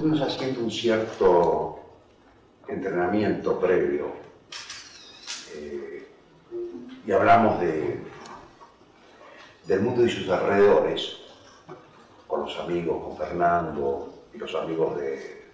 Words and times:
estuvimos 0.00 0.26
haciendo 0.26 0.60
un 0.60 0.70
cierto 0.70 1.78
entrenamiento 2.66 3.60
previo 3.60 4.06
eh, 5.54 6.08
y 7.06 7.12
hablamos 7.12 7.60
de, 7.60 8.00
del 9.66 9.80
mundo 9.80 10.06
y 10.06 10.08
sus 10.08 10.26
alrededores, 10.30 11.18
con 12.26 12.44
los 12.44 12.58
amigos, 12.60 13.04
con 13.04 13.18
Fernando 13.18 14.14
y 14.32 14.38
los 14.38 14.54
amigos 14.54 14.96
de, 14.96 15.44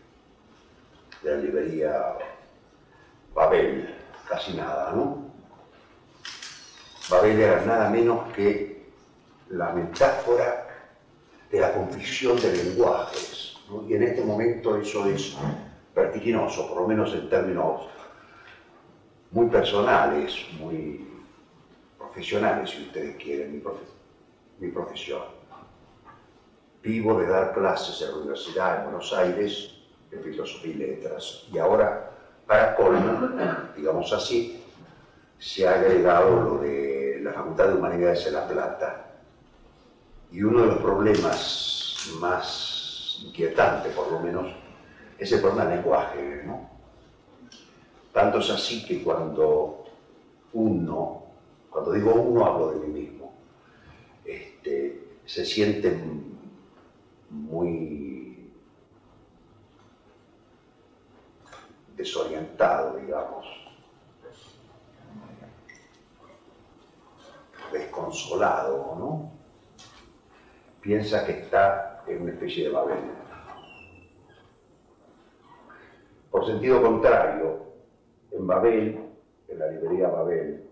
de 1.25 1.31
la 1.31 1.39
librería 1.39 2.17
Babel, 3.35 3.97
casi 4.29 4.55
nada, 4.55 4.93
¿no? 4.93 5.25
Babel 7.11 7.41
era 7.41 7.65
nada 7.65 7.91
menos 7.91 8.33
que 8.33 8.87
la 9.51 9.73
metáfora 9.73 10.69
de 11.51 11.59
la 11.59 11.75
confusión 11.75 12.41
de 12.41 12.53
lenguajes, 12.53 13.36
¿no? 13.71 13.89
y 13.89 13.95
en 13.95 14.03
este 14.03 14.25
momento 14.25 14.77
eso 14.77 15.07
es 15.07 15.37
vertiginoso, 15.95 16.69
por 16.69 16.83
lo 16.83 16.89
menos 16.89 17.15
en 17.15 17.29
términos 17.29 17.83
muy 19.31 19.47
personales, 19.49 20.35
muy 20.59 21.09
profesionales, 21.99 22.71
si 22.71 22.83
ustedes 22.83 23.17
quieren, 23.17 23.53
mi, 23.53 23.61
profe 23.61 23.83
profesión. 24.73 25.23
Vivo 26.83 27.19
de 27.19 27.27
dar 27.27 27.53
clases 27.53 28.01
en 28.03 28.11
la 28.11 28.17
Universidad 28.19 28.79
de 28.79 28.85
Buenos 28.85 29.13
Aires 29.13 29.75
de 30.11 30.19
Filosofía 30.21 30.73
y 30.73 30.75
Letras, 30.75 31.45
y 31.53 31.59
ahora, 31.59 32.13
para 32.47 32.77
colmo, 32.77 33.29
digamos 33.77 34.13
así, 34.13 34.63
se 35.39 35.67
ha 35.67 35.75
agregado 35.75 36.41
lo 36.41 36.59
de 36.59 37.21
la 37.23 37.33
Facultad 37.33 37.69
de 37.69 37.75
Humanidades 37.75 38.25
de 38.25 38.31
La 38.31 38.47
Plata. 38.47 39.07
Y 40.31 40.43
uno 40.43 40.63
de 40.63 40.67
los 40.69 40.79
problemas 40.79 42.09
más 42.21 42.66
inquietantes, 43.25 43.93
por 43.95 44.11
lo 44.11 44.21
menos, 44.21 44.53
es 45.19 45.33
el 45.33 45.41
problema 45.41 45.65
del 45.65 45.77
lenguaje, 45.77 46.43
¿no? 46.45 46.71
Tanto 48.13 48.39
es 48.39 48.51
así 48.51 48.85
que 48.85 49.03
cuando 49.03 49.85
uno, 50.53 51.25
cuando 51.71 51.93
digo 51.93 52.15
uno 52.15 52.45
hablo 52.45 52.73
de 52.73 52.87
mí 52.87 53.01
mismo, 53.01 53.35
este, 54.25 55.19
se 55.25 55.45
siente 55.45 56.01
muy 57.31 58.51
desorientado, 61.97 62.99
digamos, 62.99 63.47
desconsolado, 67.73 68.97
¿no? 68.99 69.33
Piensa 70.81 71.27
que 71.27 71.33
está 71.41 71.96
en 72.07 72.23
una 72.23 72.33
especie 72.33 72.65
de 72.65 72.71
Babel. 72.71 72.99
Por 76.31 76.47
sentido 76.47 76.83
contrario, 76.83 77.67
en 78.31 78.47
Babel, 78.47 79.01
en 79.49 79.59
la 79.59 79.69
librería 79.69 80.09
Babel, 80.09 80.69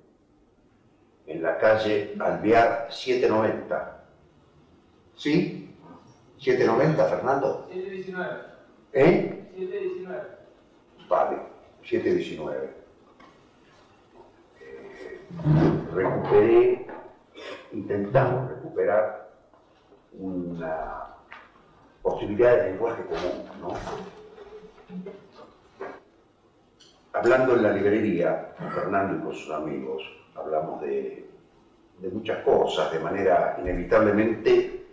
en 1.26 1.42
la 1.42 1.58
calle 1.58 2.14
Alvear 2.20 2.88
790. 2.90 4.04
¿Sí? 5.16 5.74
¿790, 6.38 7.08
Fernando? 7.08 7.66
719. 7.68 8.40
¿Eh? 8.92 9.48
719. 9.54 10.22
Vale, 11.08 11.38
719. 11.82 12.70
Eh, 14.60 15.20
recuperé, 15.94 16.86
intentamos 17.72 18.50
recuperar 18.50 19.30
una 20.18 21.13
posibilidad 22.04 22.56
de 22.56 22.70
lenguaje 22.72 23.02
común, 23.06 23.48
¿no? 23.62 23.72
Hablando 27.14 27.54
en 27.54 27.62
la 27.62 27.72
librería, 27.72 28.52
Fernando 28.74 29.16
y 29.16 29.24
con 29.24 29.34
sus 29.34 29.50
amigos, 29.50 30.02
hablamos 30.34 30.82
de, 30.82 31.26
de 31.98 32.08
muchas 32.10 32.44
cosas, 32.44 32.92
de 32.92 32.98
manera 32.98 33.56
inevitablemente 33.58 34.84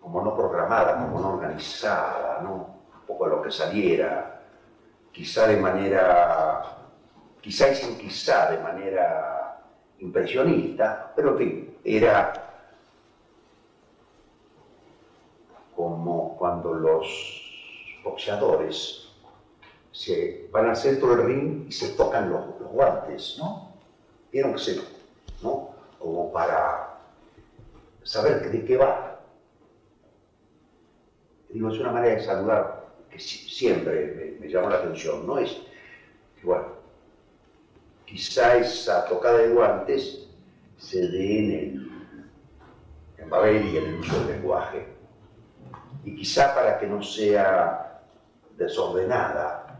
como 0.00 0.20
no 0.20 0.34
programada, 0.34 0.94
como 0.94 1.20
no 1.20 1.34
organizada, 1.34 2.40
¿no? 2.42 2.54
Un 2.54 3.06
poco 3.06 3.26
a 3.26 3.28
lo 3.28 3.42
que 3.42 3.52
saliera, 3.52 4.40
quizá 5.12 5.46
de 5.46 5.58
manera, 5.58 6.76
quizá 7.40 7.68
y 7.68 7.76
sin 7.76 7.96
quizá 7.96 8.50
de 8.50 8.58
manera 8.58 9.60
impresionista, 10.00 11.12
pero 11.14 11.30
en 11.30 11.38
fin, 11.38 11.76
era 11.84 12.32
como 15.76 16.36
cuando 16.62 16.74
los 16.74 17.42
boxeadores 18.04 19.08
se 19.90 20.48
van 20.50 20.70
al 20.70 20.76
centro 20.76 21.14
del 21.14 21.26
ring 21.26 21.66
y 21.68 21.72
se 21.72 21.90
tocan 21.90 22.30
los, 22.30 22.44
guantes, 22.72 23.36
¿no? 23.38 23.74
Vieron 24.32 24.54
que 24.54 24.58
se, 24.58 24.80
¿no? 25.42 25.74
Como 25.98 26.32
para 26.32 27.00
saber 28.02 28.50
de 28.50 28.64
qué 28.64 28.76
va. 28.78 29.20
Digo, 31.50 31.68
es 31.68 31.78
una 31.78 31.92
manera 31.92 32.14
de 32.14 32.24
saludar 32.24 32.86
que 33.10 33.18
siempre 33.18 34.14
me, 34.40 34.40
me 34.40 34.50
llamó 34.50 34.70
la 34.70 34.76
atención, 34.76 35.26
¿no? 35.26 35.38
Es 35.38 35.50
que, 36.40 36.46
bueno, 36.46 36.64
quizá 38.06 38.56
esa 38.56 39.04
tocada 39.04 39.38
de 39.38 39.50
guantes 39.50 40.26
se 40.78 41.08
dé 41.08 41.38
en 41.38 41.50
el 41.52 41.82
en 43.18 43.30
Babel 43.30 43.66
y 43.66 43.76
en 43.76 43.84
el 43.84 43.94
uso 43.96 44.18
del 44.20 44.36
lenguaje. 44.36 44.91
Y 46.04 46.16
quizá 46.16 46.54
para 46.54 46.78
que 46.78 46.86
no 46.86 47.02
sea 47.02 48.02
desordenada, 48.56 49.78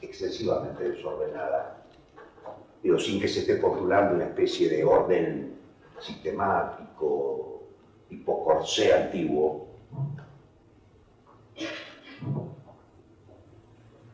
excesivamente 0.00 0.90
desordenada, 0.90 1.82
digo, 2.82 2.98
sin 2.98 3.20
que 3.20 3.28
se 3.28 3.40
esté 3.40 3.56
postulando 3.56 4.14
una 4.14 4.26
especie 4.26 4.68
de 4.68 4.84
orden 4.84 5.58
sistemático, 6.00 7.62
tipo 8.08 8.44
corsé 8.44 8.94
antiguo. 8.94 9.66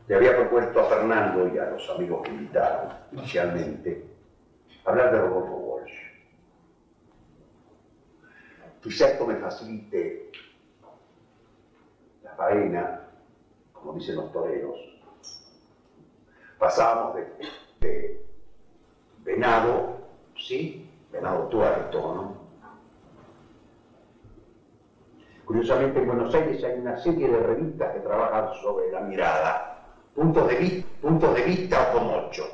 Le 0.08 0.16
había 0.16 0.36
propuesto 0.36 0.80
a 0.80 0.84
Fernando 0.84 1.54
y 1.54 1.58
a 1.58 1.70
los 1.70 1.88
amigos 1.90 2.22
que 2.22 2.30
invitaron 2.30 2.92
inicialmente 3.12 4.04
hablar 4.84 5.12
de 5.12 5.18
Rodolfo 5.20 5.54
Walsh. 5.54 5.92
Quizá 8.82 9.10
esto 9.10 9.26
me 9.26 9.36
facilite 9.36 10.30
faena, 12.42 13.00
como 13.72 13.94
dicen 13.94 14.16
los 14.16 14.32
toreros. 14.32 14.76
Pasábamos 16.58 17.16
de, 17.80 18.26
venado, 19.24 19.98
¿sí? 20.36 20.88
Venado 21.12 21.46
tuerto, 21.48 22.14
¿no? 22.14 22.42
Curiosamente 25.44 25.98
en 25.98 26.06
Buenos 26.06 26.34
Aires 26.34 26.64
hay 26.64 26.78
una 26.78 26.96
serie 26.98 27.28
de 27.28 27.38
revistas 27.40 27.92
que 27.92 28.00
trabajan 28.00 28.54
sobre 28.62 28.90
la 28.90 29.00
mirada, 29.00 29.84
puntos 30.14 30.48
de, 30.48 30.84
puntos 31.00 31.34
de 31.34 31.42
vista 31.42 31.92
como 31.92 32.16
ocho. 32.16 32.44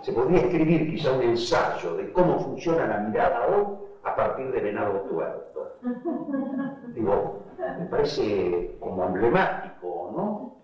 Se 0.00 0.12
podría 0.12 0.42
escribir 0.42 0.90
quizá 0.90 1.12
un 1.12 1.22
ensayo 1.22 1.96
de 1.96 2.12
cómo 2.12 2.38
funciona 2.40 2.86
la 2.86 2.98
mirada 2.98 3.48
hoy 3.48 3.76
a 4.04 4.16
partir 4.16 4.50
de 4.52 4.60
venado 4.60 5.00
tuerto. 5.02 5.67
Digo, 6.94 7.44
me 7.78 7.86
parece 7.86 8.76
como 8.80 9.04
emblemático, 9.04 10.12
¿no? 10.16 10.56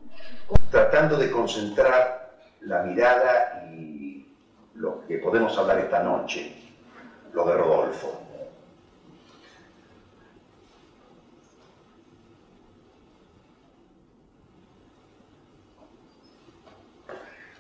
Tratando 0.70 1.16
de 1.16 1.30
concentrar 1.30 2.30
la 2.62 2.82
mirada 2.82 3.64
y 3.72 4.26
lo 4.74 5.06
que 5.06 5.18
podemos 5.18 5.56
hablar 5.56 5.78
esta 5.78 6.02
noche, 6.02 6.56
lo 7.32 7.44
de 7.46 7.56
Rodolfo. 7.56 8.20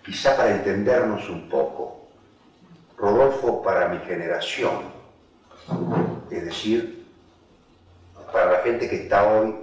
Quizá 0.04 0.36
para 0.36 0.56
entendernos 0.56 1.30
un 1.30 1.48
poco, 1.48 2.08
Rodolfo 2.98 3.62
para 3.62 3.88
mi 3.88 3.98
generación, 4.00 4.92
es 6.30 6.44
decir, 6.44 7.03
para 8.34 8.50
la 8.50 8.58
gente 8.62 8.90
que 8.90 8.96
está 8.96 9.32
hoy 9.32 9.54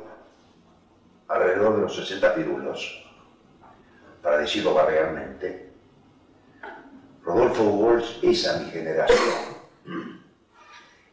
alrededor 1.28 1.76
de 1.76 1.82
los 1.82 1.94
60 1.94 2.36
pirulos, 2.36 3.06
para 4.24 4.38
decirlo 4.38 4.74
barrialmente, 4.74 5.74
Rodolfo 7.22 7.64
Walsh 7.64 8.20
es 8.24 8.48
a 8.48 8.60
mi 8.60 8.72
generación. 8.72 9.36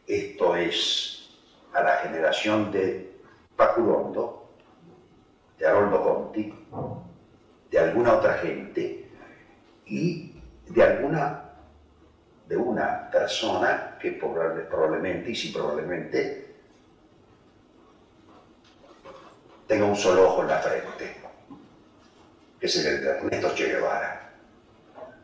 Esto 0.07 0.55
es 0.55 1.37
a 1.73 1.81
la 1.81 1.97
generación 1.97 2.71
de 2.71 3.19
Pacurondo, 3.57 4.51
de 5.57 5.67
Haroldo 5.67 6.01
Conti, 6.01 6.53
de 7.69 7.77
alguna 7.77 8.13
otra 8.13 8.35
gente 8.35 9.11
y 9.85 10.33
de 10.65 10.81
alguna 10.81 11.43
de 12.47 12.55
una 12.55 13.11
persona 13.11 13.97
que 14.01 14.13
probablemente, 14.13 15.31
y 15.31 15.35
sí 15.35 15.51
probablemente, 15.51 16.48
tenga 19.69 19.85
un 19.85 19.95
solo 19.95 20.29
ojo 20.29 20.41
en 20.41 20.47
la 20.47 20.57
frente, 20.57 21.15
que 22.59 22.65
es 22.65 22.75
el 22.83 23.03
de 23.03 23.07
Ernesto 23.07 23.53
Che 23.53 23.67
Guevara. 23.67 24.31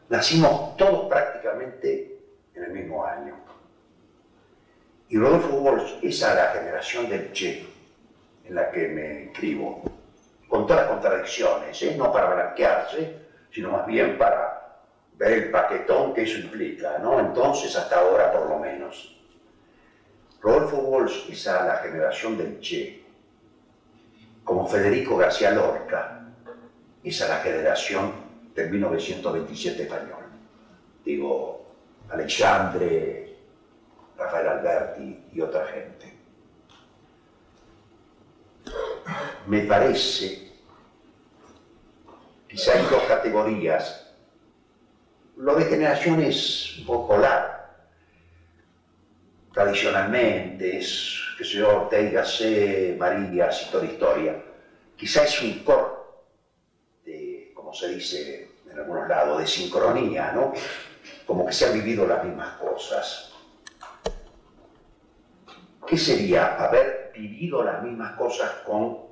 Nacimos 0.07 0.77
todos 0.77 1.09
prácticamente 1.09 2.19
en 2.53 2.63
el 2.63 2.71
mismo 2.71 3.03
año. 3.03 3.36
Y 5.09 5.18
Rodolfo 5.18 5.50
Walsh, 5.56 5.95
esa 6.03 6.36
la 6.36 6.51
generación 6.51 7.09
del 7.09 7.31
Che, 7.31 7.65
en 8.44 8.53
la 8.53 8.69
que 8.69 8.88
me 8.88 9.24
inscribo, 9.24 9.81
con 10.48 10.68
todas 10.68 10.83
las 10.83 10.91
contradicciones, 10.91 11.81
¿eh? 11.81 11.95
no 11.98 12.12
para 12.12 12.36
blanquearse, 12.36 13.18
sino 13.51 13.71
más 13.71 13.88
bien 13.88 14.15
para 14.15 14.83
ver 15.15 15.31
el 15.31 15.50
paquetón 15.50 16.13
que 16.13 16.21
eso 16.21 16.38
implica, 16.38 17.00
¿no? 17.00 17.19
Entonces, 17.19 17.75
hasta 17.75 17.98
ahora 17.98 18.31
por 18.31 18.48
lo 18.48 18.59
menos. 18.59 19.19
Rodolfo 20.39 20.77
Walsh, 20.77 21.31
esa 21.31 21.65
la 21.65 21.77
generación 21.77 22.38
del 22.38 22.59
Che, 22.59 23.04
como 24.45 24.68
Federico 24.68 25.18
García 25.18 25.51
Lorca, 25.51 26.27
esa 27.03 27.27
la 27.27 27.38
generación 27.39 28.13
del 28.53 28.69
1927 28.69 29.83
español. 29.83 30.24
Digo, 31.03 31.65
Alexandre, 32.09 33.36
Rafael 34.18 34.47
Alberti 34.47 35.24
y 35.33 35.42
otra 35.42 35.65
gente. 35.65 36.13
Me 39.47 39.62
parece, 39.62 40.51
quizá 42.48 42.74
hay 42.74 42.86
dos 42.89 43.03
categorías. 43.07 44.13
Lo 45.38 45.56
de 45.56 45.65
generación 45.65 46.21
es. 46.21 46.83
Tradicionalmente 49.53 50.77
es, 50.77 51.25
que 51.37 51.43
se 51.43 51.57
yo, 51.57 51.81
Ortega, 51.81 52.23
C, 52.23 52.95
María, 52.97 53.49
toda 53.71 53.85
Historia. 53.85 54.41
Quizá 54.95 55.23
es 55.23 55.41
un 55.41 55.63
corte 55.63 56.01
de, 57.05 57.51
como 57.53 57.73
se 57.73 57.89
dice 57.89 58.49
en 58.69 58.79
algunos 58.79 59.07
lados, 59.07 59.39
de 59.39 59.47
sincronía, 59.47 60.31
¿no? 60.31 60.53
Como 61.25 61.45
que 61.45 61.53
se 61.53 61.65
han 61.65 61.73
vivido 61.73 62.07
las 62.07 62.23
mismas 62.23 62.55
cosas. 62.57 63.31
¿Qué 65.85 65.97
sería 65.97 66.55
haber 66.55 67.11
vivido 67.13 67.63
las 67.63 67.83
mismas 67.83 68.15
cosas 68.15 68.49
con 68.65 69.05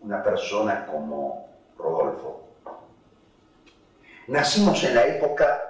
una 0.00 0.22
persona 0.22 0.86
como 0.86 1.48
Rodolfo? 1.76 2.48
Nacimos 4.28 4.84
en 4.84 4.94
la 4.94 5.06
época 5.06 5.60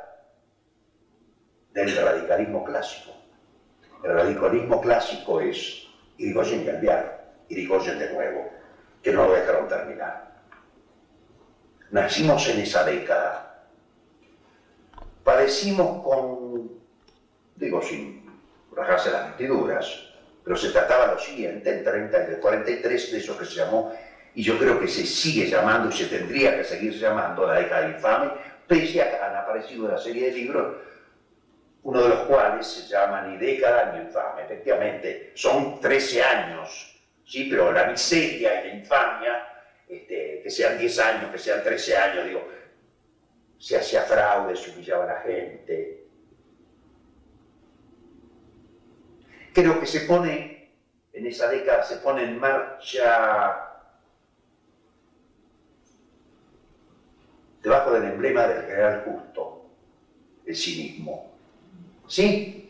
del 1.73 1.97
radicalismo 1.97 2.65
clásico. 2.65 3.20
El 4.03 4.13
radicalismo 4.13 4.81
clásico 4.81 5.41
es 5.41 5.87
Irigoyen 6.17 6.69
Alvear, 6.69 7.33
Irigoyen 7.49 7.99
de 7.99 8.13
nuevo, 8.13 8.51
que 9.03 9.13
no 9.13 9.27
lo 9.27 9.35
dejaron 9.35 9.69
terminar. 9.69 10.31
Nacimos 11.91 12.49
en 12.49 12.61
esa 12.61 12.85
década. 12.85 13.67
Padecimos 15.25 16.03
con, 16.03 16.71
digo 17.57 17.83
sin 17.83 18.25
rajarse 18.75 19.11
las 19.11 19.29
vestiduras, 19.29 20.07
pero 20.43 20.57
se 20.57 20.71
trataba 20.71 21.13
lo 21.13 21.19
siguiente, 21.19 21.71
en 21.71 21.85
30 21.85 22.23
y 22.23 22.35
el 22.35 22.41
43, 22.41 23.13
de 23.13 23.19
eso 23.19 23.37
que 23.37 23.45
se 23.45 23.57
llamó, 23.57 23.93
y 24.35 24.43
yo 24.43 24.59
creo 24.59 24.81
que 24.81 24.89
se 24.89 25.05
sigue 25.05 25.47
llamando 25.47 25.89
y 25.89 25.93
se 25.93 26.07
tendría 26.07 26.57
que 26.57 26.65
seguir 26.65 26.93
llamando 26.95 27.47
la 27.47 27.55
década 27.55 27.89
infame, 27.89 28.31
pese 28.67 29.03
a 29.03 29.11
que 29.11 29.17
han 29.17 29.37
aparecido 29.37 29.87
una 29.87 29.99
serie 29.99 30.27
de 30.27 30.33
libros, 30.33 30.77
uno 31.83 32.03
de 32.03 32.09
los 32.09 32.21
cuales 32.21 32.67
se 32.67 32.87
llama 32.87 33.23
Ni 33.23 33.39
década 33.39 33.93
ni 33.93 34.05
infame. 34.05 34.43
Efectivamente, 34.43 35.33
son 35.35 35.81
13 35.81 36.23
años, 36.23 37.01
sí, 37.25 37.49
pero 37.49 37.73
la 37.73 37.87
miseria 37.87 38.61
y 38.61 38.69
la 38.69 38.75
infamia, 38.75 39.49
este, 39.89 40.41
que 40.43 40.51
sean 40.51 40.79
10 40.79 40.99
años, 40.99 41.31
que 41.31 41.39
sean 41.39 41.63
13 41.63 41.97
años, 41.97 42.27
digo, 42.27 42.49
se 43.59 43.77
hacía 43.77 44.03
fraude, 44.03 44.57
se 44.57 44.71
humillaba 44.71 45.05
a 45.05 45.15
la 45.15 45.21
gente, 45.21 46.05
creo 49.53 49.81
que 49.81 49.87
se 49.87 50.01
pone, 50.01 50.71
en 51.13 51.27
esa 51.27 51.49
década 51.49 51.83
se 51.83 51.97
pone 51.97 52.25
en 52.25 52.39
marcha 52.39 53.67
debajo 57.63 57.93
del 57.93 58.05
emblema 58.05 58.47
del 58.47 58.65
general 58.65 59.03
justo, 59.05 59.71
el 60.47 60.57
cinismo. 60.57 61.30
¿Sí? 62.11 62.69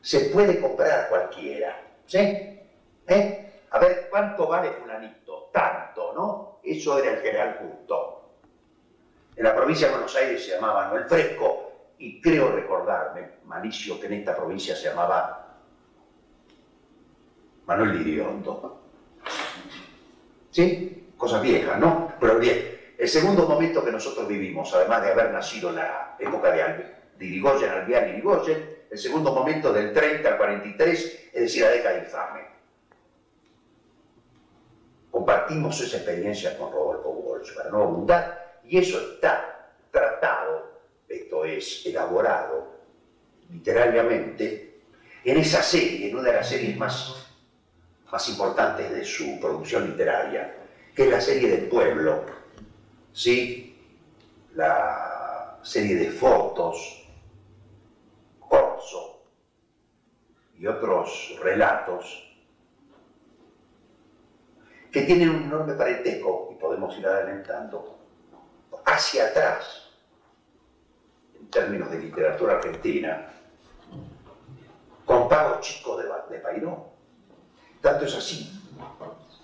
Se 0.00 0.30
puede 0.30 0.60
comprar 0.60 1.08
cualquiera. 1.08 1.76
¿Sí? 2.06 2.18
¿Eh? 2.18 3.62
A 3.70 3.78
ver, 3.80 4.06
¿cuánto 4.08 4.46
vale 4.46 4.70
fulanito? 4.70 5.50
Tanto, 5.52 6.12
¿no? 6.14 6.60
Eso 6.62 6.96
era 6.96 7.10
el 7.10 7.18
general 7.18 7.58
justo. 7.60 8.30
En 9.34 9.42
la 9.42 9.56
provincia 9.56 9.88
de 9.88 9.92
Buenos 9.94 10.14
Aires 10.14 10.44
se 10.44 10.52
llamaba 10.52 10.84
Manuel 10.84 11.06
Fresco 11.06 11.72
y 11.98 12.20
creo 12.20 12.52
recordarme, 12.52 13.30
malicio, 13.46 13.98
que 13.98 14.06
en 14.06 14.12
esta 14.12 14.36
provincia 14.36 14.76
se 14.76 14.88
llamaba 14.88 15.56
Manuel 17.66 17.92
Liriondo. 17.92 18.82
¿Sí? 20.52 21.10
Cosas 21.16 21.42
viejas, 21.42 21.76
¿no? 21.80 22.12
Pero 22.20 22.38
bien, 22.38 22.94
el 22.96 23.08
segundo 23.08 23.48
momento 23.48 23.84
que 23.84 23.90
nosotros 23.90 24.28
vivimos, 24.28 24.72
además 24.72 25.02
de 25.02 25.10
haber 25.10 25.32
nacido 25.32 25.70
en 25.70 25.76
la 25.76 26.16
época 26.20 26.52
de, 26.52 26.94
de 27.18 27.24
Irigoyen, 27.26 27.70
y 27.88 27.92
Irigoyen, 27.92 28.75
el 28.90 28.98
segundo 28.98 29.32
momento 29.32 29.72
del 29.72 29.92
30 29.92 30.28
al 30.28 30.36
43, 30.36 31.30
es 31.32 31.40
decir, 31.40 31.62
la 31.62 31.70
década 31.70 31.98
infame. 31.98 32.40
Compartimos 35.10 35.80
esa 35.80 35.96
experiencia 35.96 36.56
con 36.58 36.72
Rodolfo 36.72 37.10
Walsh, 37.10 37.54
para 37.54 37.70
no 37.70 37.82
abundar, 37.82 38.60
y 38.64 38.78
eso 38.78 38.98
está 39.14 39.72
tratado, 39.90 40.80
esto 41.08 41.44
es 41.44 41.86
elaborado 41.86 42.76
literariamente, 43.50 44.74
en 45.24 45.36
esa 45.38 45.62
serie, 45.62 46.10
en 46.10 46.16
una 46.16 46.30
de 46.30 46.36
las 46.36 46.48
series 46.48 46.76
más 46.76 47.26
más 48.10 48.28
importantes 48.28 48.90
de 48.90 49.04
su 49.04 49.38
producción 49.40 49.90
literaria, 49.90 50.54
que 50.94 51.04
es 51.04 51.10
la 51.10 51.20
serie 51.20 51.50
del 51.50 51.68
pueblo, 51.68 52.24
¿sí? 53.12 53.76
la 54.54 55.58
serie 55.62 55.96
de 55.96 56.10
fotos, 56.10 57.05
y 60.58 60.66
otros 60.66 61.36
relatos 61.42 62.22
que 64.90 65.02
tienen 65.02 65.30
un 65.30 65.42
enorme 65.42 65.74
parentesco, 65.74 66.48
y 66.52 66.54
podemos 66.54 66.96
ir 66.98 67.06
adelantando, 67.06 67.98
hacia 68.84 69.26
atrás, 69.26 69.90
en 71.38 71.48
términos 71.48 71.90
de 71.90 71.98
literatura 71.98 72.54
argentina, 72.54 73.30
con 75.04 75.28
Pago 75.28 75.60
Chico 75.60 75.98
de, 75.98 76.04
de 76.04 76.40
tanto 77.80 78.04
es 78.04 78.16
así 78.16 78.56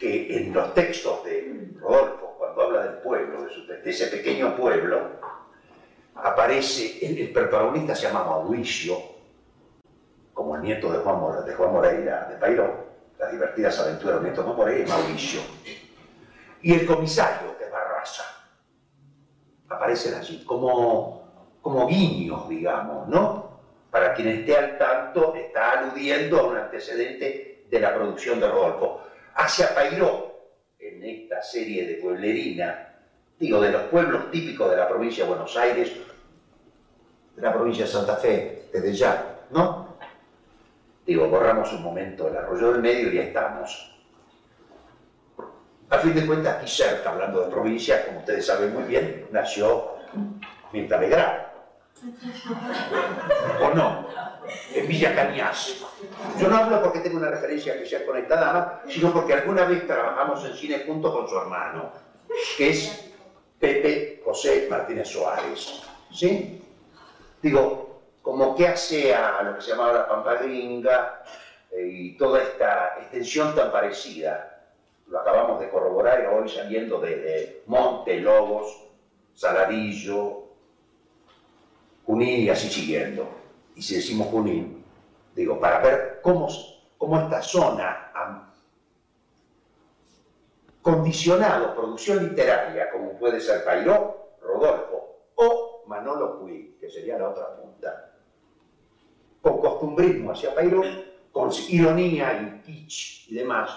que 0.02 0.37
en 0.37 0.52
los 0.52 0.75
textos 0.75 1.23
de 1.23 1.71
Rodolfo, 1.81 2.35
cuando 2.37 2.62
habla 2.62 2.83
del 2.83 2.95
pueblo, 3.02 3.45
de, 3.45 3.88
ese 3.88 4.09
pequeño 4.09 4.57
pueblo, 4.57 5.00
aparece, 6.16 6.99
el, 7.07 7.33
protagonista 7.33 7.95
se 7.95 8.09
llama 8.09 8.25
Mauricio, 8.25 9.12
como 10.35 10.57
el 10.57 10.62
nieto 10.62 10.93
de 10.93 10.99
Juan, 10.99 11.45
de 11.45 11.55
Juan 11.55 11.73
Moreira, 11.73 12.27
de 12.31 12.37
Pairó, 12.37 12.87
las 13.19 13.31
divertidas 13.31 13.79
aventuras 13.79 14.17
del 14.17 14.25
nieto 14.25 14.43
de 14.43 14.47
Juan 14.47 14.57
Moreira, 14.57 14.89
Mauricio. 14.89 15.41
Y 16.62 16.75
el 16.75 16.87
comisario, 16.87 17.57
es 17.61 17.71
Barraza, 17.71 18.25
aparecen 19.69 20.15
allí 20.15 20.45
como, 20.45 21.57
como 21.61 21.87
guiños, 21.89 22.49
digamos, 22.49 23.09
¿no? 23.09 23.61
Para 23.91 24.15
quien 24.15 24.29
esté 24.29 24.57
al 24.57 24.79
tanto, 24.79 25.35
está 25.35 25.81
aludiendo 25.81 26.41
a 26.41 26.47
un 26.47 26.57
antecedente 26.57 27.67
de 27.69 27.81
la 27.81 27.95
producción 27.95 28.41
de 28.41 28.49
Rodolfo. 28.49 29.03
Hacia 29.35 29.75
Pairó, 29.75 30.33
en 30.79 31.03
esta 31.05 31.43
serie 31.43 31.87
de 31.87 31.95
pueblerina, 31.95 32.95
digo, 33.39 33.61
de 33.61 33.73
los 33.73 33.83
pueblos 33.83 34.31
típicos 34.31 34.71
de 34.71 34.77
la 34.77 34.89
provincia 34.89 35.25
de 35.25 35.31
Buenos 35.31 35.57
Aires, 35.57 35.93
de 37.35 37.43
la 37.43 37.53
provincia 37.53 37.85
de 37.85 37.91
Santa 37.91 38.17
Fe, 38.17 38.69
desde 38.73 38.93
ya, 38.93 39.47
¿no? 39.51 39.92
Digo, 41.07 41.29
borramos 41.29 41.73
un 41.73 41.83
momento 41.83 42.29
el 42.29 42.37
arroyo 42.37 42.73
del 42.73 42.81
medio 42.81 43.11
y 43.11 43.17
ya 43.17 43.23
estamos. 43.23 43.91
A 45.91 45.99
fin 45.99 46.15
de 46.15 46.27
cuentas, 46.27 46.57
aquí 46.57 46.69
cerca, 46.69 47.11
hablando 47.11 47.41
de 47.41 47.51
provincia, 47.51 48.07
como 48.07 48.21
ustedes 48.21 48.47
saben 48.47 48.73
muy 48.73 48.85
bien, 48.85 49.27
nació 49.31 49.97
Mirta 50.73 50.99
Legrand. 50.99 51.43
¿O 53.61 53.71
no? 53.75 54.07
En 54.75 54.89
Villa 54.89 55.15
Cañas. 55.15 55.77
Yo 56.39 56.49
no 56.49 56.57
hablo 56.57 56.83
porque 56.83 57.01
tengo 57.01 57.19
una 57.19 57.29
referencia 57.29 57.77
que 57.79 57.85
sea 57.85 58.07
conectada 58.07 58.53
más, 58.53 58.93
sino 58.93 59.13
porque 59.13 59.35
alguna 59.35 59.65
vez 59.65 59.87
trabajamos 59.87 60.45
en 60.45 60.55
cine 60.55 60.83
junto 60.87 61.13
con 61.13 61.29
su 61.29 61.37
hermano, 61.37 61.93
que 62.57 62.71
es 62.71 63.11
Pepe 63.59 64.21
José 64.25 64.67
Martínez 64.71 65.09
Suárez. 65.09 65.83
¿Sí? 66.11 66.59
Digo, 67.41 67.92
como 68.23 68.55
que 68.55 68.69
hace 68.69 69.14
a 69.14 69.43
lo 69.43 69.57
que 69.57 69.62
se 69.62 69.71
llamaba 69.71 69.93
la 69.93 70.09
Pampa 70.09 70.37
Gringa 70.37 71.25
eh, 71.71 71.87
y 71.87 72.17
toda 72.17 72.41
esta 72.43 72.95
extensión 73.00 73.55
tan 73.55 73.73
parecida, 73.73 74.61
lo 75.09 75.19
acabamos 75.19 75.61
de 75.61 75.69
corroborar 75.69 76.26
hoy 76.29 76.49
saliendo 76.49 77.00
desde 77.00 77.62
Monte, 77.67 78.21
Lobos, 78.21 78.88
Saladillo, 79.35 80.45
Junín 82.07 82.41
y 82.41 82.49
así 82.49 82.69
siguiendo. 82.69 83.29
Y 83.75 83.83
si 83.83 83.97
decimos 83.97 84.29
Junín, 84.29 84.85
digo, 85.35 85.59
para 85.59 85.81
ver 85.81 86.21
cómo, 86.23 86.49
cómo 86.97 87.21
esta 87.21 87.43
zona 87.43 88.11
ha 88.14 88.49
condicionado 90.81 91.75
producción 91.75 92.29
literaria, 92.29 92.91
como 92.91 93.19
puede 93.19 93.41
ser 93.41 93.64
Pairó, 93.64 94.37
Rodolfo 94.41 95.17
o 95.37 95.85
Manolo 95.87 96.38
Puig, 96.41 96.79
que 96.79 96.88
sería 96.88 97.19
la 97.19 97.29
otra 97.31 97.57
punta, 97.57 98.12
con 99.43 99.61
costumbrismo 99.61 100.31
hacia 100.31 100.55
Pairó, 100.55 100.83
con 101.33 101.51
ironía 101.69 102.41
y 102.41 102.63
kitsch 102.63 103.29
y 103.31 103.35
demás, 103.35 103.71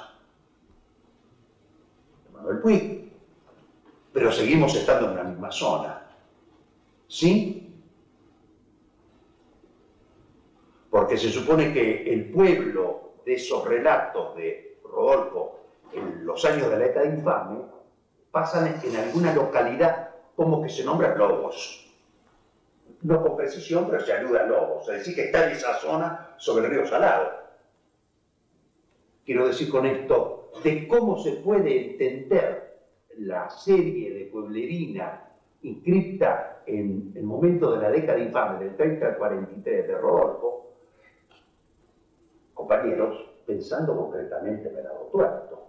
Manuel 2.31 2.59
Puig, 2.59 3.11
pero 4.13 4.31
seguimos 4.31 4.75
estando 4.75 5.09
en 5.09 5.15
la 5.17 5.23
misma 5.23 5.51
zona. 5.51 6.07
¿Sí? 7.07 7.73
Porque 10.89 11.17
se 11.17 11.29
supone 11.29 11.73
que 11.73 12.13
el 12.13 12.31
pueblo 12.31 13.15
de 13.25 13.33
esos 13.33 13.65
relatos 13.67 14.35
de 14.35 14.79
Rodolfo 14.83 15.59
en 15.91 16.25
los 16.25 16.45
años 16.45 16.69
de 16.69 16.77
la 16.77 16.85
década 16.85 17.05
infame 17.05 17.61
pasan 18.31 18.79
en 18.83 18.95
alguna 18.95 19.33
localidad 19.33 20.09
como 20.35 20.61
que 20.61 20.69
se 20.69 20.83
nombra 20.83 21.15
Lobos. 21.15 21.84
No 23.05 23.21
con 23.21 23.37
precisión, 23.37 23.87
pero 23.87 24.03
se 24.03 24.13
ayuda 24.13 24.41
a 24.41 24.47
Lobos. 24.47 24.89
Es 24.89 24.97
decir, 24.97 25.13
que 25.13 25.25
está 25.25 25.45
en 25.45 25.51
esa 25.51 25.75
zona 25.75 26.33
sobre 26.37 26.65
el 26.65 26.71
río 26.71 26.87
Salado. 26.87 27.33
Quiero 29.23 29.47
decir 29.47 29.69
con 29.69 29.85
esto 29.85 30.49
de 30.63 30.87
cómo 30.87 31.19
se 31.19 31.33
puede 31.33 31.91
entender 31.91 32.79
la 33.19 33.47
serie 33.47 34.11
de 34.11 34.25
Pueblerina 34.25 35.21
inscripta 35.61 36.63
en 36.65 37.13
el 37.15 37.23
momento 37.23 37.71
de 37.73 37.81
la 37.83 37.91
década 37.91 38.17
infame, 38.17 38.63
del 38.65 38.75
30 38.75 39.05
al 39.05 39.17
43 39.17 39.87
de 39.87 39.97
Rodolfo, 39.97 40.71
compañeros, 42.55 43.23
pensando 43.45 43.95
concretamente 43.95 44.67
en 44.69 44.77
el 44.77 44.85
Tuerto. 45.11 45.67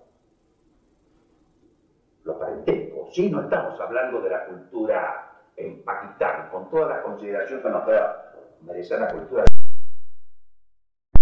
Los 2.25 2.37
parentescos, 2.37 3.14
sí, 3.14 3.28
no 3.28 3.43
estamos 3.43 3.78
hablando 3.78 4.23
de 4.23 4.31
la 4.31 4.47
cultura 4.47 5.25
en 5.57 5.83
Pakistán, 5.85 6.49
con 6.51 6.69
toda 6.71 6.97
la 6.97 7.03
consideración 7.03 7.63
que 7.63 7.69
nos 7.69 7.85
pueda 7.85 8.33
merecer 8.63 9.01
la 9.01 9.09
cultura 9.09 9.45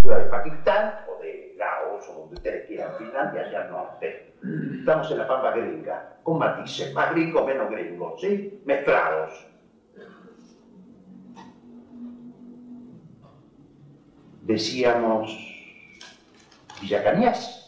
de 0.03 0.25
Pakistán 0.27 1.05
o 1.09 1.23
de 1.23 1.55
Laos 1.57 2.09
o 2.11 2.21
donde 2.21 2.35
ustedes 2.35 2.67
quieran, 2.67 2.97
Finlandia 2.99 3.43
allá 3.43 3.63
al 3.63 3.71
norte. 3.71 4.35
Estamos 4.79 5.11
en 5.11 5.19
la 5.19 5.27
pampa 5.27 5.53
gringa, 5.53 6.19
con 6.23 6.39
matices, 6.39 6.93
más 6.93 7.13
gringos, 7.13 7.47
menos 7.47 7.71
gringos, 7.71 8.21
¿sí? 8.21 8.63
Mezclados. 8.67 9.47
Decíamos 14.43 15.55
Villacañas. 16.81 17.61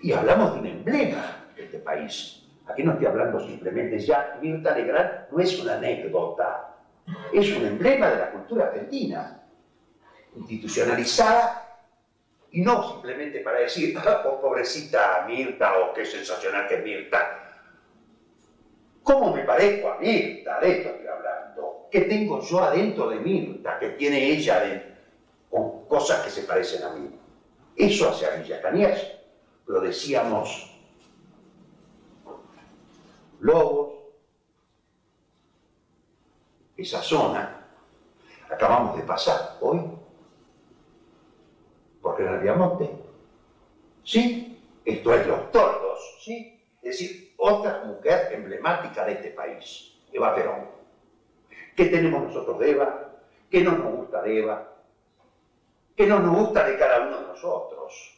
Y 0.00 0.12
hablamos 0.12 0.54
de 0.54 0.60
un 0.60 0.66
emblema 0.66 1.44
de 1.54 1.64
este 1.64 1.78
país. 1.78 2.39
Aquí 2.70 2.84
no 2.84 2.92
estoy 2.92 3.06
hablando 3.06 3.40
simplemente 3.40 3.98
ya, 3.98 4.38
Mirta 4.40 4.76
Legrand 4.76 5.30
no 5.32 5.40
es 5.40 5.58
una 5.58 5.74
anécdota, 5.74 6.76
es 7.32 7.56
un 7.56 7.66
emblema 7.66 8.10
de 8.10 8.16
la 8.16 8.30
cultura 8.30 8.66
argentina 8.66 9.42
institucionalizada 10.36 11.66
y 12.52 12.60
no 12.60 12.92
simplemente 12.92 13.40
para 13.40 13.60
decir, 13.60 13.98
oh, 14.24 14.40
pobrecita 14.40 15.24
Mirta 15.26 15.78
o 15.78 15.92
qué 15.92 16.04
sensacional 16.04 16.68
que 16.68 16.74
es 16.76 16.84
Mirta. 16.84 17.38
¿Cómo 19.02 19.34
me 19.34 19.42
parezco 19.42 19.90
a 19.90 19.98
Mirta? 19.98 20.60
De 20.60 20.70
esto 20.70 20.90
estoy 20.90 21.06
hablando. 21.08 21.88
¿Qué 21.90 22.02
tengo 22.02 22.40
yo 22.40 22.62
adentro 22.62 23.08
de 23.08 23.16
Mirta 23.16 23.78
que 23.80 23.90
tiene 23.90 24.26
ella 24.26 24.94
con 25.50 25.86
cosas 25.86 26.22
que 26.22 26.30
se 26.30 26.42
parecen 26.42 26.84
a 26.84 26.90
mí? 26.90 27.18
Eso 27.74 28.10
hace 28.10 28.26
a 28.26 28.36
Villa 28.36 28.60
Cañas. 28.60 29.10
Lo 29.66 29.80
decíamos 29.80 30.69
Lobos, 33.40 33.94
esa 36.76 37.02
zona, 37.02 37.66
acabamos 38.50 38.96
de 38.96 39.02
pasar 39.02 39.56
hoy 39.60 39.80
porque 42.00 42.22
era 42.22 42.38
Viamonte. 42.38 42.90
¿Sí? 44.02 44.58
Esto 44.84 45.14
es 45.14 45.26
Los 45.26 45.50
Tordos, 45.50 46.18
¿sí? 46.24 46.58
Es 46.82 46.98
decir, 46.98 47.34
otra 47.36 47.84
mujer 47.84 48.32
emblemática 48.32 49.04
de 49.04 49.12
este 49.12 49.30
país, 49.30 49.92
Eva 50.12 50.34
Perón. 50.34 50.68
¿Qué 51.76 51.86
tenemos 51.86 52.22
nosotros 52.22 52.58
de 52.58 52.70
Eva? 52.70 53.10
¿Qué 53.50 53.62
no 53.62 53.72
nos 53.72 53.94
gusta 53.94 54.22
de 54.22 54.38
Eva? 54.38 54.72
¿Qué 55.96 56.06
no 56.06 56.18
nos 56.18 56.36
gusta 56.36 56.64
de 56.64 56.78
cada 56.78 57.06
uno 57.06 57.20
de 57.20 57.26
nosotros? 57.26 58.14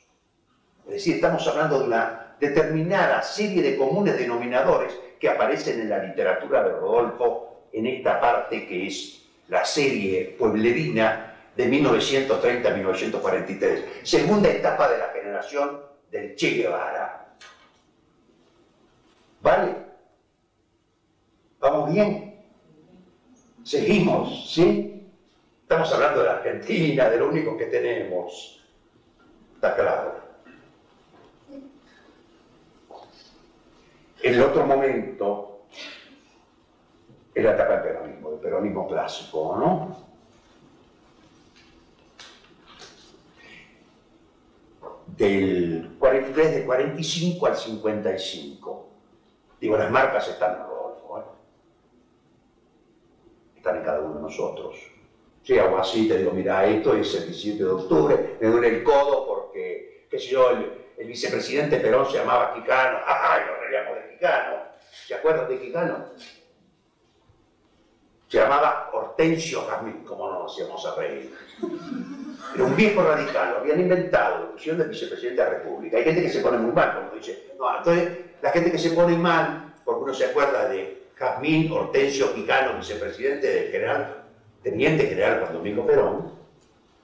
Es 0.87 0.93
decir, 0.95 1.17
estamos 1.17 1.47
hablando 1.49 1.81
de 1.81 1.87
una 1.87 2.22
determinada 2.43 3.23
serie 3.23 3.63
de 3.63 3.77
comunes 3.77 4.19
denominadores 4.19 4.99
que 5.21 5.29
aparecen 5.29 5.81
en 5.81 5.89
la 5.89 6.03
literatura 6.03 6.65
de 6.65 6.71
Rodolfo 6.71 7.69
en 7.73 7.87
esta 7.87 8.21
parte 8.21 8.67
que 8.67 8.89
es 8.89 9.23
la 9.47 9.65
serie 9.65 10.35
pueblerina 10.37 11.37
de 11.55 11.67
1930 11.67 12.69
a 12.69 12.75
1943, 12.75 13.85
segunda 14.03 14.51
etapa 14.51 14.91
de 14.91 14.99
la 14.99 15.09
generación 15.11 15.83
del 16.11 16.35
Che 16.35 16.51
Guevara. 16.51 17.37
¿Vale? 19.41 19.77
¿Vamos 21.61 21.93
bien? 21.93 22.43
Seguimos, 23.63 24.53
¿sí? 24.53 25.07
Estamos 25.63 25.93
hablando 25.93 26.21
de 26.21 26.27
la 26.27 26.33
Argentina, 26.39 27.09
de 27.09 27.19
lo 27.19 27.29
único 27.29 27.57
que 27.57 27.67
tenemos. 27.67 28.65
Está 29.55 29.77
claro. 29.77 30.22
El 34.23 34.41
otro 34.41 34.65
momento 34.65 35.67
es 37.35 37.45
la 37.45 37.55
etapa 37.55 37.73
del 37.75 37.83
peronismo, 37.83 38.31
del 38.31 38.41
peronismo 38.41 38.89
clásico, 38.89 39.57
¿no? 39.59 40.13
del 45.17 45.95
43, 45.99 46.55
de 46.55 46.65
45 46.65 47.47
al 47.47 47.57
55. 47.57 48.89
Digo, 49.61 49.77
las 49.77 49.91
marcas 49.91 50.29
están 50.29 50.57
en 50.57 50.67
Rodolfo, 50.67 51.19
¿eh? 51.19 51.23
están 53.57 53.77
en 53.77 53.85
cada 53.85 54.01
uno 54.01 54.15
de 54.17 54.23
nosotros. 54.23 54.77
Si 55.43 55.59
hago 55.59 55.79
así, 55.79 56.09
te 56.09 56.19
digo, 56.19 56.33
mira, 56.33 56.67
esto 56.67 56.95
es 56.97 57.15
el 57.15 57.27
17 57.27 57.63
de 57.63 57.71
octubre, 57.71 58.37
me 58.41 58.49
duele 58.49 58.69
el 58.69 58.83
codo 58.83 59.27
porque, 59.27 60.07
qué 60.11 60.19
sé 60.19 60.31
yo, 60.31 60.51
el, 60.51 60.79
vicepresidente 61.07 61.79
Perón 61.79 62.07
se 62.07 62.19
llamaba 62.19 62.55
Quijano, 62.55 62.99
¡ay, 63.05 63.43
nos 63.47 63.59
reíamos 63.59 64.02
Quijano! 64.23 64.57
¿Se 65.05 65.15
acuerdan 65.15 65.49
de 65.49 65.59
Quijano? 65.59 66.05
Se 68.29 68.39
llamaba 68.39 68.91
Hortensio 68.93 69.63
Jazmín, 69.63 70.05
¿cómo 70.05 70.31
no 70.31 70.45
nos 70.45 70.57
íbamos 70.57 70.87
a 70.87 70.95
reír? 70.95 71.35
Era 72.55 72.65
un 72.65 72.77
viejo 72.77 73.03
radical, 73.03 73.51
lo 73.51 73.57
habían 73.59 73.81
inventado, 73.81 74.39
la 74.39 74.51
opción 74.51 74.79
del 74.79 74.89
vicepresidente 74.89 75.43
de 75.43 75.49
la 75.51 75.57
República. 75.57 75.97
Hay 75.97 76.05
gente 76.05 76.23
que 76.23 76.29
se 76.29 76.41
pone 76.41 76.57
muy 76.57 76.71
mal, 76.71 76.95
como 76.95 77.11
dice. 77.17 77.49
No, 77.59 77.77
entonces, 77.77 78.17
la 78.41 78.51
gente 78.51 78.71
que 78.71 78.79
se 78.79 78.91
pone 78.91 79.17
mal, 79.17 79.73
porque 79.85 80.05
uno 80.05 80.15
se 80.15 80.27
acuerda 80.27 80.69
de 80.69 81.03
Jazmín 81.17 81.71
Hortensio 81.73 82.33
Quijano, 82.33 82.77
vicepresidente 82.77 83.49
del 83.49 83.71
general, 83.73 84.23
teniente 84.63 85.09
general 85.09 85.41
Juan 85.41 85.53
Domingo 85.53 85.85
Perón, 85.85 86.31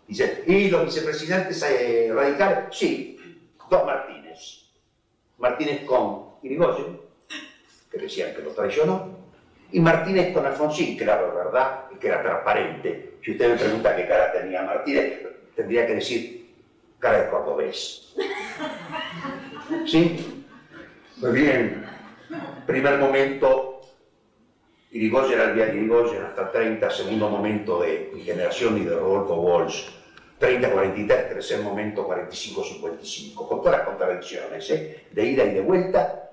dice, 0.06 0.44
¿y 0.46 0.68
los 0.68 0.84
vicepresidentes 0.84 1.60
eh, 1.64 2.12
radicales? 2.14 2.66
Sí, 2.70 3.16
dos 3.68 3.84
Martínez. 3.84 4.70
Martínez 5.36 5.84
con 5.84 6.28
Irigoyen, 6.42 7.07
que 7.98 8.04
decían 8.04 8.34
que 8.34 8.42
lo 8.42 8.50
traicionó, 8.50 9.18
y 9.70 9.80
Martínez 9.80 10.32
con 10.32 10.46
Alfonsín, 10.46 10.96
claro, 10.96 11.34
¿verdad? 11.34 11.84
Y 11.94 11.96
que 11.96 12.08
era 12.08 12.22
transparente. 12.22 13.18
Si 13.22 13.32
usted 13.32 13.50
me 13.50 13.56
pregunta 13.56 13.94
qué 13.94 14.06
cara 14.06 14.32
tenía 14.32 14.62
Martínez, 14.62 15.26
tendría 15.54 15.86
que 15.86 15.96
decir 15.96 16.54
cara 16.98 17.22
de 17.22 17.30
cordobés. 17.30 18.14
¿Sí? 19.86 20.44
Muy 21.18 21.32
bien. 21.32 21.86
Primer 22.66 22.98
momento, 22.98 23.80
Irigoyen 24.90 25.40
al 25.40 25.54
día 25.54 25.68
Irigoyen 25.68 26.22
hasta 26.22 26.50
30, 26.50 26.90
segundo 26.90 27.28
momento 27.28 27.82
de 27.82 28.10
mi 28.14 28.22
generación 28.22 28.78
y 28.78 28.84
de 28.84 28.96
Rodolfo 28.96 29.34
Walsh. 29.34 29.98
30-43, 30.40 31.06
tercer 31.06 31.60
momento 31.62 32.08
45-55, 32.08 33.34
con 33.34 33.60
todas 33.60 33.78
las 33.78 33.88
contradicciones, 33.88 34.70
¿eh? 34.70 35.06
de 35.10 35.26
ida 35.26 35.44
y 35.44 35.50
de 35.54 35.60
vuelta, 35.62 36.27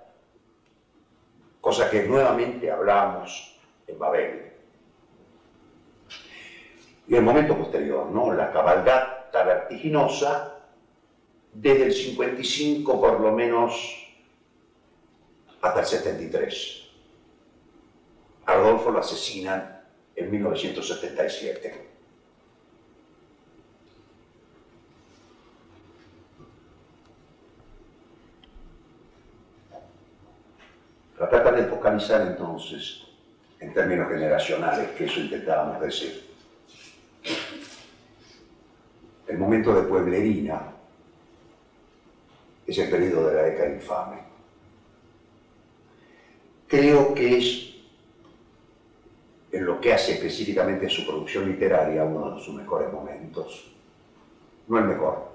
cosa 1.65 1.89
que 1.89 2.03
nuevamente 2.03 2.69
hablamos 2.69 3.57
en 3.87 3.97
Babel. 3.97 4.51
Y 7.07 7.15
el 7.15 7.23
momento 7.23 7.57
posterior, 7.57 8.05
¿no? 8.05 8.31
La 8.33 8.51
cabalgata 8.51 9.43
vertiginosa 9.43 10.59
desde 11.51 11.85
el 11.85 11.91
55 11.91 13.01
por 13.01 13.19
lo 13.19 13.31
menos 13.31 13.73
hasta 15.59 15.79
el 15.79 15.85
73. 15.87 16.83
A 18.45 18.53
Rodolfo 18.53 18.91
lo 18.91 18.99
asesinan 18.99 19.87
en 20.15 20.29
1977. 20.29 21.94
La 31.19 31.29
trata 31.29 31.51
de 31.51 31.63
focalizar 31.63 32.21
entonces 32.21 33.03
en 33.59 33.73
términos 33.73 34.09
generacionales, 34.09 34.91
que 34.91 35.05
eso 35.05 35.21
intentábamos 35.21 35.79
decir. 35.81 36.25
El 39.27 39.37
momento 39.37 39.73
de 39.73 39.87
Pueblerina 39.87 40.73
es 42.67 42.77
el 42.77 42.89
periodo 42.89 43.29
de 43.29 43.35
la 43.35 43.41
década 43.43 43.69
infame. 43.69 44.17
Creo 46.67 47.13
que 47.13 47.37
es 47.37 47.75
en 49.51 49.65
lo 49.65 49.79
que 49.79 49.93
hace 49.93 50.13
específicamente 50.13 50.89
su 50.89 51.05
producción 51.05 51.47
literaria 51.49 52.03
uno 52.03 52.35
de 52.35 52.41
sus 52.43 52.53
mejores 52.53 52.91
momentos. 52.91 53.71
No 54.67 54.79
el 54.79 54.85
mejor. 54.85 55.29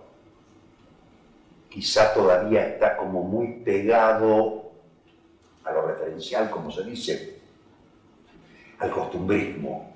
Quizá 1.70 2.12
todavía 2.12 2.66
está 2.66 2.96
como 2.96 3.22
muy 3.22 3.60
pegado 3.64 4.69
lo 5.72 5.86
referencial, 5.86 6.50
como 6.50 6.70
se 6.70 6.84
dice, 6.84 7.40
al 8.78 8.90
costumbrismo. 8.90 9.94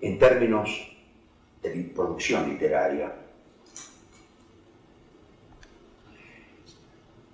En 0.00 0.18
términos 0.18 0.90
de 1.62 1.92
producción 1.94 2.48
literaria. 2.48 3.14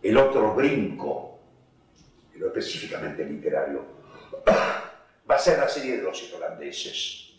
El 0.03 0.17
otro 0.17 0.55
brinco, 0.55 1.39
lo 2.35 2.49
específicamente 2.49 3.25
literario, 3.25 3.85
va 5.31 5.35
a 5.35 5.39
ser 5.39 5.59
la 5.59 5.69
serie 5.69 5.97
de 5.97 6.03
los 6.03 6.23
irlandeses. 6.23 7.35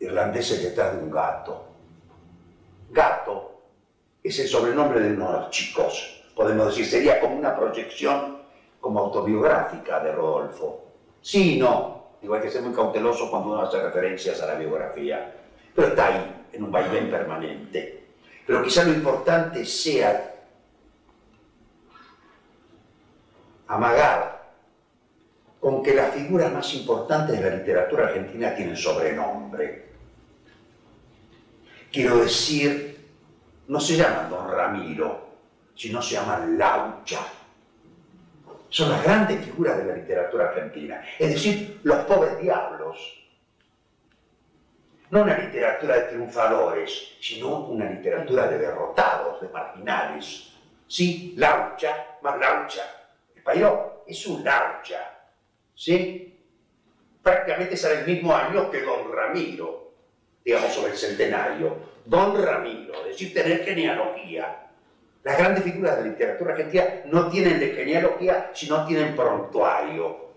Irlandeses 0.00 0.62
detrás 0.62 0.96
de 0.96 1.02
un 1.02 1.10
gato. 1.10 1.66
Gato 2.90 3.57
es 4.22 4.38
el 4.38 4.48
sobrenombre 4.48 5.00
de 5.00 5.14
uno 5.14 5.32
de 5.32 5.38
los 5.38 5.50
chicos 5.50 6.18
podemos 6.38 6.68
decir, 6.68 6.86
sería 6.86 7.18
como 7.18 7.34
una 7.34 7.56
proyección 7.56 8.38
como 8.80 9.00
autobiográfica 9.00 9.98
de 9.98 10.12
Rodolfo. 10.12 10.84
Sí 11.20 11.58
no, 11.58 12.12
digo, 12.22 12.34
hay 12.34 12.42
que 12.42 12.50
ser 12.50 12.62
muy 12.62 12.72
cauteloso 12.72 13.28
cuando 13.28 13.50
uno 13.50 13.62
hace 13.62 13.82
referencias 13.82 14.40
a 14.40 14.46
la 14.46 14.54
biografía, 14.54 15.34
pero 15.74 15.88
está 15.88 16.06
ahí, 16.06 16.46
en 16.52 16.62
un 16.62 16.70
vaivén 16.70 17.10
permanente. 17.10 18.04
Pero 18.46 18.62
quizá 18.62 18.84
lo 18.84 18.92
importante 18.92 19.64
sea 19.64 20.32
amagar 23.66 24.52
con 25.58 25.82
que 25.82 25.92
las 25.92 26.14
figuras 26.14 26.52
más 26.52 26.72
importantes 26.72 27.36
de 27.36 27.50
la 27.50 27.56
literatura 27.56 28.06
argentina 28.06 28.54
tienen 28.54 28.76
sobrenombre. 28.76 29.88
Quiero 31.90 32.18
decir, 32.18 32.97
no 33.68 33.78
se 33.78 33.96
llaman 33.96 34.30
Don 34.30 34.50
Ramiro, 34.50 35.28
sino 35.74 36.02
se 36.02 36.14
llaman 36.14 36.58
Laucha. 36.58 37.20
Son 38.68 38.90
las 38.90 39.02
grandes 39.02 39.44
figuras 39.44 39.78
de 39.78 39.84
la 39.84 39.94
literatura 39.94 40.48
argentina, 40.48 41.02
es 41.18 41.30
decir, 41.30 41.80
los 41.84 42.04
pobres 42.04 42.38
diablos. 42.38 43.14
No 45.10 45.22
una 45.22 45.38
literatura 45.38 45.96
de 45.96 46.02
triunfadores, 46.02 47.16
sino 47.18 47.60
una 47.60 47.86
literatura 47.90 48.46
de 48.46 48.58
derrotados, 48.58 49.40
de 49.40 49.48
marginales. 49.48 50.52
Sí, 50.86 51.34
Laucha, 51.36 52.18
más 52.20 52.38
Laucha. 52.38 52.82
El 53.34 53.42
Pairó 53.42 54.04
es 54.06 54.26
un 54.26 54.44
Laucha. 54.44 55.10
¿Sí? 55.74 56.38
Prácticamente 57.22 57.76
sale 57.76 58.00
el 58.00 58.06
mismo 58.06 58.34
año 58.34 58.70
que 58.70 58.82
Don 58.82 59.10
Ramiro, 59.10 59.92
digamos, 60.44 60.72
sobre 60.74 60.92
el 60.92 60.98
centenario. 60.98 61.97
Don 62.08 62.42
Ramiro, 62.42 62.94
es 63.02 63.08
decir, 63.08 63.34
tener 63.34 63.64
genealogía 63.64 64.68
las 65.28 65.36
grandes 65.36 65.64
figuras 65.64 65.96
de 65.96 66.04
la 66.04 66.08
literatura 66.08 66.52
argentina 66.52 66.84
no 67.04 67.28
tienen 67.28 67.60
de 67.60 67.74
genealogía, 67.74 68.50
sino 68.54 68.86
tienen 68.86 69.14
prontuario. 69.14 70.28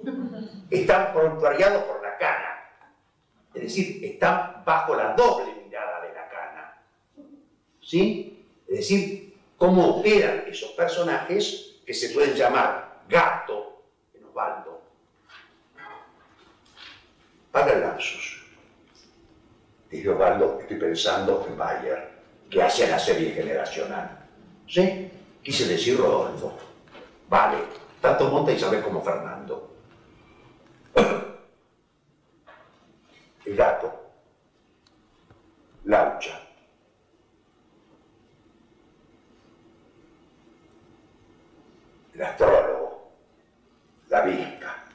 Están 0.69 1.13
prontuariados 1.13 1.83
por 1.83 2.01
la 2.01 2.17
cana. 2.17 2.69
Es 3.53 3.61
decir, 3.63 4.03
están 4.03 4.63
bajo 4.65 4.95
la 4.95 5.13
doble 5.13 5.53
mirada 5.63 6.01
de 6.01 6.13
la 6.13 6.27
cana. 6.27 6.77
¿Sí? 7.79 8.45
Es 8.67 8.77
decir, 8.79 9.37
cómo 9.57 9.97
operan 9.97 10.43
esos 10.47 10.71
personajes 10.71 11.77
que 11.85 11.93
se 11.93 12.09
pueden 12.09 12.33
llamar 12.35 13.01
gato 13.07 13.83
en 14.13 14.25
Osvaldo. 14.25 14.81
Para 17.51 17.73
el 17.73 17.81
lapsus. 17.81 18.30
Dice 19.91 20.09
Osvaldo, 20.09 20.57
estoy 20.61 20.77
pensando 20.77 21.45
en 21.49 21.57
Bayer, 21.57 22.09
que 22.49 22.63
hace 22.63 22.87
la 22.87 22.97
serie 22.97 23.31
generacional. 23.31 24.19
¿Sí? 24.65 25.11
Quise 25.43 25.67
decir 25.67 25.97
Rodolfo. 25.97 26.57
Vale, 27.27 27.57
tanto 27.99 28.29
monta 28.29 28.53
y 28.53 28.59
sabe 28.59 28.81
como 28.81 29.01
Fernando. 29.01 29.69
El 33.45 33.55
gato. 33.57 33.99
Laucha. 35.83 36.39
El 42.13 42.21
astrólogo. 42.21 43.11
La 44.07 44.21
visca. 44.21 44.85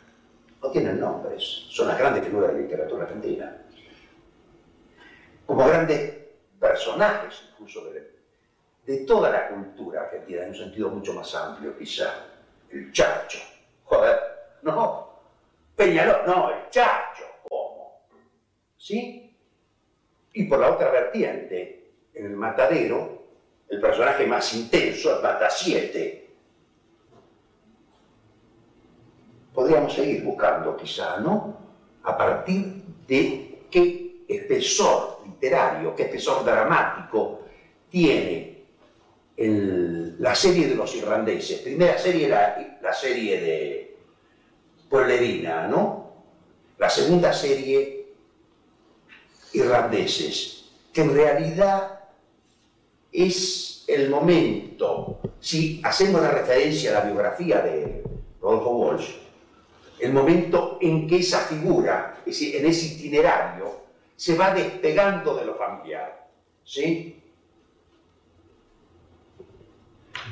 No 0.63 0.71
tienen 0.71 0.99
nombres. 0.99 1.67
Son 1.69 1.87
las 1.87 1.99
grandes 1.99 2.25
figuras 2.25 2.49
de 2.49 2.55
la 2.55 2.61
literatura 2.63 3.05
argentina. 3.05 3.66
Como 5.47 5.67
grandes 5.67 6.15
personajes, 6.59 7.43
incluso 7.53 7.85
de 8.87 8.99
toda 8.99 9.31
la 9.31 9.49
cultura 9.49 10.03
argentina, 10.03 10.43
en 10.43 10.51
un 10.51 10.55
sentido 10.55 10.91
mucho 10.91 11.15
más 11.15 11.35
amplio 11.35 11.77
quizá. 11.77 12.13
El 12.71 12.93
chacho, 12.93 13.39
joder, 13.85 14.19
no, 14.63 15.07
Peñaló, 15.77 16.27
no, 16.27 16.51
el 16.51 16.71
chacho, 16.71 17.25
¿cómo? 17.49 18.01
¿Sí? 18.79 19.37
Y 20.33 20.45
por 20.45 20.59
la 20.59 20.71
otra 20.71 20.91
vertiente, 20.91 21.91
en 22.15 22.27
el 22.27 22.37
matadero, 22.37 23.25
el 23.69 23.81
personaje 23.81 24.27
más 24.27 24.55
intenso 24.55 25.17
es 25.17 25.23
Mata 25.23 25.51
7. 25.51 26.31
Podríamos 29.53 29.93
seguir 29.93 30.25
buscando 30.25 30.77
quizá, 30.77 31.19
¿no? 31.19 31.57
A 32.05 32.17
partir 32.17 32.83
de 33.07 33.67
qué 33.71 34.25
espesor 34.29 35.16
literario, 35.37 35.95
qué 35.95 36.05
espesor 36.05 36.45
dramático 36.45 37.43
tiene 37.91 38.65
la 39.37 40.35
serie 40.35 40.69
de 40.69 40.75
los 40.75 40.95
irlandeses. 40.95 41.61
Primera 41.61 41.99
serie 41.99 42.29
la, 42.29 42.79
la 42.81 42.93
serie 42.93 43.41
de 43.41 43.97
Pueblerina, 44.89 45.67
¿no? 45.69 46.07
La 46.79 46.89
segunda 46.89 47.33
serie, 47.33 48.15
irlandeses, 49.53 50.71
que 50.93 51.03
en 51.03 51.15
realidad 51.15 52.01
es 53.13 53.85
el 53.87 54.11
momento, 54.11 55.21
si 55.41 55.81
hacemos 55.85 56.21
la 56.23 56.31
referencia 56.31 56.91
a 56.91 57.01
la 57.01 57.07
biografía 57.07 57.61
de 57.61 58.03
Rodolfo 58.41 58.71
Walsh, 58.71 59.11
el 59.99 60.13
momento 60.13 60.79
en 60.81 61.07
que 61.07 61.17
esa 61.19 61.41
figura, 61.41 62.23
en 62.27 62.67
ese 62.67 62.87
itinerario, 62.87 63.86
se 64.17 64.37
va 64.37 64.55
despegando 64.55 65.35
de 65.35 65.45
lo 65.45 65.55
familiar, 65.55 66.29
¿sí? 66.65 67.23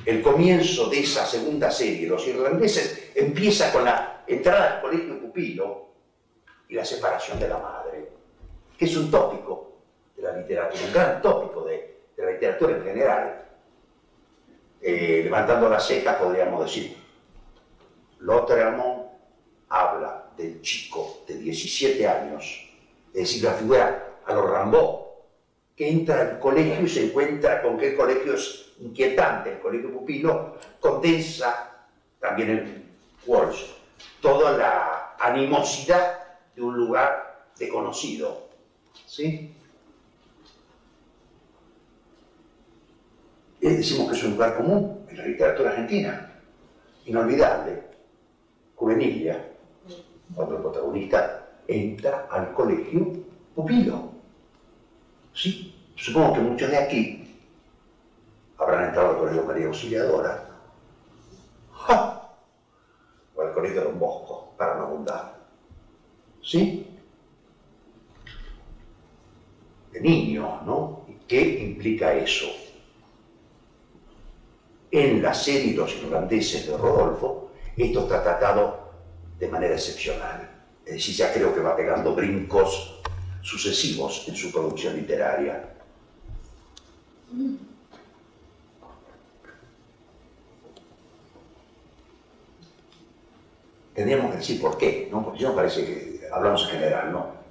el 0.05 0.23
comienzo 0.23 0.89
de 0.89 1.01
esa 1.01 1.25
segunda 1.25 1.71
serie, 1.71 2.09
los 2.09 2.27
irlandeses, 2.27 3.13
empieza 3.15 3.73
con 3.73 3.85
la 3.85 4.25
entrada 4.27 4.77
al 4.77 4.83
colegio 4.83 5.21
pupilo 5.21 5.89
y 6.69 6.75
la 6.75 6.85
separación 6.85 7.39
de 7.39 7.49
la 7.49 7.59
madre, 7.59 8.09
que 8.77 8.85
es 8.85 8.97
un 8.97 9.11
tópico 9.11 9.73
de 10.17 10.23
la 10.23 10.37
literatura, 10.37 10.85
un 10.85 10.93
gran 10.93 11.23
tópico 11.23 11.65
de, 11.65 11.95
la 12.17 12.31
literatura 12.31 12.77
en 12.77 12.85
general. 12.85 13.41
Eh, 14.81 15.23
levantando 15.25 15.69
la 15.69 15.81
ceja 15.81 16.19
podríamos 16.19 16.65
decir, 16.65 16.97
Lothar 18.21 18.77
habla 19.71 20.31
del 20.37 20.61
chico 20.61 21.23
de 21.27 21.39
17 21.39 22.07
años, 22.07 22.71
es 23.15 23.21
decir, 23.21 23.45
la 23.45 23.53
figura 23.53 24.19
a 24.27 24.35
los 24.35 24.51
Rambo, 24.51 25.25
que 25.77 25.89
entra 25.89 26.21
al 26.21 26.39
colegio 26.39 26.85
y 26.85 26.89
se 26.89 27.07
encuentra 27.07 27.63
con 27.63 27.79
que 27.79 27.91
el 27.91 27.97
colegio 27.97 28.35
es 28.35 28.73
inquietante, 28.81 29.53
el 29.53 29.61
colegio 29.61 29.93
pupilo 29.93 30.57
condensa 30.81 31.87
también 32.21 32.51
el 32.51 32.85
Walsh 33.27 33.75
toda 34.21 34.57
la 34.57 35.17
animosidad 35.19 36.19
de 36.57 36.63
un 36.63 36.77
lugar 36.77 37.51
desconocido. 37.59 38.49
¿Sí? 39.07 39.55
Y 43.61 43.69
decimos 43.69 44.11
que 44.11 44.17
es 44.17 44.25
un 44.25 44.33
lugar 44.33 44.57
común 44.57 45.07
en 45.09 45.19
la 45.19 45.27
literatura 45.27 45.71
argentina, 45.71 46.41
inolvidable. 47.05 47.83
Juvenilia, 48.77 49.53
otro 50.37 50.61
protagonista, 50.61 51.44
entra 51.67 52.29
al 52.31 52.53
colegio 52.53 53.13
pupilo. 53.55 54.11
Sí, 55.33 55.75
supongo 55.97 56.35
que 56.35 56.41
muchos 56.41 56.71
de 56.71 56.79
aquí 56.79 57.41
habrán 58.59 58.85
entrado 58.87 59.11
al 59.11 59.19
colegio 59.19 59.45
María 59.45 59.67
Auxiliadora 59.67 60.51
o 63.35 63.43
al 63.43 63.53
colegio 63.53 63.85
Don 63.85 63.99
Bosco, 63.99 64.55
para 64.57 64.77
no 64.77 64.85
abundar. 64.85 65.45
¿Sí? 66.43 66.87
De 69.93 70.01
niño, 70.01 70.63
¿no? 70.65 71.07
¿Qué 71.27 71.41
implica 71.41 72.15
eso? 72.15 72.47
En 74.91 75.23
la 75.23 75.35
serie 75.35 75.75
Los 75.75 75.95
irlandeses 75.97 76.69
de 76.69 76.77
Rodolfo, 76.77 77.51
esto 77.77 78.01
está 78.03 78.23
tratado 78.23 78.93
de 79.39 79.49
manera 79.49 79.75
excepcional. 79.75 80.54
Es 80.87 80.95
decir, 80.95 81.15
ya 81.15 81.33
creo 81.33 81.55
que 81.55 81.61
va 81.61 81.77
pegando 81.77 82.15
brincos 82.15 83.01
sucesivos 83.43 84.25
en 84.29 84.37
su 84.37 84.53
producción 84.53 84.97
literaria. 84.97 85.71
Tendríamos 93.95 94.33
que 94.33 94.37
decir 94.39 94.61
por 94.61 94.77
qué, 94.77 95.09
¿no? 95.11 95.25
Porque 95.25 95.45
no 95.45 95.55
parece 95.55 95.85
que 95.85 96.21
hablamos 96.33 96.63
en 96.65 96.69
general, 96.71 97.13
¿no? 97.13 97.45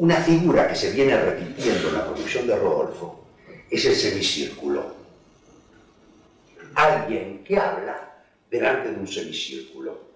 una 0.00 0.16
figura 0.16 0.66
que 0.66 0.74
se 0.74 0.92
viene 0.92 1.14
repitiendo 1.14 1.88
en 1.88 1.94
la 1.94 2.04
producción 2.06 2.46
de 2.46 2.56
Rodolfo 2.56 3.26
es 3.70 3.84
el 3.84 3.94
semicírculo. 3.94 4.94
Alguien 6.74 7.44
que 7.44 7.58
habla 7.58 8.24
delante 8.50 8.92
de 8.92 8.98
un 8.98 9.06
semicírculo. 9.06 10.09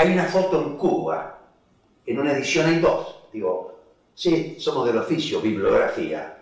Hay 0.00 0.14
una 0.14 0.24
foto 0.24 0.62
en 0.62 0.78
Cuba, 0.78 1.38
en 2.06 2.18
una 2.18 2.32
edición 2.32 2.64
hay 2.64 2.78
dos, 2.78 3.16
digo, 3.30 3.80
sí, 4.14 4.56
somos 4.58 4.86
del 4.86 4.96
oficio, 4.96 5.42
bibliografía. 5.42 6.38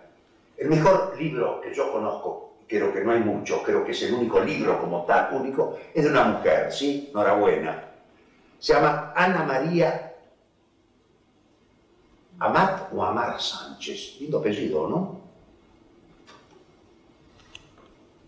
El 0.55 0.69
mejor 0.69 1.17
libro 1.19 1.59
que 1.59 1.75
yo 1.75 1.91
conozco, 1.91 2.53
creo 2.65 2.93
que 2.93 3.03
no 3.03 3.11
hay 3.11 3.19
mucho, 3.19 3.61
creo 3.61 3.83
que 3.83 3.91
es 3.91 4.01
el 4.03 4.13
único 4.13 4.39
libro 4.39 4.79
como 4.79 5.03
tal, 5.03 5.35
único, 5.35 5.77
es 5.93 6.05
de 6.05 6.09
una 6.09 6.23
mujer, 6.23 6.71
¿sí? 6.71 7.09
Enhorabuena. 7.11 7.83
Se 8.59 8.71
llama 8.71 9.11
Ana 9.13 9.43
María 9.43 10.15
Amat 12.39 12.93
o 12.93 13.03
Amar 13.03 13.41
Sánchez, 13.41 14.21
lindo 14.21 14.39
apellido, 14.39 14.87
¿no? 14.87 15.19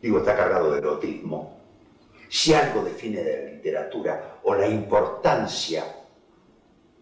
Digo, 0.02 0.18
está 0.18 0.36
cargado 0.36 0.74
de 0.74 0.80
erotismo. 0.80 1.61
Si 2.34 2.54
algo 2.54 2.82
define 2.82 3.24
de 3.24 3.44
la 3.44 3.52
literatura 3.52 4.40
o 4.44 4.56
la 4.56 4.66
importancia, 4.66 5.84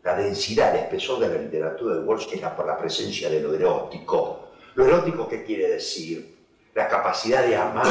la 0.02 0.15
densidad, 0.15 0.74
el 0.74 0.86
espesor 0.86 1.20
de 1.20 1.28
la 1.28 1.39
literatura 1.39 1.98
de 1.98 2.02
Walsh 2.02 2.34
es 2.34 2.42
por 2.42 2.65
la 2.65 2.76
presencia 2.76 3.30
de 3.30 3.39
lo 3.39 3.54
erótico. 3.54 4.54
¿Lo 4.74 4.88
erótico 4.88 5.28
qué 5.28 5.44
quiere 5.44 5.68
decir? 5.68 6.36
La 6.74 6.88
capacidad 6.88 7.46
de 7.46 7.56
amar, 7.56 7.86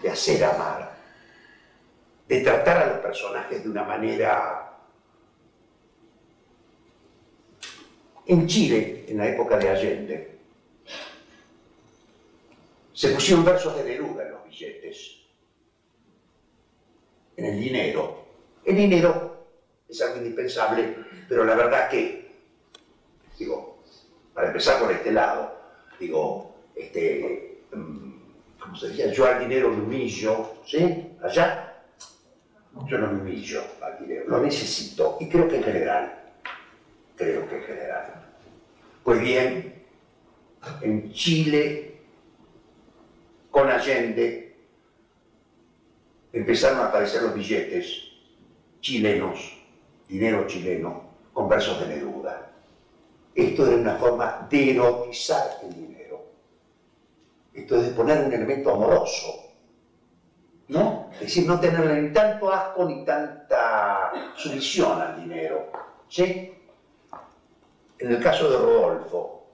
de 0.00 0.08
hacer 0.08 0.42
amar, 0.42 0.96
de 2.26 2.40
tratar 2.40 2.78
a 2.78 2.86
los 2.94 2.98
personajes 3.00 3.62
de 3.62 3.68
una 3.68 3.84
manera... 3.84 4.78
En 8.24 8.46
Chile, 8.46 9.04
en 9.08 9.18
la 9.18 9.28
época 9.28 9.58
de 9.58 9.68
Allende, 9.68 10.38
se 12.94 13.10
pusieron 13.10 13.44
versos 13.44 13.76
de 13.76 13.84
Neruda 13.84 14.22
en 14.22 14.30
los 14.30 14.44
billetes, 14.44 15.23
en 17.36 17.44
el 17.44 17.60
dinero. 17.60 18.24
El 18.64 18.76
dinero 18.76 19.46
es 19.88 20.00
algo 20.02 20.16
indispensable, 20.16 20.96
pero 21.28 21.44
la 21.44 21.54
verdad 21.54 21.88
que, 21.88 22.30
digo, 23.38 23.78
para 24.32 24.48
empezar 24.48 24.80
por 24.80 24.90
este 24.90 25.12
lado, 25.12 25.56
digo, 25.98 26.54
este, 26.74 27.60
mm, 27.72 28.14
como 28.60 28.76
se 28.76 28.88
decía, 28.88 29.12
yo 29.12 29.26
al 29.26 29.38
dinero 29.38 29.70
me 29.70 29.82
humillo, 29.82 30.60
¿sí? 30.64 31.16
Allá, 31.22 31.82
yo 32.86 32.98
no 32.98 33.12
me 33.12 33.20
humillo 33.20 33.62
al 33.80 33.98
dinero, 33.98 34.24
lo 34.26 34.40
necesito, 34.40 35.16
y 35.20 35.28
creo 35.28 35.46
que 35.46 35.56
en 35.56 35.62
general, 35.62 36.22
creo 37.16 37.48
que 37.48 37.56
en 37.56 37.62
general. 37.62 38.24
Pues 39.04 39.20
bien, 39.20 39.84
en 40.80 41.12
Chile 41.12 41.94
con 43.50 43.68
Allende 43.68 44.43
empezaron 46.34 46.80
a 46.80 46.86
aparecer 46.86 47.22
los 47.22 47.34
billetes 47.34 48.08
chilenos, 48.80 49.56
dinero 50.08 50.46
chileno, 50.46 51.04
con 51.32 51.48
versos 51.48 51.80
de 51.80 51.94
Neruda. 51.94 52.50
Esto 53.34 53.66
era 53.66 53.76
una 53.76 53.94
forma 53.96 54.46
de 54.50 54.72
erotizar 54.72 55.60
el 55.62 55.74
dinero. 55.74 56.24
Esto 57.52 57.76
es 57.76 57.86
de 57.86 57.90
poner 57.92 58.26
un 58.26 58.32
elemento 58.32 58.72
amoroso. 58.72 59.42
¿No? 60.68 61.08
Es 61.14 61.20
decir, 61.20 61.46
no 61.46 61.60
tenerle 61.60 62.02
ni 62.02 62.12
tanto 62.12 62.52
asco 62.52 62.84
ni 62.84 63.04
tanta 63.04 64.32
sumisión 64.34 65.00
al 65.00 65.20
dinero. 65.20 65.70
¿Sí? 66.08 66.52
En 67.98 68.10
el 68.10 68.20
caso 68.20 68.50
de 68.50 68.56
Rodolfo, 68.56 69.46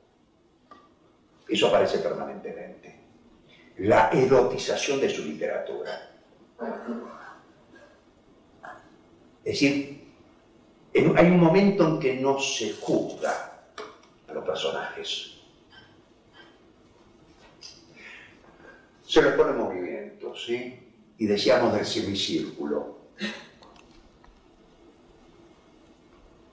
eso 1.46 1.66
aparece 1.68 1.98
permanentemente 1.98 3.00
la 3.78 4.08
erotización 4.10 5.00
de 5.00 5.10
su 5.10 5.24
literatura. 5.24 6.10
Es 9.44 9.61
decir, 9.61 10.12
hay 10.94 11.27
un 11.27 11.40
momento 11.40 11.87
en 11.87 11.99
que 11.99 12.20
no 12.20 12.38
se 12.38 12.75
juzga 12.75 13.62
a 14.29 14.33
los 14.33 14.44
personajes. 14.44 15.38
Se 19.07 19.23
les 19.23 19.35
pone 19.35 19.53
movimiento, 19.53 20.37
¿sí? 20.37 20.79
Y 21.18 21.27
decíamos 21.27 21.75
del 21.75 21.87
semicírculo. 21.87 22.99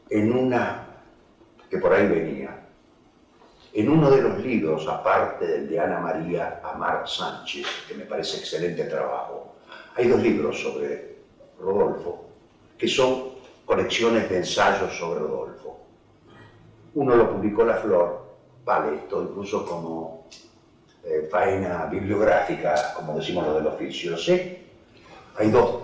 En 0.10 0.32
una 0.32 0.88
que 1.70 1.78
por 1.78 1.94
ahí 1.94 2.08
venía, 2.08 2.68
en 3.74 3.90
uno 3.90 4.10
de 4.10 4.22
los 4.22 4.40
libros, 4.40 4.88
aparte 4.88 5.46
del 5.46 5.70
de 5.70 5.80
Ana 5.80 6.00
María 6.00 6.62
Amar 6.64 7.08
Sánchez, 7.08 7.68
que 7.88 7.94
me 7.94 8.06
parece 8.06 8.38
excelente 8.38 8.86
trabajo, 8.86 9.57
hay 9.98 10.08
dos 10.08 10.22
libros 10.22 10.62
sobre 10.62 11.18
Rodolfo, 11.60 12.26
que 12.78 12.88
son 12.88 13.30
colecciones 13.66 14.30
de 14.30 14.38
ensayos 14.38 14.96
sobre 14.96 15.22
Rodolfo. 15.22 15.80
Uno 16.94 17.16
lo 17.16 17.32
publicó 17.32 17.66
La 17.66 17.78
Flor, 17.78 18.22
vale 18.64 18.98
esto 18.98 19.24
incluso 19.24 19.66
como 19.66 20.28
eh, 21.04 21.28
bibliográfica, 21.90 22.94
como 22.96 23.16
decimos 23.16 23.48
lo 23.48 23.56
del 23.56 23.68
oficio, 23.68 24.16
¿sí? 24.18 24.68
Hay 25.36 25.50
dos 25.50 25.82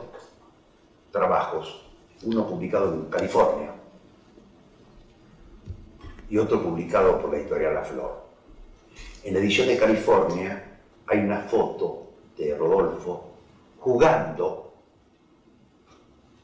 trabajos, 1.11 1.83
uno 2.23 2.47
publicado 2.47 2.93
en 2.93 3.05
California, 3.05 3.73
y 6.29 6.37
otro 6.37 6.61
publicado 6.61 7.19
por 7.19 7.31
la 7.31 7.37
editorial 7.39 7.73
La 7.73 7.83
Flor. 7.83 8.23
En 9.23 9.33
la 9.33 9.39
edición 9.39 9.67
de 9.67 9.77
California 9.77 10.79
hay 11.07 11.19
una 11.19 11.39
foto 11.41 12.09
de 12.37 12.55
Rodolfo 12.55 13.32
jugando, 13.83 14.73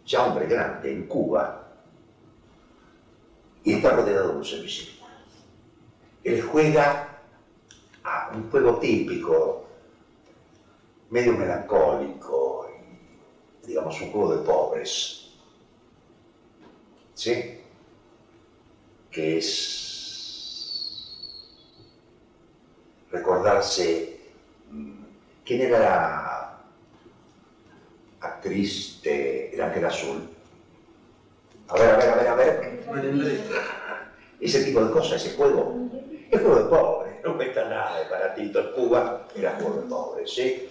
ya 0.06 0.25
hombre 0.25 0.47
grande, 0.47 0.91
en 0.91 1.08
Cuba, 1.08 1.67
y 3.63 3.73
está 3.73 3.91
rodeado 3.91 4.32
de 4.32 4.38
un 4.38 4.45
semicírculo. 4.45 5.10
Él 6.23 6.41
juega 6.41 7.19
a 8.04 8.32
un 8.34 8.49
juego 8.49 8.80
típico, 8.80 9.65
medio 11.10 11.34
melancólico, 11.34 12.69
digamos 13.65 14.02
un 14.02 14.12
juego 14.12 14.36
de 14.36 14.43
pobres. 14.43 15.15
¿Sí? 17.13 17.60
que 19.12 19.38
es 19.38 21.15
recordarse 23.12 24.19
mm, 24.69 25.04
quién 25.45 25.62
era 25.62 26.38
actriz 28.21 29.01
de 29.01 29.51
El 29.51 29.62
Ángel 29.62 29.86
Azul. 29.86 30.29
A 31.67 31.73
ver, 31.75 31.89
a 31.89 31.97
ver, 31.97 32.10
a 32.10 32.15
ver, 32.15 32.27
a 32.27 32.36
ver. 32.36 32.84
Ese 34.39 34.63
tipo 34.63 34.84
de 34.84 34.91
cosas, 34.91 35.23
ese 35.23 35.36
juego. 35.36 35.75
Es 36.32 36.39
juego 36.39 36.55
de 36.55 36.69
pobres, 36.69 37.15
no 37.25 37.36
cuesta 37.36 37.65
nada 37.65 37.99
de 37.99 38.10
baratito. 38.10 38.60
En 38.60 38.71
Cuba 38.71 39.27
era 39.36 39.58
juego 39.60 39.82
de 39.82 39.89
pobres, 39.89 40.34
¿sí? 40.34 40.69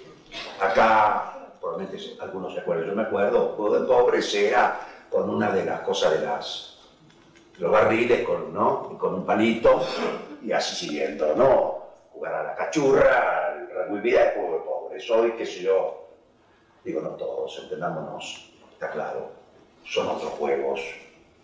Acá 0.58 1.38
probablemente 1.60 2.16
algunos 2.20 2.54
se 2.54 2.60
acuerdan, 2.60 2.88
yo 2.88 2.94
me 2.94 3.02
acuerdo, 3.02 3.54
Juego 3.56 3.80
de 3.80 3.86
Pobres 3.86 4.34
era 4.34 4.80
con 5.10 5.28
una 5.30 5.50
de 5.50 5.64
las 5.64 5.80
cosas 5.80 6.18
de 6.18 6.26
las 6.26 6.74
los 7.58 7.72
barriles 7.72 8.24
con, 8.24 8.54
¿no? 8.54 8.96
con 8.98 9.14
un 9.14 9.26
palito 9.26 9.84
y 10.42 10.52
así 10.52 10.86
siguiendo, 10.86 11.34
¿no? 11.34 11.78
Jugar 12.12 12.34
a 12.34 12.42
la 12.44 12.54
cachurra, 12.54 13.66
el 13.90 14.00
vida, 14.00 14.28
el 14.28 14.34
juego 14.34 14.52
de 14.52 14.60
pobres. 14.60 15.10
Hoy, 15.10 15.32
qué 15.32 15.44
sé 15.44 15.62
yo, 15.62 15.97
digo, 16.88 17.02
no 17.02 17.10
todos, 17.10 17.58
entendámonos, 17.62 18.48
está 18.72 18.90
claro, 18.90 19.30
son 19.84 20.08
otros 20.08 20.30
juegos 20.32 20.80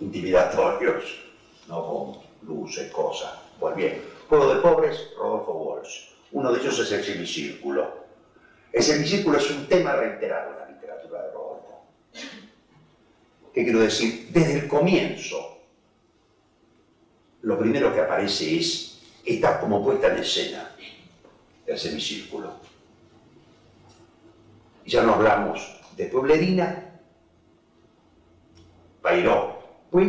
intimidatorios, 0.01 1.19
¿no? 1.69 1.87
Con 1.87 2.17
luces, 2.49 2.91
cosas. 2.91 3.35
Pues 3.61 3.77
bien, 3.77 4.03
juego 4.29 4.55
de 4.55 4.61
pobres, 4.61 5.11
Rodolfo 5.17 5.53
Walsh. 5.53 6.09
Uno 6.33 6.51
de 6.51 6.61
ellos 6.61 6.79
es 6.79 6.93
el 6.93 7.05
semicírculo. 7.05 8.05
El 8.73 8.83
semicírculo 8.83 9.37
es 9.39 9.51
un 9.51 9.69
tema 9.69 9.93
reiterado 9.93 10.53
en 10.53 10.59
la 10.59 10.67
literatura 10.67 11.23
de 11.23 11.31
Rodolfo. 11.31 11.85
¿Qué 13.53 13.63
quiero 13.63 13.81
decir? 13.81 14.29
Desde 14.31 14.61
el 14.61 14.69
comienzo, 14.69 15.59
lo 17.43 17.59
primero 17.59 17.93
que 17.93 18.01
aparece 18.01 18.57
es, 18.57 18.99
está 19.25 19.61
como 19.61 19.85
puesta 19.85 20.09
en 20.09 20.19
escena 20.19 20.75
el 21.67 21.79
semicírculo. 21.79 22.64
Ya 24.87 25.03
no 25.03 25.15
hablamos 25.15 25.81
de 25.97 26.07
Pueblerina, 26.07 26.81
Pairó, 29.01 29.59
pues 29.91 30.09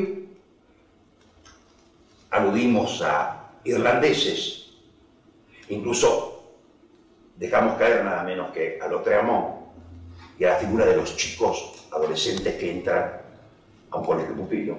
aludimos 2.32 3.02
a 3.02 3.60
irlandeses, 3.66 4.74
incluso 5.68 6.44
dejamos 7.36 7.78
caer 7.78 8.06
nada 8.06 8.24
menos 8.24 8.52
que 8.52 8.80
a 8.82 8.88
Lotreamont 8.88 9.66
y 10.40 10.46
a 10.46 10.52
la 10.52 10.56
figura 10.56 10.86
de 10.86 10.96
los 10.96 11.16
chicos 11.16 11.86
adolescentes 11.92 12.56
que 12.56 12.72
entran 12.72 13.22
a 13.92 13.98
un 13.98 14.06
colegio 14.06 14.36
pupilo. 14.36 14.78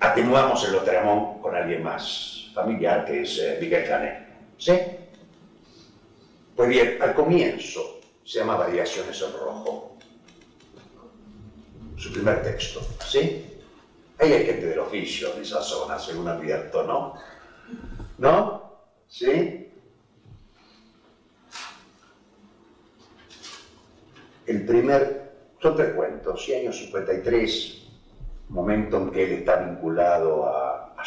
Atenuamos 0.00 0.62
el 0.64 0.72
Lotramón 0.72 1.40
con 1.40 1.54
alguien 1.54 1.82
más 1.82 2.50
familiar, 2.54 3.04
que 3.04 3.22
es 3.22 3.38
eh, 3.38 3.58
Miguel 3.60 3.86
Canet. 3.86 4.26
¿Sí? 4.58 4.72
Pues 6.56 6.70
bien, 6.70 6.96
al 7.02 7.12
comienzo 7.14 8.00
se 8.24 8.38
llama 8.38 8.56
Variaciones 8.56 9.20
en 9.20 9.32
Rojo. 9.34 9.98
Su 11.98 12.10
primer 12.10 12.42
texto, 12.42 12.80
¿sí? 13.06 13.42
Ahí 14.18 14.32
hay 14.32 14.46
gente 14.46 14.66
del 14.68 14.78
oficio 14.78 15.34
en 15.34 15.42
esa 15.42 15.60
zona, 15.60 15.98
según 15.98 16.28
advierto, 16.28 16.82
¿no? 16.82 17.14
¿No? 18.16 18.70
¿Sí? 19.06 19.68
El 24.46 24.64
primer, 24.64 25.32
son 25.60 25.76
tres 25.76 25.92
cuentos, 25.94 26.48
y 26.48 26.54
año 26.54 26.72
53, 26.72 27.82
momento 28.48 28.96
en 28.96 29.10
que 29.10 29.24
él 29.24 29.32
está 29.32 29.56
vinculado 29.56 30.46
a, 30.46 30.94
a 30.96 31.04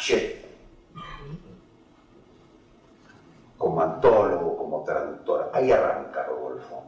como 3.60 3.82
antólogo, 3.82 4.56
como 4.56 4.82
traductor. 4.84 5.50
Ahí 5.52 5.70
arranca 5.70 6.24
Rodolfo. 6.24 6.82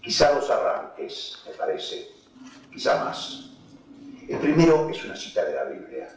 Quizá 0.00 0.32
dos 0.32 0.50
arranques, 0.50 1.40
me 1.46 1.52
parece, 1.54 2.08
quizá 2.72 3.04
más. 3.04 3.52
El 4.28 4.38
primero 4.38 4.90
es 4.90 5.04
una 5.04 5.14
cita 5.14 5.44
de 5.44 5.54
la 5.54 5.64
Biblia. 5.66 6.08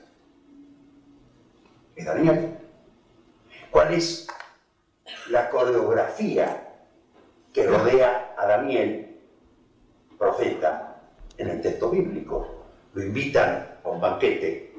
Es 1.96 2.06
Daniel. 2.06 2.58
¿Cuál 3.70 3.94
es 3.94 4.26
la 5.30 5.48
coreografía 5.52 6.68
que 7.54 7.68
rodea 7.68 8.34
a 8.36 8.48
Daniel, 8.48 9.16
profeta, 10.18 11.04
en 11.38 11.50
el 11.50 11.62
texto 11.62 11.92
bíblico. 11.92 12.66
Lo 12.96 13.04
invitan 13.04 13.78
a 13.84 13.90
un 13.90 14.02
banquete, 14.02 14.74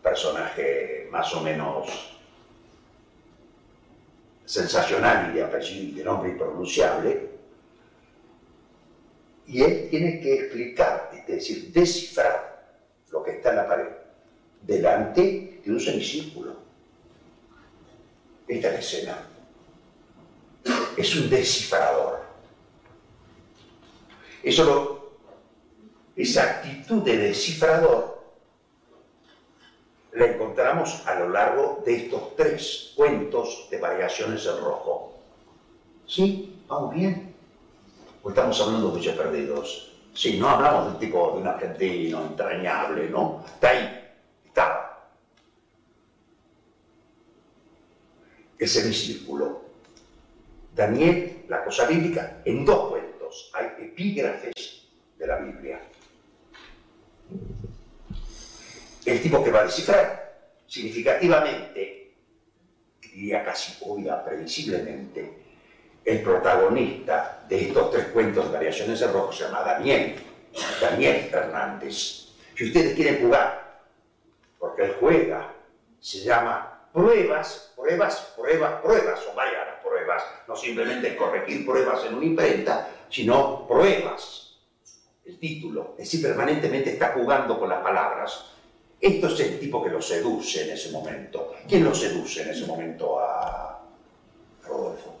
personaje 0.00 1.08
más 1.10 1.34
o 1.34 1.40
menos 1.40 2.17
sensacional 4.48 5.30
y 5.30 5.34
de 5.36 5.44
apellido 5.44 5.98
de 5.98 6.04
nombre 6.04 6.30
impronunciable, 6.30 7.28
y 9.46 9.62
él 9.62 9.88
tiene 9.90 10.20
que 10.20 10.34
explicar, 10.34 11.10
es 11.12 11.26
decir, 11.26 11.70
descifrar 11.70 12.64
lo 13.10 13.22
que 13.22 13.32
está 13.32 13.50
en 13.50 13.56
la 13.56 13.66
pared, 13.66 13.88
delante 14.62 15.60
de 15.62 15.70
un 15.70 15.78
semicírculo. 15.78 16.56
Esta 18.46 18.68
es 18.68 18.72
la 18.72 18.78
escena. 18.78 19.28
Es 20.96 21.14
un 21.14 21.28
descifrador. 21.28 22.20
Eso 24.42 24.64
lo 24.64 24.98
esa 26.16 26.42
actitud 26.42 27.02
de 27.02 27.16
descifrador 27.16 28.17
la 30.12 30.26
encontramos 30.26 31.06
a 31.06 31.14
lo 31.18 31.28
largo 31.28 31.82
de 31.84 31.96
estos 31.96 32.36
tres 32.36 32.92
cuentos 32.96 33.68
de 33.70 33.78
variaciones 33.78 34.46
en 34.46 34.64
rojo. 34.64 35.14
¿Sí? 36.06 36.62
¿Vamos 36.66 36.94
bien? 36.94 37.34
¿O 38.22 38.30
estamos 38.30 38.60
hablando 38.60 38.90
de 38.90 39.10
perdidos? 39.10 39.92
Sí, 40.14 40.38
no 40.38 40.48
hablamos 40.48 40.86
del 40.86 40.98
tipo 40.98 41.32
de 41.32 41.40
un 41.40 41.46
argentino 41.46 42.22
entrañable, 42.26 43.08
¿no? 43.08 43.44
Está 43.46 43.70
ahí, 43.70 44.08
está. 44.46 45.08
El 48.58 48.68
semicírculo. 48.68 49.62
Daniel, 50.74 51.44
la 51.48 51.64
cosa 51.64 51.86
bíblica, 51.86 52.42
en 52.44 52.64
dos 52.64 52.88
cuentos 52.88 53.50
hay 53.54 53.66
epígrafes 53.86 54.88
de 55.16 55.26
la 55.26 55.38
Biblia 55.38 55.80
el 59.10 59.22
tipo 59.22 59.42
que 59.42 59.50
va 59.50 59.60
a 59.60 59.64
descifrar 59.64 60.36
significativamente, 60.66 62.12
diría 63.00 63.44
casi 63.44 63.76
obvia, 63.80 64.24
previsiblemente, 64.24 65.38
el 66.04 66.22
protagonista 66.22 67.44
de 67.48 67.68
estos 67.68 67.90
tres 67.90 68.06
cuentos 68.06 68.46
de 68.46 68.52
variaciones 68.52 69.00
de 69.00 69.08
rojo 69.08 69.32
se 69.32 69.44
llama 69.44 69.62
Daniel, 69.62 70.14
Daniel 70.80 71.28
Hernández. 71.32 72.28
Si 72.54 72.64
ustedes 72.64 72.94
quieren 72.94 73.20
jugar, 73.20 73.82
porque 74.58 74.82
él 74.82 74.96
juega, 75.00 75.52
se 76.00 76.20
llama 76.20 76.88
pruebas, 76.92 77.72
pruebas, 77.76 78.32
pruebas, 78.36 78.80
pruebas, 78.80 79.20
o 79.30 79.34
varias 79.34 79.66
pruebas, 79.82 80.22
no 80.46 80.56
simplemente 80.56 81.16
corregir 81.16 81.66
pruebas 81.66 82.04
en 82.06 82.14
una 82.14 82.24
imprenta, 82.24 82.88
sino 83.10 83.66
pruebas, 83.66 84.56
el 85.24 85.38
título, 85.38 85.94
es 85.98 86.10
decir, 86.10 86.22
permanentemente 86.22 86.90
está 86.92 87.08
jugando 87.08 87.58
con 87.58 87.68
las 87.68 87.82
palabras 87.82 88.52
esto 89.00 89.28
es 89.28 89.40
el 89.40 89.60
tipo 89.60 89.82
que 89.82 89.90
lo 89.90 90.02
seduce 90.02 90.64
en 90.64 90.70
ese 90.70 90.90
momento. 90.90 91.54
¿Quién 91.68 91.84
lo 91.84 91.94
seduce 91.94 92.42
en 92.42 92.50
ese 92.50 92.66
momento 92.66 93.20
a 93.20 93.80
Rodolfo? 94.64 95.16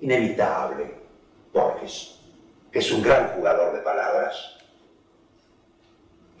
Inevitable, 0.00 0.94
Borges, 1.52 2.16
que 2.70 2.80
es 2.80 2.92
un 2.92 3.02
gran 3.02 3.28
jugador 3.28 3.74
de 3.74 3.80
palabras. 3.80 4.56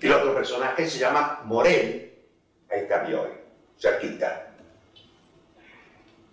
El 0.00 0.12
otro 0.12 0.34
personaje 0.34 0.88
se 0.88 0.98
llama 0.98 1.40
Morel, 1.44 2.12
ahí 2.70 2.80
está 2.80 3.06
hoy, 3.06 3.30
cerquita. 3.78 4.50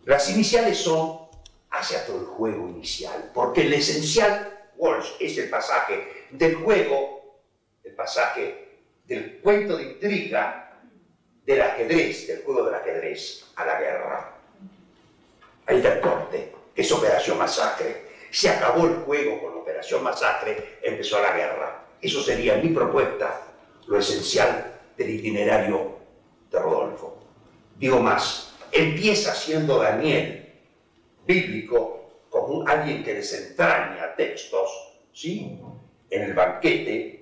Las 0.04 0.30
iniciales 0.30 0.80
son 0.80 1.22
hacia 1.70 2.06
todo 2.06 2.20
el 2.20 2.26
juego 2.26 2.68
inicial, 2.68 3.32
porque 3.34 3.62
el 3.62 3.74
esencial, 3.74 4.68
Walsh, 4.76 5.12
es 5.22 5.38
el 5.38 5.50
pasaje 5.50 6.26
del 6.32 6.56
juego, 6.56 7.40
el 7.86 7.94
pasaje 7.94 8.61
del 9.12 9.42
cuento 9.42 9.76
de 9.76 9.84
intriga 9.84 10.72
del 11.46 11.62
ajedrez, 11.62 12.28
del 12.28 12.44
juego 12.44 12.64
del 12.64 12.76
ajedrez, 12.76 13.44
a 13.58 13.66
la 13.66 13.78
guerra. 13.78 14.38
Ahí 15.66 15.78
está 15.78 15.96
el 15.96 16.00
corte, 16.00 16.54
es 16.74 16.90
Operación 16.94 17.38
Masacre. 17.38 18.06
Se 18.32 18.48
acabó 18.48 18.86
el 18.86 18.96
juego 19.04 19.42
con 19.42 19.58
Operación 19.58 20.02
Masacre, 20.02 20.80
empezó 20.82 21.22
la 21.22 21.36
guerra. 21.36 21.88
Eso 22.02 22.22
sería 22.22 22.56
mi 22.56 22.70
propuesta, 22.70 23.48
lo 23.86 24.00
esencial 24.00 24.80
del 24.96 25.10
itinerario 25.10 25.98
de 26.50 26.60
Rodolfo. 26.60 27.22
Digo 27.78 28.00
más, 28.00 28.54
empieza 28.72 29.36
siendo 29.36 29.80
Daniel, 29.80 30.54
bíblico, 31.28 32.24
como 32.30 32.66
alguien 32.66 33.04
que 33.04 33.16
desentraña 33.16 34.16
textos, 34.16 34.70
¿sí? 35.12 35.60
En 36.10 36.22
el 36.22 36.34
banquete 36.34 37.21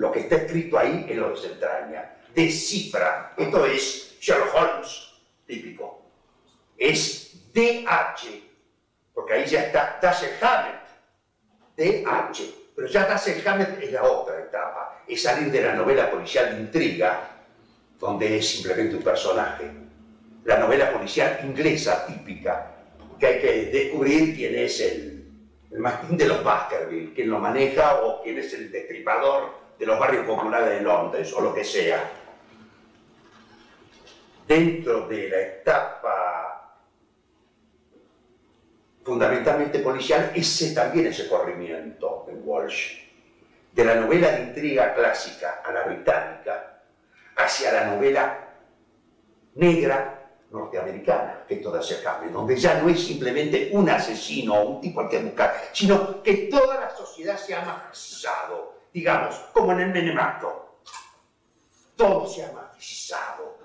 lo 0.00 0.10
que 0.10 0.20
está 0.20 0.36
escrito 0.36 0.78
ahí 0.78 1.04
es 1.10 1.14
lo 1.14 1.28
desentraña, 1.28 2.10
descifra. 2.34 3.34
Esto 3.36 3.66
es 3.66 4.16
Sherlock 4.18 4.54
Holmes, 4.54 5.10
típico. 5.46 6.00
Es 6.78 7.34
DH, 7.52 8.42
porque 9.12 9.34
ahí 9.34 9.46
ya 9.46 9.64
está 9.64 9.98
Dashiell 10.00 10.32
Hammett, 10.40 10.80
DH. 11.76 12.40
Pero 12.74 12.88
ya 12.88 13.04
Dashiell 13.04 13.46
Hammett 13.46 13.82
es 13.82 13.92
la 13.92 14.04
otra 14.04 14.40
etapa, 14.40 15.02
es 15.06 15.20
salir 15.20 15.52
de 15.52 15.60
la 15.60 15.74
novela 15.74 16.10
policial 16.10 16.54
de 16.54 16.62
intriga, 16.62 17.36
donde 17.98 18.38
es 18.38 18.48
simplemente 18.48 18.96
un 18.96 19.02
personaje. 19.02 19.70
La 20.44 20.56
novela 20.56 20.94
policial 20.94 21.40
inglesa 21.44 22.06
típica, 22.06 22.72
que 23.18 23.26
hay 23.26 23.38
que 23.38 23.52
descubrir 23.66 24.34
quién 24.34 24.54
es 24.54 24.80
el, 24.80 25.26
el 25.70 25.78
mastín 25.78 26.16
de 26.16 26.26
los 26.26 26.42
Baskerville, 26.42 27.12
quién 27.12 27.28
lo 27.28 27.38
maneja 27.38 28.00
o 28.00 28.22
quién 28.22 28.38
es 28.38 28.54
el 28.54 28.72
destripador 28.72 29.60
de 29.80 29.86
los 29.86 29.98
barrios 29.98 30.26
populares 30.26 30.68
de 30.68 30.80
Londres 30.82 31.32
o 31.32 31.40
lo 31.40 31.54
que 31.54 31.64
sea. 31.64 32.12
Dentro 34.46 35.08
de 35.08 35.28
la 35.30 35.40
etapa 35.40 36.76
fundamentalmente 39.02 39.78
policial, 39.78 40.32
ese 40.34 40.74
también 40.74 41.06
ese 41.06 41.26
corrimiento 41.28 42.26
en 42.28 42.42
Walsh. 42.44 43.08
De 43.72 43.84
la 43.84 43.94
novela 43.94 44.32
de 44.32 44.42
intriga 44.42 44.94
clásica 44.94 45.62
a 45.64 45.72
la 45.72 45.84
británica, 45.84 46.82
hacia 47.36 47.72
la 47.72 47.84
novela 47.86 48.48
negra 49.54 50.30
norteamericana, 50.50 51.44
que 51.48 51.56
toda 51.56 51.80
se 51.82 52.02
cambie, 52.02 52.30
donde 52.30 52.54
ya 52.56 52.82
no 52.82 52.88
es 52.90 53.02
simplemente 53.02 53.70
un 53.72 53.88
asesino 53.88 54.56
o 54.56 54.68
un 54.72 54.80
tipo 54.82 55.00
al 55.00 55.08
que 55.08 55.20
buscar, 55.20 55.70
sino 55.72 56.22
que 56.22 56.48
toda 56.50 56.80
la 56.80 56.90
sociedad 56.90 57.38
se 57.38 57.54
ha 57.54 57.64
magicizado, 57.64 58.79
digamos, 58.92 59.34
como 59.52 59.72
en 59.72 59.80
el 59.80 59.90
menemato. 59.90 60.78
Todo 61.96 62.26
se 62.26 62.44
ha 62.44 62.52
magicizado. 62.52 63.58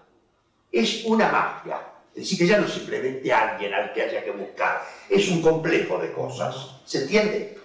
Es 0.72 1.06
una 1.06 1.30
magia. 1.30 1.80
Es 2.14 2.22
decir, 2.22 2.38
que 2.38 2.48
ya 2.48 2.60
no 2.60 2.66
es 2.66 2.74
simplemente 2.74 3.32
alguien 3.32 3.74
al 3.74 3.92
que 3.92 4.02
haya 4.02 4.24
que 4.24 4.32
buscar, 4.32 4.86
es 5.10 5.30
un 5.30 5.42
complejo 5.42 5.98
de 5.98 6.14
cosas. 6.14 6.80
¿Se 6.86 7.04
entiende? 7.04 7.60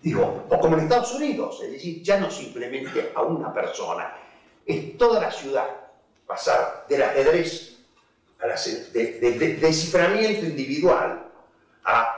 Digo, 0.00 0.46
o 0.48 0.60
como 0.60 0.76
en 0.76 0.84
Estados 0.84 1.14
Unidos, 1.14 1.60
es 1.62 1.72
decir, 1.72 2.02
ya 2.02 2.18
no 2.18 2.30
simplemente 2.30 3.12
a 3.14 3.22
una 3.22 3.52
persona, 3.52 4.16
es 4.64 4.96
toda 4.96 5.20
la 5.20 5.30
ciudad 5.30 5.68
pasar 6.26 6.86
del 6.88 7.02
ajedrez 7.02 7.76
a 8.40 8.46
del 8.46 9.60
desciframiento 9.60 10.46
individual 10.46 11.26
a 11.84 12.15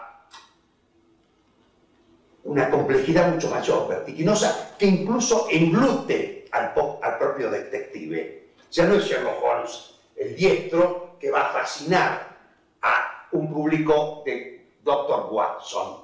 una 2.48 2.70
complejidad 2.70 3.32
mucho 3.32 3.50
mayor, 3.50 3.86
vertiginosa, 3.88 4.74
que 4.78 4.86
incluso 4.86 5.46
englute 5.50 6.46
al, 6.50 6.72
propio 7.18 7.50
detective. 7.50 8.48
Ya 8.70 8.86
no 8.86 8.94
es 8.94 9.04
Sherlock 9.04 9.42
Holmes 9.42 9.90
el 10.16 10.34
diestro 10.34 11.16
que 11.20 11.30
va 11.30 11.42
a 11.42 11.52
fascinar 11.52 12.36
a 12.80 13.28
un 13.32 13.52
público 13.52 14.22
de 14.24 14.66
Dr. 14.82 15.28
Watson, 15.30 15.98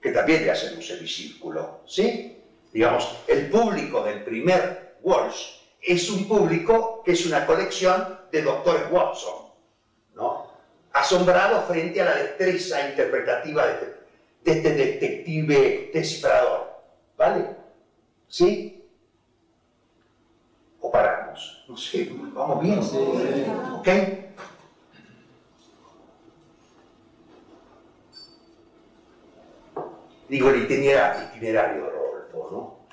que 0.00 0.12
también 0.12 0.44
le 0.44 0.52
hace 0.52 0.74
un 0.74 0.82
semicírculo, 0.82 1.80
¿sí? 1.86 2.38
Digamos, 2.72 3.16
el 3.26 3.50
público 3.50 4.02
del 4.04 4.22
primer 4.22 4.96
Walsh 5.02 5.56
es 5.82 6.08
un 6.08 6.28
público 6.28 7.02
que 7.04 7.12
es 7.12 7.26
una 7.26 7.44
colección 7.44 8.20
de 8.30 8.42
doctores 8.42 8.84
Watson, 8.90 9.48
¿no? 10.14 10.54
asombrado 10.92 11.62
frente 11.62 12.00
a 12.00 12.04
la 12.04 12.14
destreza 12.14 12.88
interpretativa 12.88 13.66
de, 13.66 13.72
este 13.72 14.03
detective 14.44 15.90
descifrador. 15.92 16.74
¿Vale? 17.16 17.56
¿Sí? 18.28 18.84
¿O 20.80 20.90
paramos? 20.90 21.64
No 21.68 21.76
sé, 21.76 22.10
vamos 22.34 22.62
bien. 22.62 22.80
¿Ok? 23.72 23.88
Digo 30.28 30.48
el 30.48 30.64
itinerario, 30.64 31.28
itinerario 31.28 31.90
Rodolfo, 31.90 32.48
¿no? 32.50 32.84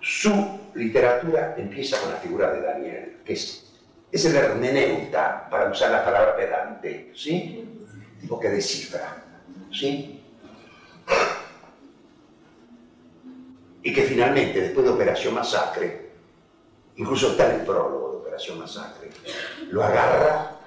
Su 0.00 0.60
literatura 0.74 1.54
empieza 1.56 1.98
con 2.00 2.10
la 2.10 2.16
figura 2.16 2.52
de 2.52 2.60
Daniel, 2.60 3.18
que 3.24 3.32
es, 3.32 3.72
es 4.12 4.24
el 4.26 4.36
hermeneuta, 4.36 5.48
para 5.50 5.70
usar 5.70 5.90
la 5.90 6.04
palabra 6.04 6.36
pedante, 6.36 7.12
¿sí? 7.14 7.79
Tipo 8.20 8.38
que 8.38 8.50
descifra, 8.50 9.24
¿sí? 9.72 10.20
Y 13.82 13.94
que 13.94 14.02
finalmente, 14.02 14.60
después 14.60 14.84
de 14.84 14.92
Operación 14.92 15.34
Masacre, 15.34 16.10
incluso 16.96 17.30
está 17.30 17.52
en 17.52 17.60
el 17.60 17.66
prólogo 17.66 18.10
de 18.10 18.16
Operación 18.18 18.58
Masacre, 18.58 19.10
lo 19.70 19.82
agarra 19.82 20.58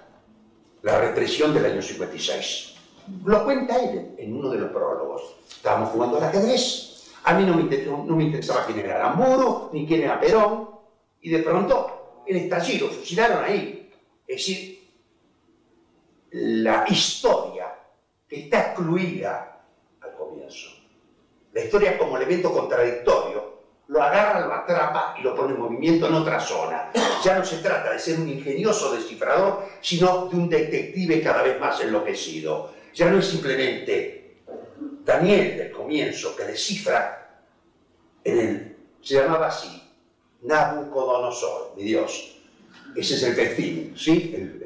la 0.82 1.00
represión 1.00 1.54
del 1.54 1.66
año 1.66 1.82
56. 1.82 2.74
Lo 3.26 3.44
cuenta 3.44 3.78
él 3.78 4.16
en 4.18 4.36
uno 4.36 4.50
de 4.50 4.60
los 4.60 4.72
prólogos. 4.72 5.36
Estábamos 5.48 5.90
jugando 5.90 6.18
al 6.18 6.24
ajedrez 6.24 6.94
a 7.24 7.34
mí 7.34 7.46
no 7.46 8.16
me, 8.16 8.24
interesaba 8.24 8.66
quién 8.66 8.80
era 8.80 9.14
Moro, 9.14 9.70
ni 9.72 9.88
quién 9.88 10.04
era 10.04 10.20
Perón, 10.20 10.70
y 11.22 11.30
de 11.30 11.40
pronto 11.40 12.24
el 12.28 12.36
estallido, 12.36 12.90
fusilaron 12.90 13.44
ahí. 13.44 13.90
Es 14.28 14.38
decir, 14.38 14.83
la 16.34 16.86
historia 16.88 17.76
que 18.28 18.42
está 18.42 18.60
excluida 18.60 19.62
al 20.02 20.14
comienzo, 20.14 20.70
la 21.54 21.62
historia 21.62 21.98
como 21.98 22.18
elemento 22.18 22.52
contradictorio, 22.52 23.54
lo 23.88 24.02
agarra, 24.02 24.48
lo 24.48 24.54
atrapa 24.54 25.16
y 25.20 25.22
lo 25.22 25.36
pone 25.36 25.54
en 25.54 25.60
movimiento 25.60 26.08
en 26.08 26.16
otra 26.16 26.40
zona. 26.40 26.92
Ya 27.24 27.38
no 27.38 27.46
se 27.46 27.58
trata 27.58 27.92
de 27.92 28.00
ser 28.00 28.20
un 28.20 28.28
ingenioso 28.28 28.92
descifrador, 28.94 29.64
sino 29.82 30.28
de 30.28 30.36
un 30.36 30.50
detective 30.50 31.22
cada 31.22 31.44
vez 31.44 31.60
más 31.60 31.80
enloquecido. 31.82 32.72
Ya 32.94 33.10
no 33.10 33.20
es 33.20 33.28
simplemente 33.28 34.38
Daniel 35.06 35.58
del 35.58 35.72
comienzo, 35.72 36.36
que 36.36 36.46
descifra 36.46 37.44
en 38.24 38.40
el, 38.40 38.78
se 39.02 39.16
llamaba 39.16 39.48
así, 39.48 39.84
Nabucodonosor, 40.42 41.74
mi 41.76 41.84
Dios. 41.84 42.38
Ese 42.96 43.16
es 43.16 43.24
el 43.24 43.36
festín, 43.36 43.94
¿sí? 43.96 44.63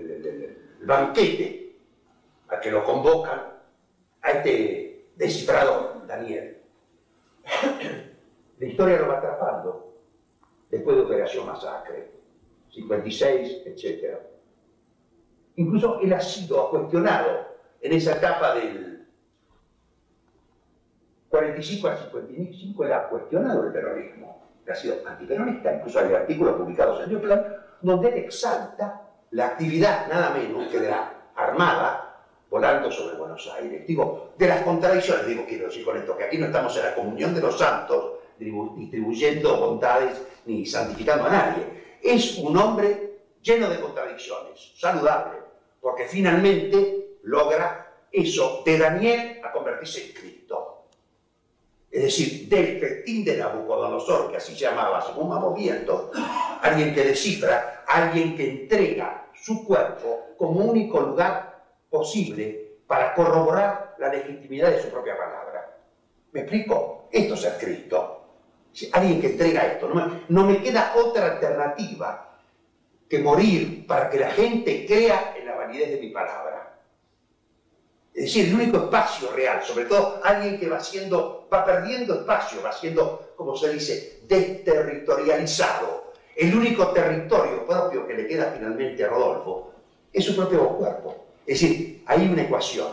Banquete 0.88 1.76
al 2.48 2.60
que 2.62 2.72
lo 2.72 2.84
convocan 2.84 3.42
a 4.22 4.32
este 4.32 5.10
descifrador, 5.16 6.08
Daniel. 6.08 6.58
La 8.60 8.66
historia 8.66 8.98
lo 8.98 9.10
va 9.10 9.18
atrapando 9.20 9.94
después 10.72 10.98
de 10.98 11.04
Operación 11.04 11.46
Masacre, 11.46 12.12
56, 12.72 13.64
etc. 13.66 14.18
Incluso 15.58 16.00
él 16.02 16.14
ha 16.14 16.20
sido 16.20 16.70
cuestionado 16.72 17.48
en 17.82 17.94
esa 17.94 18.14
etapa 18.14 18.56
del 18.56 19.06
45 21.30 21.88
a 21.88 21.98
55 21.98 22.86
él 22.86 22.94
ha 22.94 23.10
cuestionado 23.10 23.66
el 23.66 23.74
peronismo, 23.74 24.42
ha 24.68 24.76
sido 24.76 24.96
antiperonista, 25.06 25.76
incluso 25.76 26.00
hay 26.00 26.14
artículos 26.14 26.56
publicados 26.56 27.08
en 27.08 27.22
Plan 27.22 27.46
donde 27.82 28.10
él 28.10 28.16
exalta 28.24 29.07
la 29.32 29.48
actividad 29.48 30.08
nada 30.08 30.32
menos 30.32 30.68
que 30.68 30.80
de 30.80 30.90
la 30.90 31.14
Armada 31.36 32.24
volando 32.50 32.92
sobre 32.92 33.18
Buenos 33.18 33.48
Aires. 33.56 33.86
Digo, 33.86 34.34
de 34.38 34.48
las 34.48 34.62
contradicciones, 34.62 35.28
digo, 35.28 35.46
quiero 35.48 35.68
decir 35.68 35.84
con 35.84 35.98
esto, 35.98 36.16
que 36.18 36.24
aquí 36.24 36.38
no 36.38 36.46
estamos 36.46 36.76
en 36.78 36.84
la 36.84 36.96
comunión 36.96 37.36
de 37.36 37.42
los 37.42 37.58
santos, 37.58 38.14
distribuyendo 38.38 39.58
bondades 39.58 40.22
ni 40.46 40.66
santificando 40.66 41.26
a 41.26 41.30
nadie. 41.30 41.98
Es 42.02 42.38
un 42.38 42.56
hombre 42.58 43.20
lleno 43.42 43.70
de 43.70 43.80
contradicciones, 43.80 44.72
saludable, 44.76 45.40
porque 45.82 46.06
finalmente 46.06 47.18
logra 47.24 47.94
eso 48.12 48.64
de 48.66 48.78
Daniel 48.78 49.42
a 49.44 49.52
convertirse 49.52 50.08
en 50.08 50.14
Cristo 50.14 50.38
es 51.90 52.04
decir, 52.04 52.50
del 52.50 52.80
festín 52.80 53.24
de 53.24 53.38
Nabucodonosor, 53.38 54.30
que 54.30 54.38
así 54.38 54.54
llamaba, 54.56 55.02
según 55.02 55.30
vamos 55.30 55.56
viendo, 55.56 56.12
alguien 56.62 56.94
que 56.94 57.04
descifra, 57.06 57.84
alguien 57.88 58.36
que 58.36 58.62
entrega 58.62 59.30
su 59.34 59.66
cuerpo 59.66 60.34
como 60.38 60.66
único 60.66 61.00
lugar 61.00 61.64
posible 61.90 62.80
para 62.86 63.14
corroborar 63.14 63.96
la 63.98 64.10
legitimidad 64.10 64.72
de 64.72 64.82
su 64.82 64.90
propia 64.90 65.18
palabra. 65.18 65.74
¿Me 66.34 66.42
explico? 66.42 67.08
Esto 67.12 67.34
es 67.36 67.40
ser 67.40 67.58
Cristo. 67.58 68.14
Alguien 68.92 69.20
que 69.20 69.28
entrega 69.28 69.66
esto. 69.66 69.90
no 70.28 70.46
me 70.46 70.62
queda 70.62 70.94
otra 70.96 71.34
alternativa 71.34 72.28
que 73.10 73.20
morir 73.20 73.88
para 73.88 74.10
que 74.10 74.20
la 74.20 74.30
gente 74.32 74.86
crea 74.86 75.34
en 75.36 75.46
la 75.46 75.56
validez 75.56 75.92
de 75.92 75.98
mi 75.98 76.10
palabra. 76.10 76.47
Es 78.18 78.24
decir, 78.24 78.48
el 78.48 78.56
único 78.56 78.78
espacio 78.78 79.32
real, 79.34 79.62
sobre 79.62 79.86
todo 79.86 80.20
alguien 80.24 80.60
que 80.60 80.68
va 80.68 80.80
siendo, 80.80 81.48
va 81.54 81.64
perdiendo 81.64 82.16
espacio, 82.16 82.64
va 82.64 82.72
siendo, 82.72 83.34
como 83.36 83.56
se 83.56 83.72
dice, 83.72 84.22
desterritorializado. 84.28 86.14
El 86.36 86.56
único 86.56 86.88
territorio 86.88 87.64
propio 87.68 88.08
que 88.08 88.16
le 88.16 88.28
queda 88.28 88.54
finalmente 88.58 89.06
a 89.06 89.10
Rodolfo 89.10 89.72
es 90.12 90.26
su 90.26 90.36
propio 90.36 90.68
cuerpo. 90.70 91.26
Es 91.46 91.62
decir, 91.62 92.04
hay 92.08 92.28
una 92.28 92.42
ecuación 92.42 92.88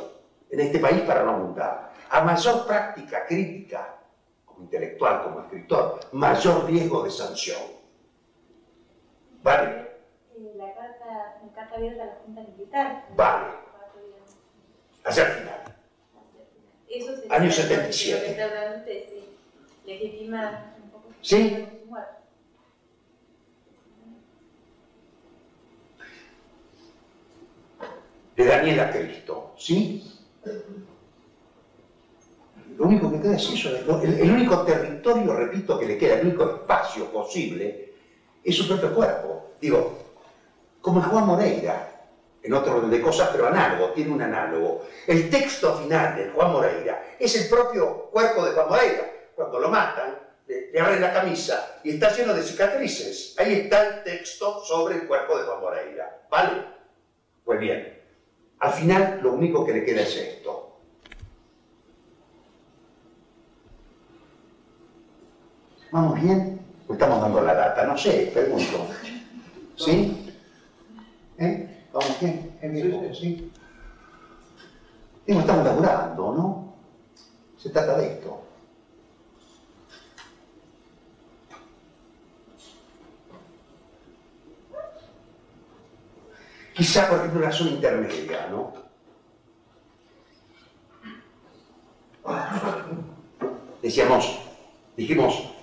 en 0.50 0.60
este 0.60 0.78
país 0.78 1.00
para 1.00 1.22
no 1.22 1.30
abundar. 1.30 1.90
A 2.10 2.20
mayor 2.20 2.66
práctica 2.66 3.24
crítica, 3.26 3.96
como 4.44 4.64
intelectual, 4.64 5.22
como 5.22 5.40
escritor, 5.40 6.00
mayor 6.12 6.66
riesgo 6.66 7.02
de 7.02 7.10
sanción. 7.10 7.62
¿Vale? 9.42 9.88
Eh, 10.36 10.52
la 10.54 10.74
carta, 10.74 11.40
la 11.42 11.52
carta 11.54 11.76
abierta 11.76 12.02
a 12.02 12.06
la 12.08 12.14
Junta 12.26 12.42
Militar. 12.42 13.06
Vale 13.16 13.63
hacia 15.04 15.26
el 15.26 15.32
final. 15.32 15.60
Año 17.30 17.50
77. 17.50 18.36
Sí. 21.20 21.66
De 28.36 28.44
Daniel 28.44 28.80
a 28.80 28.90
Cristo, 28.90 29.54
¿sí? 29.56 30.02
Lo 32.76 32.86
único 32.86 33.12
que 33.12 33.20
queda 33.20 33.36
es 33.36 33.48
eso, 33.48 33.70
el, 34.02 34.14
el 34.14 34.30
único 34.32 34.62
territorio, 34.64 35.36
repito, 35.36 35.78
que 35.78 35.86
le 35.86 35.96
queda, 35.98 36.18
el 36.18 36.26
único 36.26 36.56
espacio 36.56 37.12
posible 37.12 37.92
es 38.42 38.56
su 38.56 38.66
propio 38.66 38.92
cuerpo. 38.92 39.50
Digo, 39.60 39.98
como 40.80 41.00
el 41.00 41.06
Juan 41.06 41.26
Moreira, 41.26 41.93
en 42.44 42.52
otro 42.52 42.76
orden 42.76 42.90
de 42.90 43.00
cosas, 43.00 43.30
pero 43.32 43.46
análogo, 43.46 43.92
tiene 43.92 44.12
un 44.12 44.20
análogo. 44.20 44.86
El 45.06 45.30
texto 45.30 45.78
final 45.78 46.14
de 46.14 46.28
Juan 46.28 46.52
Moreira 46.52 47.16
es 47.18 47.34
el 47.42 47.48
propio 47.48 48.10
cuerpo 48.10 48.44
de 48.44 48.52
Juan 48.52 48.68
Moreira. 48.68 49.10
Cuando 49.34 49.58
lo 49.58 49.70
matan, 49.70 50.18
le, 50.46 50.78
abren 50.78 51.00
la 51.00 51.12
camisa 51.12 51.80
y 51.82 51.94
está 51.94 52.14
lleno 52.14 52.34
de 52.34 52.42
cicatrices. 52.42 53.34
Ahí 53.38 53.54
está 53.54 53.88
el 53.88 54.02
texto 54.04 54.62
sobre 54.62 54.96
el 54.96 55.06
cuerpo 55.06 55.38
de 55.38 55.44
Juan 55.44 55.60
Moreira. 55.60 56.20
¿Vale? 56.30 56.64
Pues 57.46 57.58
bien, 57.58 57.98
al 58.58 58.72
final 58.74 59.20
lo 59.22 59.32
único 59.32 59.64
que 59.64 59.72
le 59.72 59.84
queda 59.84 60.02
es 60.02 60.14
esto. 60.14 60.80
¿Vamos 65.90 66.20
bien? 66.20 66.60
estamos 66.90 67.22
dando 67.22 67.40
la 67.40 67.54
data? 67.54 67.86
No 67.86 67.96
sé, 67.96 68.30
pregunto. 68.34 68.86
¿Sí? 69.76 70.34
¿Eh? 71.38 71.73
¿Vamos 71.94 72.20
bien? 72.20 72.58
¿Es 72.60 72.72
bien? 72.72 73.14
¿Sí? 73.14 73.52
estamos 75.26 75.64
laburando, 75.64 76.34
¿no? 76.34 76.74
Se 77.56 77.70
trata 77.70 77.98
de 77.98 78.14
esto. 78.14 78.42
Quizá, 86.74 87.08
por 87.08 87.18
ejemplo, 87.18 87.38
una 87.38 87.52
zona 87.52 87.70
intermedia, 87.70 88.48
¿no? 88.50 88.74
Decíamos, 93.80 94.40
dijimos, 94.96 95.53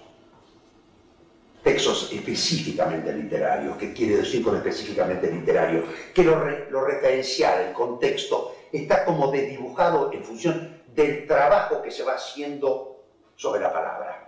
textos 1.63 2.11
específicamente 2.11 3.13
literarios. 3.13 3.77
¿Qué 3.77 3.93
quiere 3.93 4.17
decir 4.17 4.43
con 4.43 4.55
específicamente 4.55 5.31
literario? 5.31 5.83
Que 6.13 6.23
lo, 6.23 6.37
lo 6.69 6.85
referencial, 6.85 7.67
el 7.67 7.73
contexto, 7.73 8.53
está 8.71 9.05
como 9.05 9.31
desdibujado 9.31 10.11
en 10.11 10.23
función 10.23 10.81
del 10.93 11.25
trabajo 11.27 11.81
que 11.81 11.91
se 11.91 12.03
va 12.03 12.13
haciendo 12.13 13.03
sobre 13.35 13.61
la 13.61 13.71
palabra. 13.71 14.27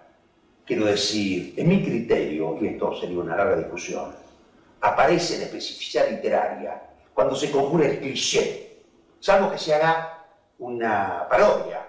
Quiero 0.65 0.85
decir, 0.85 1.53
en 1.57 1.67
mi 1.67 1.83
criterio, 1.83 2.57
y 2.61 2.67
esto 2.67 2.95
sería 2.95 3.19
una 3.19 3.35
larga 3.35 3.55
discusión, 3.55 4.13
aparece 4.81 5.37
la 5.37 5.45
especificidad 5.45 6.09
literaria 6.09 6.81
cuando 7.13 7.35
se 7.35 7.51
conjura 7.51 7.85
el 7.85 7.99
cliché, 7.99 8.79
salvo 9.19 9.51
que 9.51 9.57
se 9.57 9.73
haga 9.73 10.25
una 10.59 11.27
parodia, 11.29 11.85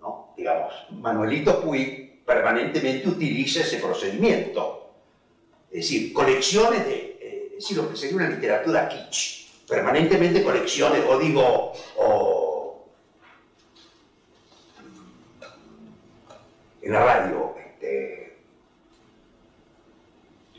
¿no? 0.00 0.32
Digamos, 0.36 0.86
Manuelito 0.90 1.60
Puig 1.60 2.05
permanentemente 2.26 3.08
utiliza 3.08 3.60
ese 3.60 3.78
procedimiento. 3.78 4.90
Es 5.70 5.82
decir, 5.88 6.12
colecciones 6.12 6.84
de, 6.84 7.18
eh, 7.20 7.46
es 7.50 7.56
decir, 7.56 7.76
lo 7.76 7.88
que 7.88 7.96
sería 7.96 8.16
una 8.16 8.28
literatura 8.28 8.88
kitsch, 8.88 9.66
permanentemente 9.68 10.42
colecciones, 10.42 11.02
o 11.08 11.18
digo, 11.18 11.72
o 11.96 12.88
en 16.82 16.92
la 16.92 17.04
radio, 17.04 17.54
este, 17.58 18.38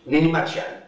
Nini 0.05 0.29
Marchand, 0.29 0.85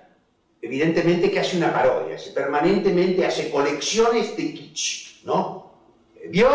evidentemente 0.61 1.30
que 1.30 1.39
hace 1.39 1.57
una 1.57 1.73
parodia, 1.73 2.17
se 2.17 2.32
permanentemente 2.32 3.25
hace 3.25 3.49
colecciones 3.49 4.36
de 4.38 4.53
kitsch, 4.53 5.23
¿no? 5.23 5.73
¿Vio? 6.27 6.49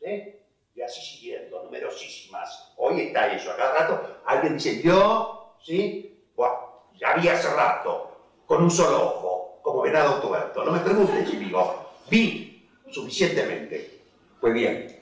¿Sí? 0.00 0.36
Y 0.74 0.82
así 0.82 1.00
siguiendo, 1.00 1.64
numerosísimas 1.64 2.63
Hoy 2.76 3.00
está 3.00 3.32
eso, 3.32 3.50
a 3.52 3.56
cada 3.56 3.80
rato 3.80 4.14
alguien 4.24 4.54
dice, 4.54 4.82
yo, 4.82 5.56
¿sí? 5.62 6.10
ya 6.98 7.10
había 7.10 7.32
hace 7.32 7.50
rato, 7.50 8.16
con 8.46 8.62
un 8.62 8.70
solo 8.70 9.02
ojo, 9.02 9.58
como 9.62 9.82
venado 9.82 10.20
tuerto. 10.20 10.64
No 10.64 10.72
me 10.72 10.80
preguntes 10.80 11.28
si 11.28 11.36
digo, 11.36 11.90
vi 12.08 12.68
suficientemente. 12.90 14.00
Pues 14.40 14.54
bien, 14.54 15.00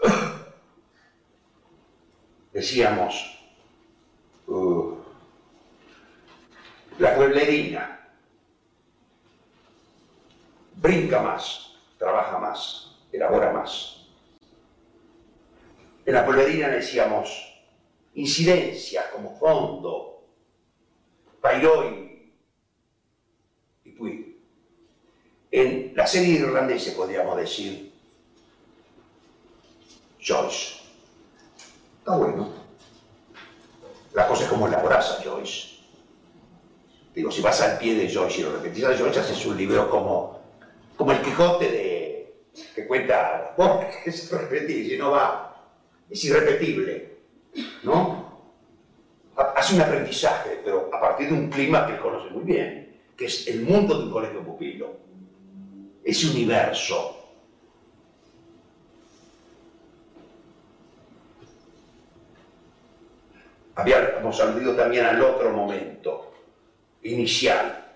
decíamos, 2.52 3.38
uh, 4.46 4.94
la 6.98 7.14
pueblerina 7.14 8.08
brinca 10.76 11.20
más, 11.20 11.74
trabaja 11.98 12.38
más, 12.38 12.96
elabora 13.12 13.52
más 13.52 13.99
en 16.06 16.14
la 16.14 16.24
polverina 16.24 16.68
decíamos 16.68 17.50
incidencias 18.14 19.06
como 19.06 19.36
fondo, 19.38 20.24
Pairoi 21.40 22.32
y 23.84 23.90
Puig. 23.90 24.36
En 25.50 25.92
la 25.94 26.06
serie 26.06 26.34
irlandesa 26.34 26.94
podríamos 26.94 27.36
decir 27.36 27.92
Joyce. 30.20 30.80
Está 31.98 32.16
bueno. 32.16 32.52
La 34.12 34.26
cosa 34.26 34.44
es 34.44 34.48
como 34.48 34.66
elaboras 34.66 35.18
a 35.18 35.22
Joyce. 35.22 35.70
Digo, 37.14 37.30
si 37.30 37.40
vas 37.40 37.60
al 37.60 37.78
pie 37.78 37.94
de 37.94 38.12
Joyce 38.12 38.40
y 38.40 38.44
lo 38.44 38.52
repetís 38.52 38.84
a 38.84 38.96
Joyce, 38.96 39.20
haces 39.20 39.44
un 39.46 39.56
libro 39.56 39.90
como, 39.90 40.40
como 40.96 41.12
el 41.12 41.22
Quijote 41.22 41.68
de, 41.68 42.34
que 42.74 42.86
cuenta 42.86 43.54
se 44.10 44.38
repetir, 44.38 44.88
si 44.88 44.96
no 44.96 45.10
va 45.10 45.49
es 46.10 46.24
irrepetible, 46.24 47.18
¿no? 47.84 48.28
Hace 49.36 49.76
un 49.76 49.80
aprendizaje, 49.80 50.60
pero 50.64 50.90
a 50.92 51.00
partir 51.00 51.28
de 51.28 51.34
un 51.34 51.48
clima 51.48 51.86
que 51.86 51.94
él 51.94 52.00
conoce 52.00 52.30
muy 52.30 52.44
bien, 52.44 53.00
que 53.16 53.26
es 53.26 53.46
el 53.46 53.62
mundo 53.62 53.96
de 53.96 54.04
un 54.04 54.10
colegio 54.10 54.42
pupilo, 54.42 54.96
ese 56.04 56.30
universo. 56.30 57.16
Habíamos 63.76 64.40
aludido 64.40 64.74
también 64.74 65.06
al 65.06 65.22
otro 65.22 65.50
momento, 65.52 66.32
inicial, 67.02 67.86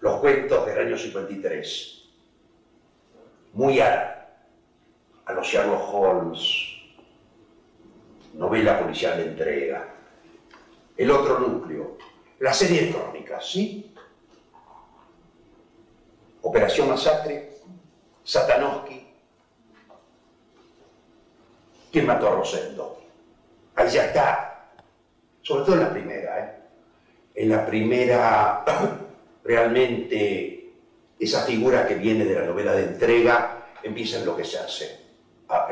los 0.00 0.16
cuentos 0.18 0.66
del 0.66 0.78
año 0.86 0.98
53, 0.98 2.04
muy 3.52 3.78
a 3.78 4.11
a 5.32 5.34
los 5.34 5.46
Sherlock 5.46 5.94
Holmes, 5.94 6.72
novela 8.34 8.80
policial 8.80 9.16
de 9.16 9.24
entrega. 9.24 9.88
El 10.96 11.10
otro 11.10 11.38
núcleo, 11.38 11.96
la 12.40 12.52
serie 12.52 12.82
de 12.82 12.92
crónicas, 12.92 13.50
¿sí? 13.50 13.94
Operación 16.42 16.88
Masacre, 16.88 17.50
Satanowski, 18.24 19.06
¿quién 21.90 22.06
mató 22.06 22.28
a 22.28 22.32
Rosendo? 22.32 23.00
Ahí 23.74 23.88
ya 23.88 24.06
está, 24.06 24.70
sobre 25.40 25.64
todo 25.64 25.76
en 25.76 25.82
la 25.82 25.90
primera, 25.90 26.44
¿eh? 26.44 26.58
En 27.34 27.48
la 27.48 27.64
primera, 27.64 28.64
realmente, 29.44 30.74
esa 31.18 31.42
figura 31.44 31.86
que 31.86 31.94
viene 31.94 32.24
de 32.26 32.34
la 32.34 32.44
novela 32.44 32.72
de 32.72 32.82
entrega 32.82 33.66
empieza 33.82 34.18
en 34.18 34.26
lo 34.26 34.36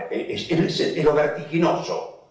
que 0.09 0.39
se 0.39 0.55
hace 0.55 0.99
es, 0.99 1.05
lo 1.05 1.15
vertiginoso. 1.15 2.29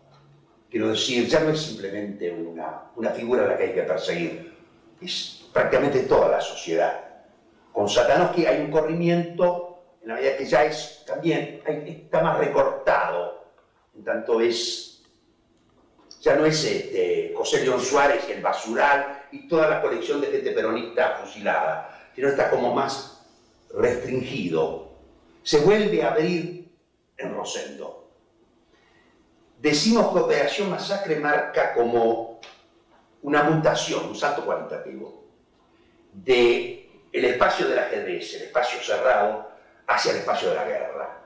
Quiero 0.69 0.89
decir, 0.89 1.27
ya 1.27 1.39
no 1.39 1.49
es 1.49 1.61
simplemente 1.61 2.31
una, 2.31 2.91
una 2.95 3.09
figura 3.09 3.45
a 3.45 3.47
la 3.47 3.57
que 3.57 3.63
hay 3.63 3.73
que 3.73 3.83
perseguir, 3.83 4.53
es 5.01 5.45
prácticamente 5.51 6.01
toda 6.01 6.29
la 6.29 6.41
sociedad. 6.41 7.05
Con 7.71 7.87
que 8.35 8.47
hay 8.47 8.61
un 8.61 8.71
corrimiento 8.71 9.69
en 10.01 10.09
la 10.09 10.15
medida 10.15 10.37
que 10.37 10.45
ya 10.45 10.63
es 10.65 11.03
también, 11.05 11.61
está 11.65 12.21
más 12.21 12.37
recortado, 12.37 13.45
en 13.95 14.03
tanto 14.03 14.41
es, 14.41 15.03
ya 16.21 16.35
no 16.35 16.45
es 16.45 16.63
este, 16.63 17.33
José 17.35 17.63
León 17.63 17.79
Suárez 17.79 18.25
y 18.27 18.33
el 18.33 18.41
basural 18.41 19.23
y 19.31 19.47
toda 19.47 19.69
la 19.69 19.81
colección 19.81 20.21
de 20.21 20.27
gente 20.27 20.51
peronista 20.51 21.17
fusilada, 21.21 22.11
sino 22.15 22.29
está 22.29 22.49
como 22.49 22.73
más 22.73 23.25
restringido. 23.73 24.89
Se 25.43 25.59
vuelve 25.59 26.03
a 26.03 26.11
abrir 26.11 26.58
en 27.19 27.35
Rosendo. 27.35 28.07
Decimos 29.57 30.13
que 30.13 30.19
Operación 30.19 30.69
Masacre 30.69 31.19
marca 31.19 31.73
como 31.73 32.39
una 33.23 33.43
mutación, 33.43 34.07
un 34.07 34.15
salto 34.15 34.45
cualitativo, 34.45 35.21
de 36.13 36.89
el 37.11 37.25
espacio 37.25 37.67
del 37.67 37.79
ajedrez, 37.79 38.35
el 38.35 38.43
espacio 38.43 38.79
cerrado, 38.79 39.49
hacia 39.87 40.11
el 40.11 40.17
espacio 40.19 40.49
de 40.49 40.55
la 40.55 40.63
guerra, 40.63 41.21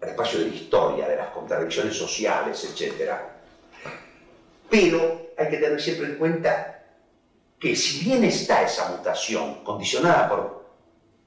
el 0.00 0.08
espacio 0.10 0.40
de 0.40 0.46
la 0.46 0.54
historia, 0.54 1.08
de 1.08 1.16
las 1.16 1.28
contradicciones 1.28 1.96
sociales, 1.96 2.62
etc. 2.64 3.12
Pero 4.68 5.28
hay 5.38 5.48
que 5.48 5.56
tener 5.56 5.80
siempre 5.80 6.06
en 6.08 6.18
cuenta 6.18 6.82
que 7.58 7.74
si 7.74 8.04
bien 8.04 8.24
está 8.24 8.62
esa 8.62 8.90
mutación 8.90 9.64
condicionada 9.64 10.28
por 10.28 10.64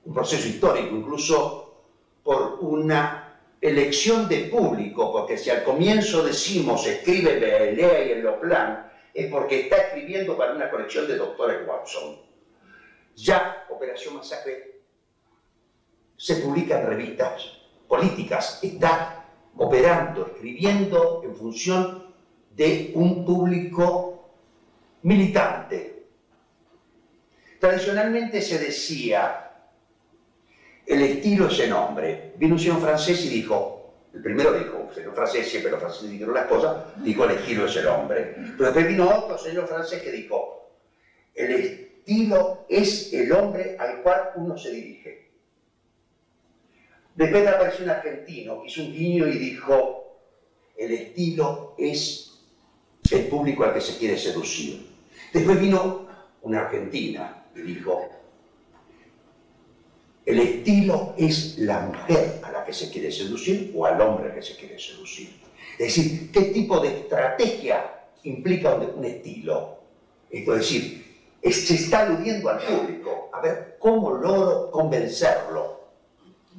un 0.06 0.14
proceso 0.14 0.48
histórico, 0.48 0.96
incluso 0.96 1.86
por 2.24 2.60
una 2.60 3.27
elección 3.62 4.28
de 4.30 4.46
público, 4.46 5.12
porque 5.12 5.38
si 5.38 5.50
al 5.50 5.64
comienzo 5.64 6.24
decimos 6.24 6.86
escribe 6.86 7.40
Lea 7.40 8.06
y 8.06 8.12
en 8.12 8.40
plan, 8.40 8.92
es 9.14 9.32
porque 9.32 9.62
está 9.62 9.78
escribiendo 9.78 10.38
para 10.38 10.54
una 10.54 10.70
colección 10.70 11.08
de 11.08 11.18
doctores 11.18 11.68
Watson. 11.68 12.18
Ya 13.16 13.66
Operación 13.70 14.16
Masacre 14.16 14.82
se 16.16 16.36
publica 16.36 16.80
en 16.80 16.88
revistas 16.88 17.58
políticas, 17.88 18.60
está 18.62 19.26
operando, 19.56 20.28
escribiendo 20.28 21.22
en 21.24 21.36
función 21.36 22.14
de 22.56 22.92
un 22.96 23.26
público 23.26 24.30
militante. 25.02 26.06
Tradicionalmente 27.60 28.42
se 28.42 28.60
decía, 28.60 29.47
el 30.88 31.02
estilo 31.02 31.48
es 31.48 31.60
el 31.60 31.74
hombre. 31.74 32.32
Vino 32.38 32.56
un 32.56 32.60
señor 32.60 32.80
francés 32.80 33.26
y 33.26 33.30
dijo, 33.30 33.94
el 34.14 34.22
primero 34.22 34.54
dijo, 34.54 34.90
señor 34.94 35.14
francés, 35.14 35.50
siempre 35.50 35.72
los 35.72 35.82
franceses 35.82 36.10
dijeron 36.10 36.34
las 36.34 36.46
cosas, 36.46 36.78
dijo 37.04 37.26
el 37.26 37.32
estilo 37.32 37.66
es 37.66 37.76
el 37.76 37.88
hombre. 37.88 38.36
Pero 38.58 38.72
después 38.72 38.88
vino 38.88 39.10
otro 39.10 39.38
señor 39.38 39.68
francés 39.68 40.02
que 40.02 40.12
dijo, 40.12 40.72
el 41.36 41.52
estilo 41.52 42.66
es 42.70 43.14
el 43.14 43.32
hombre 43.34 43.76
al 43.78 44.02
cual 44.02 44.32
uno 44.36 44.58
se 44.58 44.72
dirige. 44.72 45.28
Después 47.16 47.48
apareció 47.48 47.84
un 47.84 47.92
argentino 47.92 48.64
hizo 48.66 48.82
un 48.84 48.94
guiño 48.94 49.28
y 49.28 49.38
dijo, 49.38 50.20
el 50.78 50.92
estilo 50.92 51.74
es 51.78 52.40
el 53.12 53.28
público 53.28 53.66
al 53.66 53.74
que 53.74 53.82
se 53.82 53.98
quiere 53.98 54.18
seducir. 54.18 54.88
Después 55.34 55.60
vino 55.60 56.08
una 56.44 56.62
argentina 56.62 57.44
y 57.56 57.62
dijo, 57.62 58.17
el 60.28 60.40
estilo 60.40 61.14
es 61.18 61.58
la 61.60 61.80
mujer 61.80 62.42
a 62.44 62.52
la 62.52 62.66
que 62.66 62.74
se 62.74 62.92
quiere 62.92 63.10
seducir 63.10 63.72
o 63.74 63.86
al 63.86 64.02
hombre 64.02 64.34
que 64.34 64.42
se 64.42 64.58
quiere 64.58 64.78
seducir. 64.78 65.40
Es 65.80 65.96
decir, 65.96 66.32
¿qué 66.34 66.42
tipo 66.42 66.82
de 66.82 66.90
estrategia 66.90 68.04
implica 68.24 68.76
un, 68.76 69.06
estilo? 69.06 69.78
Esto 70.30 70.52
es 70.52 70.60
decir, 70.60 71.22
se 71.42 71.76
está 71.76 72.02
aludiendo 72.02 72.50
al 72.50 72.60
público, 72.60 73.30
a 73.32 73.40
ver 73.40 73.78
cómo 73.80 74.12
logro 74.12 74.70
convencerlo 74.70 75.78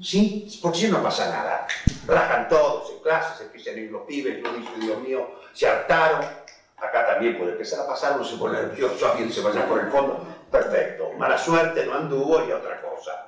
¿Sí? 0.00 0.58
Porque 0.62 0.78
si 0.78 0.88
no 0.88 1.02
pasa 1.02 1.28
nada. 1.28 1.66
Rajan 2.06 2.48
todos 2.48 2.90
en 2.92 3.00
clases, 3.00 3.40
empiezan 3.40 3.74
a 3.74 3.78
ir 3.80 3.90
los 3.90 4.02
pibes, 4.02 4.38
uno 4.40 4.52
dice, 4.52 4.70
Dios 4.80 5.00
mío, 5.00 5.28
se 5.52 5.66
hartaron. 5.66 6.24
Acá 6.76 7.06
también 7.06 7.36
puede 7.36 7.52
empezar 7.52 7.80
a 7.80 7.86
pasar, 7.88 8.14
uno 8.14 8.24
se 8.24 8.36
pone 8.36 8.62
nervioso, 8.62 9.10
alguien 9.10 9.30
se 9.30 9.40
vaya 9.40 9.66
por 9.66 9.80
el 9.80 9.90
fondo. 9.90 10.24
Perfecto. 10.50 11.10
Mala 11.18 11.36
suerte, 11.36 11.84
no 11.84 11.94
anduvo 11.94 12.46
y 12.46 12.52
otra 12.52 12.80
cosa. 12.80 13.27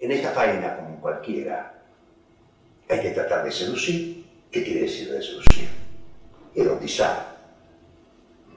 En 0.00 0.10
esta 0.10 0.30
faena, 0.30 0.76
como 0.76 0.88
en 0.88 0.96
cualquiera, 0.96 1.74
hay 2.88 3.00
que 3.00 3.10
tratar 3.10 3.44
de 3.44 3.52
seducir. 3.52 4.24
¿Qué 4.50 4.64
quiere 4.64 4.80
decir 4.80 5.12
de 5.12 5.22
seducir? 5.22 5.68
Erotizar. 6.54 7.36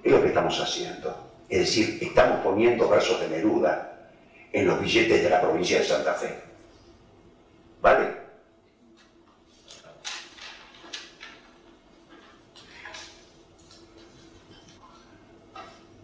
Es 0.01 0.11
lo 0.11 0.21
que 0.21 0.29
estamos 0.29 0.57
haciendo. 0.59 1.31
Es 1.49 1.59
decir, 1.59 1.99
estamos 2.01 2.39
poniendo 2.41 2.87
versos 2.87 3.19
de 3.19 3.27
Neruda 3.27 4.09
en 4.53 4.65
los 4.65 4.79
billetes 4.79 5.21
de 5.21 5.29
la 5.29 5.41
provincia 5.41 5.79
de 5.79 5.83
Santa 5.83 6.13
Fe. 6.13 6.33
¿Vale? 7.81 8.23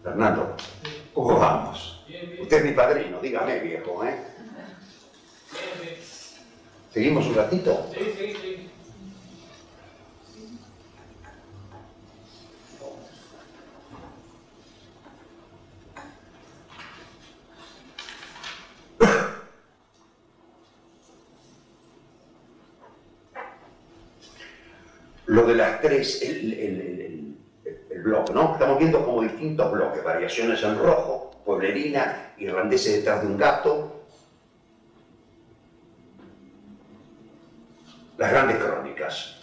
Fernando, 0.02 0.56
¿cómo 1.14 1.38
vamos? 1.38 2.04
Usted 2.40 2.58
es 2.58 2.64
mi 2.64 2.72
padrino, 2.72 3.20
dígame 3.20 3.60
viejo, 3.60 4.04
¿eh? 4.04 4.16
¿Seguimos 6.92 7.24
un 7.26 7.34
ratito? 7.36 7.86
Sí, 7.94 8.04
sí, 8.18 8.34
sí. 8.40 8.70
lo 25.26 25.46
de 25.46 25.54
las 25.54 25.80
tres, 25.80 26.22
el, 26.22 27.36
bloque, 28.02 28.32
¿no? 28.32 28.54
Estamos 28.54 28.78
viendo 28.78 29.04
como 29.04 29.22
distintos 29.22 29.70
bloques, 29.70 30.02
variaciones 30.02 30.60
en 30.64 30.76
rojo, 30.78 31.30
pueblerina, 31.44 32.32
irlandesa 32.38 32.90
detrás 32.90 33.22
de 33.22 33.28
un 33.28 33.36
gato, 33.36 33.99
las 38.16 38.30
grandes 38.30 38.58
crónicas, 38.58 39.36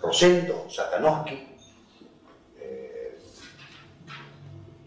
Rosendo, 0.00 0.68
Satanowski 0.68 1.48
eh, 2.60 3.18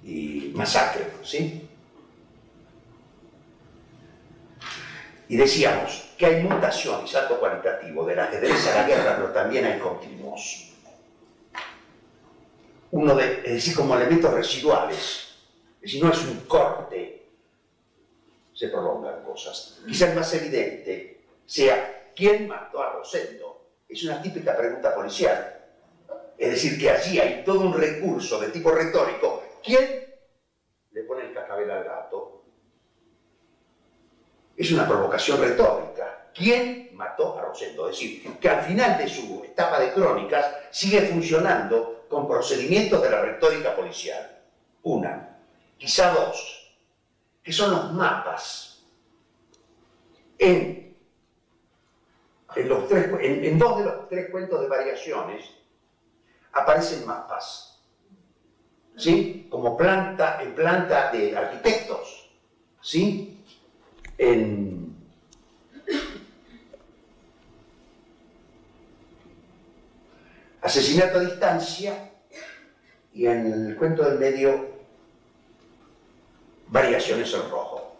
y 0.04 0.52
Masacre, 0.54 1.12
¿sí? 1.24 1.68
Y 5.30 5.36
decíamos 5.36 6.14
que 6.18 6.26
hay 6.26 6.44
mutación 6.44 7.04
y 7.04 7.08
salto 7.08 7.40
cualitativo 7.40 8.06
de 8.06 8.16
la 8.16 8.26
ajedrez 8.26 8.66
a 8.68 8.76
la 8.76 8.88
guerra, 8.88 9.16
pero 9.18 9.32
también 9.32 9.66
hay 9.66 9.80
continuos. 9.80 10.72
Uno 12.92 13.16
de, 13.16 13.42
es 13.44 13.54
decir, 13.54 13.76
como 13.76 13.96
elementos 13.96 14.34
residuales. 14.34 15.36
Es 15.76 15.82
decir, 15.82 16.04
no 16.04 16.12
es 16.12 16.24
un 16.24 16.40
corte, 16.42 17.28
se 18.54 18.70
prolongan 18.70 19.22
cosas. 19.24 19.80
Quizás 19.86 20.16
más 20.16 20.34
evidente 20.34 21.18
sea, 21.48 21.97
¿quién 22.18 22.48
mató 22.48 22.82
a 22.82 22.94
Rosendo? 22.94 23.76
Es 23.88 24.04
una 24.04 24.22
típica 24.22 24.58
pregunta 24.58 24.94
policial. 24.96 25.54
Es 26.38 26.52
decir, 26.52 26.80
que 26.80 26.90
allí 26.90 27.20
hay 27.20 27.44
todo 27.44 27.62
un 27.62 27.74
recurso 27.74 28.40
de 28.40 28.50
tipo 28.50 28.72
retórico. 28.72 29.44
¿Quién 29.64 30.06
le 30.92 31.04
pone 31.04 31.28
el 31.28 31.34
cascabel 31.34 31.70
al 31.70 31.84
gato? 31.84 32.38
es 34.58 34.72
una 34.72 34.88
provocación 34.88 35.40
retórica. 35.40 36.32
¿Quién 36.34 36.90
mató 36.94 37.38
a 37.38 37.44
Rosendo? 37.44 37.88
Es 37.88 37.96
decir, 37.96 38.38
que 38.40 38.50
al 38.50 38.64
final 38.64 38.98
de 38.98 39.08
su 39.08 39.44
etapa 39.44 39.80
de 39.80 39.94
crónicas 39.94 40.52
sigue 40.72 41.02
funcionando 41.02 42.06
con 42.10 42.28
procedimientos 42.28 43.02
de 43.02 43.10
la 43.10 43.22
retórica 43.22 43.76
policial. 43.76 44.40
Una, 44.84 45.38
quizá 45.78 46.12
dos, 46.12 46.74
que 47.44 47.54
son 47.54 47.72
los 47.72 47.94
mapas. 47.94 48.84
En, 50.40 50.87
los 52.56 52.88
tres, 52.88 53.10
en 53.20 53.60
dos 53.60 53.80
de 53.80 53.86
los 53.86 54.10
tres 54.10 54.30
cuentos 54.32 54.62
de 54.62 54.68
variaciones 54.68 55.52
aparecen 56.54 57.06
mapas. 57.06 57.80
¿Sí? 58.96 59.48
Como 59.50 59.78
planta, 59.78 60.42
en 60.42 60.56
planta 60.56 61.12
de 61.12 61.38
arquitectos. 61.38 62.32
¿Sí? 62.82 63.38
en 64.18 64.96
Asesinato 70.62 71.20
a 71.20 71.22
distancia 71.22 72.12
y 73.14 73.26
en 73.26 73.52
el 73.52 73.76
cuento 73.78 74.04
del 74.04 74.20
medio 74.20 74.78
Variaciones 76.70 77.34
en 77.34 77.50
rojo. 77.50 77.96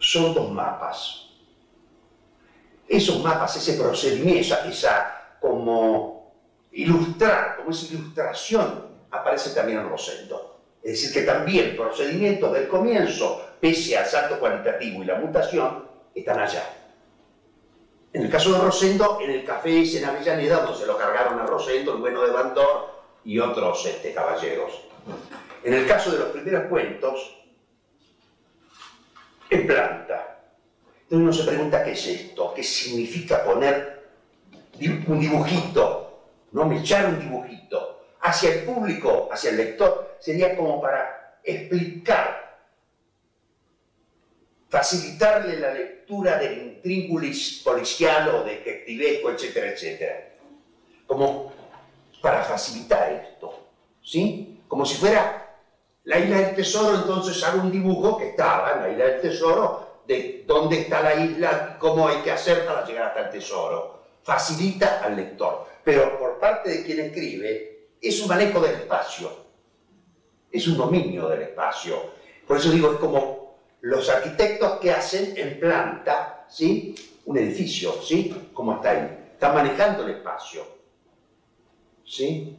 Son 0.00 0.34
dos 0.34 0.50
mapas. 0.50 1.23
Esos 2.94 3.22
mapas, 3.24 3.56
ese 3.56 3.72
procedimiento, 3.80 4.54
esa, 4.68 5.36
como 5.40 6.32
ilustrar, 6.70 7.56
como 7.56 7.70
esa 7.70 7.92
ilustración, 7.92 8.86
aparece 9.10 9.50
también 9.50 9.80
en 9.80 9.88
Rosendo. 9.88 10.60
Es 10.80 10.92
decir, 10.92 11.12
que 11.12 11.22
también 11.22 11.76
procedimientos 11.76 12.52
del 12.52 12.68
comienzo 12.68 13.42
pese 13.60 13.96
al 13.96 14.06
salto 14.06 14.38
cualitativo 14.38 15.02
y 15.02 15.06
la 15.06 15.18
mutación, 15.18 15.88
están 16.14 16.38
allá. 16.38 16.62
En 18.12 18.22
el 18.22 18.30
caso 18.30 18.52
de 18.52 18.58
Rosendo, 18.60 19.18
en 19.20 19.30
el 19.30 19.44
café 19.44 19.82
ese 19.82 19.98
en 19.98 20.04
Avellaneda, 20.04 20.60
donde 20.60 20.78
se 20.78 20.86
lo 20.86 20.96
cargaron 20.96 21.40
a 21.40 21.46
Rosendo, 21.46 21.94
el 21.94 22.00
bueno 22.00 22.22
de 22.22 22.30
Bandor 22.30 22.90
y 23.24 23.40
otros 23.40 23.84
este, 23.86 24.12
caballeros. 24.14 24.82
En 25.64 25.74
el 25.74 25.86
caso 25.88 26.12
de 26.12 26.18
los 26.18 26.28
primeros 26.28 26.68
cuentos, 26.68 27.38
en 29.50 29.66
planta. 29.66 30.33
Entonces 31.04 31.18
uno 31.18 31.32
se 31.32 31.44
pregunta 31.44 31.84
qué 31.84 31.92
es 31.92 32.06
esto, 32.06 32.52
qué 32.54 32.62
significa 32.62 33.44
poner 33.44 34.02
un 35.06 35.20
dibujito, 35.20 36.24
no 36.52 36.64
me 36.64 36.80
echar 36.80 37.06
un 37.06 37.20
dibujito 37.20 38.00
hacia 38.22 38.54
el 38.54 38.64
público, 38.64 39.28
hacia 39.30 39.50
el 39.50 39.58
lector, 39.58 40.16
sería 40.18 40.56
como 40.56 40.80
para 40.80 41.38
explicar 41.44 42.44
facilitarle 44.74 45.60
la 45.60 45.72
lectura 45.72 46.36
del 46.36 46.58
intríngulis 46.58 47.60
policial 47.62 48.28
o 48.30 48.42
detectivesco, 48.42 49.30
etcétera, 49.30 49.68
etcétera. 49.70 50.28
Como 51.06 51.52
para 52.20 52.42
facilitar 52.42 53.12
esto, 53.12 53.68
¿sí? 54.02 54.58
Como 54.66 54.84
si 54.84 54.96
fuera 54.96 55.54
la 56.02 56.18
isla 56.18 56.38
del 56.38 56.56
tesoro, 56.56 56.96
entonces 56.96 57.40
hago 57.44 57.60
un 57.60 57.70
dibujo 57.70 58.18
que 58.18 58.30
estaba 58.30 58.72
en 58.72 58.82
la 58.82 58.90
isla 58.90 59.04
del 59.04 59.20
tesoro, 59.20 59.83
de 60.06 60.44
dónde 60.46 60.80
está 60.80 61.02
la 61.02 61.14
isla, 61.14 61.76
cómo 61.78 62.08
hay 62.08 62.18
que 62.18 62.30
hacer 62.30 62.66
para 62.66 62.84
llegar 62.84 63.08
hasta 63.08 63.26
el 63.26 63.30
tesoro. 63.30 64.02
Facilita 64.22 65.00
al 65.02 65.16
lector. 65.16 65.66
Pero 65.82 66.18
por 66.18 66.38
parte 66.38 66.70
de 66.70 66.84
quien 66.84 67.00
escribe, 67.00 67.88
es 68.00 68.20
un 68.20 68.28
manejo 68.28 68.60
del 68.60 68.76
espacio. 68.76 69.44
Es 70.50 70.66
un 70.68 70.76
dominio 70.76 71.28
del 71.28 71.42
espacio. 71.42 72.10
Por 72.46 72.58
eso 72.58 72.70
digo, 72.70 72.92
es 72.92 72.98
como 72.98 73.56
los 73.80 74.08
arquitectos 74.08 74.78
que 74.78 74.90
hacen 74.90 75.36
en 75.36 75.58
planta, 75.58 76.46
¿sí? 76.48 76.94
Un 77.26 77.38
edificio, 77.38 77.92
¿sí? 78.02 78.50
¿Cómo 78.52 78.76
está 78.76 78.90
ahí? 78.90 79.18
Están 79.32 79.54
manejando 79.54 80.04
el 80.04 80.16
espacio. 80.16 80.66
¿Sí? 82.04 82.56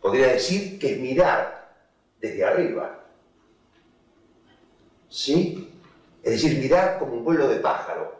Podría 0.00 0.28
decir 0.28 0.78
que 0.78 0.92
es 0.92 0.98
mirar 0.98 1.74
desde 2.20 2.44
arriba. 2.44 3.04
¿Sí? 5.08 5.77
Es 6.22 6.32
decir, 6.32 6.58
mirar 6.58 6.98
como 6.98 7.14
un 7.14 7.24
vuelo 7.24 7.48
de 7.48 7.56
pájaro. 7.56 8.16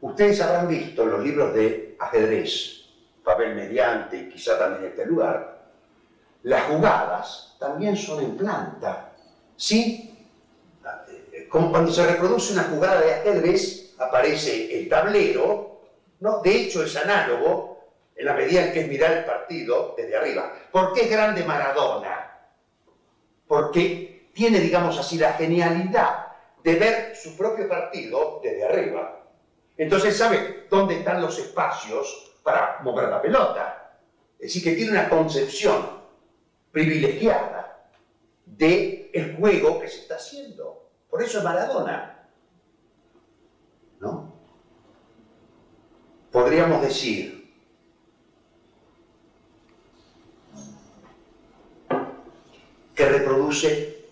Ustedes 0.00 0.40
habrán 0.40 0.68
visto 0.68 1.02
en 1.02 1.10
los 1.10 1.24
libros 1.24 1.54
de 1.54 1.96
ajedrez, 1.98 2.84
papel 3.24 3.54
mediante 3.54 4.16
y 4.16 4.28
quizá 4.28 4.58
también 4.58 4.90
este 4.90 5.06
lugar, 5.06 5.62
las 6.42 6.64
jugadas 6.64 7.56
también 7.58 7.96
son 7.96 8.22
en 8.22 8.36
planta. 8.36 9.12
¿Sí? 9.56 10.26
Como 11.48 11.70
cuando 11.70 11.92
se 11.92 12.06
reproduce 12.06 12.52
una 12.52 12.64
jugada 12.64 13.00
de 13.00 13.14
ajedrez, 13.14 13.94
aparece 13.98 14.78
el 14.78 14.88
tablero, 14.88 15.80
¿no? 16.20 16.40
De 16.40 16.62
hecho 16.62 16.82
es 16.82 16.96
análogo 16.96 17.78
en 18.16 18.26
la 18.26 18.34
medida 18.34 18.66
en 18.66 18.72
que 18.72 18.80
es 18.80 18.88
mirar 18.88 19.12
el 19.12 19.24
partido 19.24 19.94
desde 19.96 20.16
arriba. 20.16 20.52
¿Por 20.70 20.92
qué 20.92 21.02
es 21.02 21.10
grande 21.10 21.44
Maradona? 21.44 22.38
Porque 23.46 24.30
tiene, 24.32 24.60
digamos 24.60 24.98
así, 24.98 25.18
la 25.18 25.34
genialidad 25.34 26.21
de 26.62 26.74
ver 26.76 27.16
su 27.16 27.36
propio 27.36 27.68
partido 27.68 28.40
desde 28.42 28.64
arriba. 28.64 29.24
Entonces 29.76 30.16
sabe 30.16 30.66
dónde 30.70 30.98
están 30.98 31.20
los 31.20 31.38
espacios 31.38 32.32
para 32.42 32.80
mover 32.82 33.08
la 33.08 33.20
pelota. 33.20 33.98
Es 34.38 34.54
decir, 34.54 34.62
que 34.62 34.76
tiene 34.76 34.92
una 34.92 35.08
concepción 35.08 36.00
privilegiada 36.70 37.88
del 38.46 39.10
el 39.12 39.36
juego 39.36 39.80
que 39.80 39.88
se 39.88 40.00
está 40.00 40.16
haciendo. 40.16 40.88
Por 41.08 41.22
eso 41.22 41.38
es 41.38 41.44
Maradona. 41.44 42.28
¿No? 44.00 44.32
Podríamos 46.30 46.82
decir 46.82 47.50
que 52.94 53.08
reproduce 53.08 54.06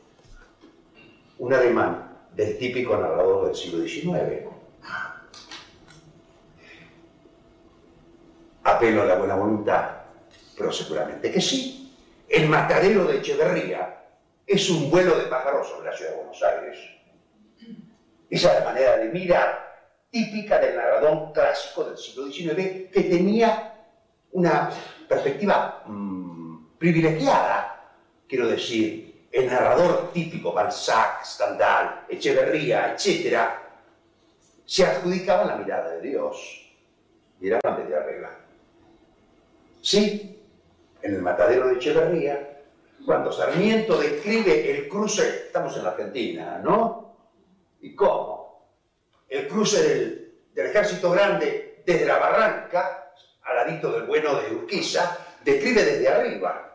un 1.39 1.53
alemán 1.53 2.10
del 2.41 2.57
típico 2.57 2.97
narrador 2.97 3.47
del 3.47 3.55
siglo 3.55 3.87
XIX. 3.87 4.49
Apelo 8.65 9.03
a 9.03 9.05
la 9.05 9.17
buena 9.17 9.35
voluntad, 9.35 9.91
pero 10.57 10.73
seguramente 10.73 11.31
que 11.31 11.41
sí. 11.41 11.95
El 12.27 12.49
matadero 12.49 13.05
de 13.05 13.19
Echeverría 13.19 14.07
es 14.47 14.71
un 14.71 14.91
vuelo 14.91 15.19
de 15.19 15.27
pájaros 15.27 15.69
sobre 15.69 15.91
la 15.91 15.97
ciudad 15.97 16.13
de 16.13 16.17
Buenos 16.17 16.43
Aires. 16.43 16.79
Esa 18.31 18.53
es 18.53 18.59
la 18.61 18.65
manera 18.65 18.97
de 18.97 19.09
mirar 19.09 20.07
típica 20.11 20.59
del 20.59 20.77
narrador 20.77 21.33
clásico 21.33 21.85
del 21.85 21.99
siglo 21.99 22.25
XIX 22.25 22.89
que 22.91 23.03
tenía 23.03 23.75
una 24.33 24.71
perspectiva 25.09 25.83
mmm, 25.87 26.79
privilegiada, 26.79 27.93
quiero 28.27 28.47
decir, 28.47 29.10
el 29.31 29.47
narrador 29.47 30.13
típico, 30.13 30.53
Balzac, 30.53 31.25
Stendhal, 31.25 32.07
Echeverría, 32.09 32.93
etc., 32.93 33.39
se 34.67 34.85
adjudicaban 34.85 35.49
la 35.49 35.57
mirada 35.57 35.91
de 35.91 36.01
Dios. 36.01 36.73
Miraban 37.39 37.77
desde 37.77 37.97
arriba. 37.97 38.31
Sí, 39.83 40.39
en 41.03 41.15
el 41.15 41.23
matadero 41.23 41.69
de 41.69 41.75
Echeverría, 41.75 42.63
cuando 43.05 43.33
Sarmiento 43.33 43.99
describe 43.99 44.71
el 44.71 44.89
cruce, 44.89 45.47
estamos 45.47 45.77
en 45.77 45.85
la 45.85 45.91
Argentina, 45.91 46.61
¿no? 46.63 47.17
¿Y 47.81 47.95
cómo? 47.95 48.69
El 49.29 49.49
cruce 49.49 49.83
del, 49.83 50.35
del 50.53 50.67
ejército 50.67 51.11
grande 51.11 51.83
desde 51.87 52.05
la 52.05 52.19
barranca, 52.19 53.13
al 53.43 53.57
ladito 53.57 53.91
del 53.93 54.03
bueno 54.03 54.41
de 54.41 54.55
Urquiza, 54.55 55.17
describe 55.43 55.83
desde 55.85 56.09
arriba 56.09 56.70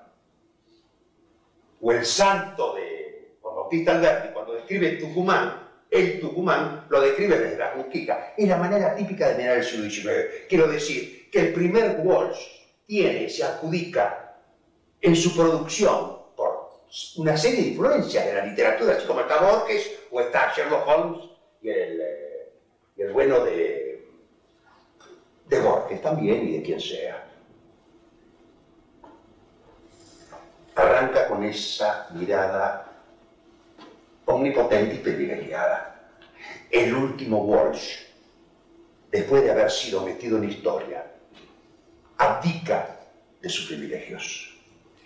o 1.81 1.91
el 1.91 2.05
santo 2.05 2.73
de 2.75 3.37
Juan 3.41 3.55
Bautista 3.55 3.91
Alberti, 3.91 4.33
cuando 4.33 4.53
describe 4.53 4.97
Tucumán, 4.97 5.65
el 5.89 6.19
Tucumán 6.19 6.85
lo 6.89 7.01
describe 7.01 7.37
desde 7.37 7.57
la 7.57 7.69
Jusquica. 7.69 8.33
Es 8.37 8.47
la 8.47 8.57
manera 8.57 8.95
típica 8.95 9.29
de 9.29 9.35
mirar 9.35 9.57
el 9.57 9.63
siglo 9.63 9.89
XIX. 9.89 10.45
Quiero 10.49 10.67
decir 10.67 11.29
que 11.29 11.39
el 11.39 11.53
primer 11.53 12.01
Walsh 12.03 12.39
tiene, 12.85 13.29
se 13.29 13.43
adjudica 13.43 14.35
en 15.01 15.15
su 15.15 15.35
producción 15.35 16.17
por 16.35 16.69
una 17.17 17.37
serie 17.37 17.61
de 17.61 17.67
influencias 17.69 18.25
de 18.25 18.33
la 18.33 18.45
literatura, 18.45 18.95
así 18.95 19.05
como 19.05 19.21
está 19.21 19.41
Borges 19.41 19.91
o 20.11 20.21
está 20.21 20.53
Sherlock 20.55 20.87
Holmes 20.87 21.29
y 21.61 21.69
el, 21.69 22.01
y 22.97 23.01
el 23.01 23.13
bueno 23.13 23.39
de, 23.41 24.07
de 25.47 25.59
Borges 25.59 26.01
también 26.01 26.47
y 26.47 26.57
de 26.57 26.63
quien 26.63 26.79
sea. 26.79 27.25
arranca 30.75 31.24
esa 31.43 32.07
mirada 32.13 32.85
omnipotente 34.25 34.95
y 34.95 34.99
privilegiada. 34.99 36.09
El 36.69 36.93
último 36.93 37.37
Walsh, 37.37 37.99
después 39.11 39.43
de 39.43 39.51
haber 39.51 39.69
sido 39.69 40.01
metido 40.01 40.37
en 40.37 40.49
historia, 40.49 41.05
abdica 42.17 42.97
de 43.41 43.49
sus 43.49 43.67
privilegios. 43.67 44.53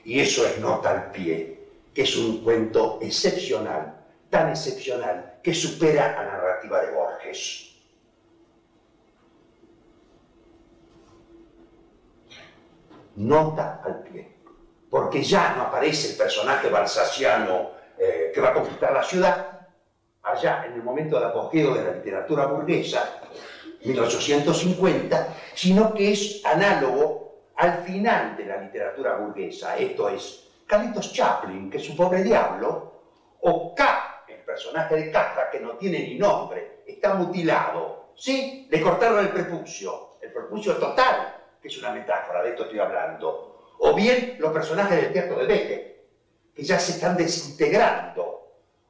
Y 0.04 0.20
eso 0.20 0.46
es 0.46 0.58
nota 0.60 0.90
al 0.90 1.12
pie, 1.12 1.60
que 1.94 2.04
es 2.04 2.16
un 2.16 2.42
cuento 2.42 3.00
excepcional, 3.02 3.94
tan 4.30 4.50
excepcional, 4.50 5.40
que 5.44 5.54
supera 5.54 6.18
a 6.18 6.24
la 6.24 6.32
narrativa 6.32 6.82
de 6.82 6.92
Borges. 6.92 7.66
Nota 13.16 13.82
al 13.84 14.04
pie 14.04 14.29
porque 14.90 15.22
ya 15.22 15.54
no 15.56 15.64
aparece 15.64 16.12
el 16.12 16.18
personaje 16.18 16.70
balsaciano 16.70 17.72
eh, 17.98 18.32
que 18.34 18.42
va 18.42 18.50
a 18.50 18.54
conquistar 18.54 18.92
la 18.92 19.04
ciudad, 19.04 19.68
allá 20.24 20.66
en 20.66 20.74
el 20.74 20.84
momento 20.84 21.20
de 21.20 21.26
apogeo 21.26 21.74
de 21.74 21.84
la 21.84 21.92
literatura 21.92 22.46
burguesa, 22.46 23.22
1850, 23.84 25.36
sino 25.54 25.94
que 25.94 26.12
es 26.12 26.42
análogo 26.46 27.20
al 27.56 27.84
final 27.84 28.38
de 28.38 28.46
la 28.46 28.58
literatura 28.58 29.16
burguesa, 29.16 29.78
esto 29.78 30.10
es, 30.10 30.46
Carlitos 30.66 31.12
Chaplin, 31.12 31.70
que 31.70 31.78
es 31.78 31.90
un 31.90 31.96
pobre 31.96 32.24
diablo, 32.24 32.94
o 33.42 33.74
K, 33.74 34.24
el 34.28 34.38
personaje 34.38 34.96
de 34.96 35.12
Kafka, 35.12 35.50
que 35.50 35.60
no 35.60 35.72
tiene 35.72 36.00
ni 36.00 36.18
nombre, 36.18 36.84
está 36.86 37.16
mutilado, 37.16 38.12
¿sí? 38.16 38.68
Le 38.70 38.82
cortaron 38.82 39.20
el 39.20 39.30
prepucio, 39.30 40.12
el 40.22 40.32
prepucio 40.32 40.78
total, 40.78 41.36
que 41.62 41.68
es 41.68 41.78
una 41.80 41.92
metáfora, 41.92 42.44
de 42.44 42.52
esto 42.52 42.64
estoy 42.64 42.80
hablando, 42.80 43.49
o 43.80 43.96
bien 43.96 44.36
los 44.40 44.52
personajes 44.52 45.02
del 45.02 45.14
teatro 45.14 45.40
de 45.40 45.46
Beckett, 45.46 45.98
que 46.54 46.64
ya 46.64 46.80
se 46.80 46.94
están 46.94 47.16
desintegrando, 47.16 48.40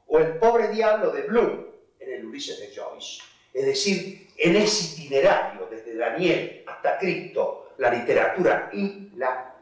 o 0.06 0.18
el 0.18 0.36
pobre 0.38 0.68
diablo 0.68 1.12
de 1.12 1.22
Bloom 1.22 1.66
en 1.98 2.12
el 2.12 2.26
Ulises 2.26 2.58
de 2.58 2.74
Joyce. 2.74 3.22
Es 3.52 3.64
decir, 3.64 4.28
en 4.36 4.56
ese 4.56 4.94
itinerario, 4.94 5.66
desde 5.70 5.96
Daniel 5.96 6.64
hasta 6.66 6.98
Cristo, 6.98 7.74
la 7.78 7.90
literatura 7.90 8.70
y 8.72 9.10
la, 9.16 9.54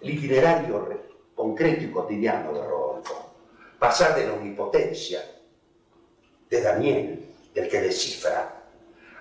el 0.00 0.10
itinerario 0.10 1.04
concreto 1.34 1.84
y 1.84 1.90
cotidiano 1.90 2.52
de 2.52 2.62
Rodolfo. 2.62 3.30
Pasar 3.78 4.16
de 4.16 4.26
la 4.26 4.32
omnipotencia 4.32 5.24
de 6.50 6.60
Daniel, 6.60 7.24
del 7.54 7.68
que 7.68 7.80
descifra, 7.80 8.60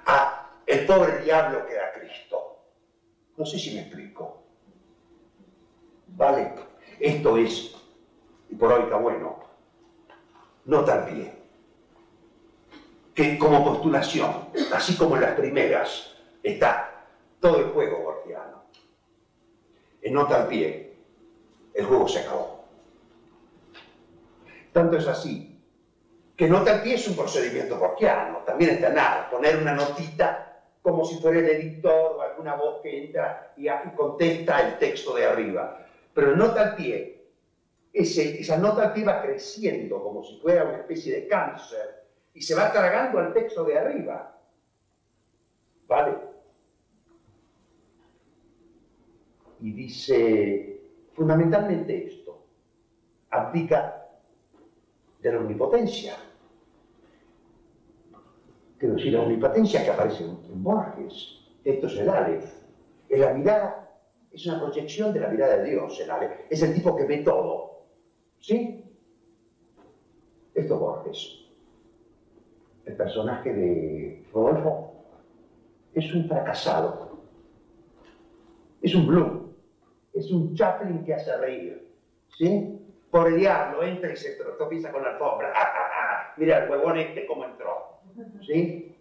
a 0.06 0.62
el 0.66 0.86
pobre 0.86 1.20
diablo 1.20 1.66
que 1.68 1.74
era 1.74 1.94
Cristo. 1.94 2.64
No 3.38 3.46
sé 3.46 3.60
si 3.60 3.76
me 3.76 3.82
explico. 3.82 4.47
¿Vale? 6.18 6.52
Esto 7.00 7.38
es, 7.38 7.76
y 8.50 8.56
por 8.56 8.74
hoy 8.74 8.84
está 8.84 8.98
bueno, 8.98 9.40
al 10.68 11.06
pie. 11.06 11.32
Que 13.14 13.38
como 13.38 13.64
postulación, 13.64 14.50
así 14.74 14.98
como 14.98 15.16
en 15.16 15.22
las 15.22 15.36
primeras, 15.36 16.16
está 16.42 17.06
todo 17.40 17.60
el 17.60 17.66
juego 17.66 18.00
borgiano. 18.00 18.64
En 20.02 20.14
nota 20.14 20.48
pie, 20.48 20.96
el 21.76 21.86
juego 21.86 22.08
se 22.08 22.20
acabó. 22.20 22.66
Tanto 24.74 24.98
es 24.98 25.08
así 25.08 25.54
que 26.36 26.48
nota 26.48 26.72
al 26.72 26.82
pie 26.82 26.96
es 26.96 27.08
un 27.08 27.16
procedimiento 27.16 27.78
borgiano, 27.78 28.40
también 28.40 28.72
está 28.72 28.90
nada, 28.90 29.30
poner 29.30 29.58
una 29.58 29.74
notita 29.74 30.64
como 30.82 31.04
si 31.06 31.20
fuera 31.20 31.40
el 31.40 31.50
editor 31.50 32.16
o 32.16 32.22
alguna 32.22 32.56
voz 32.56 32.82
que 32.82 33.06
entra 33.06 33.54
y 33.56 33.68
contesta 33.96 34.62
el 34.62 34.78
texto 34.78 35.16
de 35.16 35.26
arriba 35.26 35.87
Pero 36.18 36.36
nota 36.36 36.70
al 36.70 36.76
pie, 36.76 37.28
esa 37.94 38.58
nota 38.58 38.88
al 38.88 38.94
pie 38.94 39.06
va 39.06 39.22
creciendo 39.22 40.02
como 40.02 40.24
si 40.24 40.40
fuera 40.40 40.64
una 40.64 40.78
especie 40.78 41.14
de 41.14 41.28
cáncer 41.28 42.08
y 42.34 42.42
se 42.42 42.56
va 42.56 42.72
tragando 42.72 43.20
al 43.20 43.32
texto 43.34 43.64
de 43.64 43.78
arriba. 43.78 44.36
¿Vale? 45.88 46.18
Y 49.62 49.72
dice 49.74 50.82
fundamentalmente 51.14 52.08
esto, 52.08 52.48
aplica 53.30 54.08
de 55.22 55.32
la 55.32 55.38
omnipotencia. 55.38 56.16
Quiero 58.80 58.96
decir, 58.96 59.14
la 59.14 59.22
omnipotencia 59.22 59.84
que 59.84 59.92
aparece 59.92 60.24
en 60.24 60.64
Borges, 60.64 61.42
esto 61.64 61.86
es 61.86 61.96
el 61.98 62.10
Aleph, 62.10 62.52
es 63.08 63.20
la 63.20 63.34
mirada, 63.36 63.87
es 64.32 64.46
una 64.46 64.60
proyección 64.60 65.14
de 65.14 65.20
la 65.20 65.30
mirada 65.30 65.58
de 65.58 65.72
Dios, 65.72 66.00
el 66.00 66.12
Aleph, 66.12 66.32
es 66.50 66.62
el 66.62 66.74
tipo 66.74 66.96
que 66.96 67.06
ve 67.06 67.18
todo. 67.20 67.86
¿Sí? 68.40 68.84
Esto 70.54 70.74
es 70.74 70.80
Borges. 70.80 71.46
El 72.86 72.96
personaje 72.96 73.54
de 73.54 74.24
Rodolfo 74.34 74.94
es 75.94 76.14
un 76.14 76.28
fracasado, 76.28 77.20
es 78.82 78.96
un 78.96 79.08
Bloom, 79.08 79.52
es 80.14 80.32
un 80.32 80.56
Chaplin 80.56 81.04
que 81.04 81.14
hace 81.14 81.36
reír. 81.38 81.88
¿Sí? 82.38 82.80
Por 83.10 83.28
el 83.28 83.38
diablo, 83.38 83.84
entra 83.84 84.12
y 84.12 84.16
se 84.16 84.32
tropieza 84.34 84.92
con 84.92 85.02
la 85.02 85.12
alfombra. 85.12 85.52
¡Ah, 85.56 85.72
ah, 85.74 85.90
ah! 85.94 86.34
Mira 86.38 86.64
el 86.64 86.70
huevón 86.70 86.98
este 86.98 87.26
cómo 87.26 87.46
entró. 87.46 88.00
¿Sí? 88.46 88.96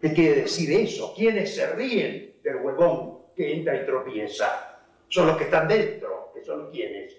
¿Qué 0.00 0.12
quiere 0.12 0.42
decir 0.42 0.70
eso? 0.72 1.12
¿Quiénes 1.14 1.54
se 1.54 1.66
ríen 1.74 2.34
del 2.42 2.56
huevón 2.56 3.19
que 3.40 3.54
entra 3.54 3.74
y 3.74 3.86
tropieza? 3.86 4.76
Son 5.08 5.26
los 5.26 5.36
que 5.38 5.44
están 5.44 5.66
dentro, 5.66 6.30
que 6.34 6.44
son 6.44 6.70
quienes, 6.70 7.16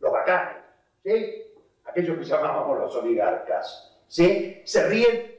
los 0.00 0.12
bacanes, 0.12 0.58
¿sí? 1.02 1.44
Aquellos 1.84 2.18
que 2.18 2.24
llamábamos 2.24 2.78
los 2.78 2.94
oligarcas, 2.96 3.90
¿sí? 4.06 4.60
Se 4.64 4.86
ríen 4.86 5.34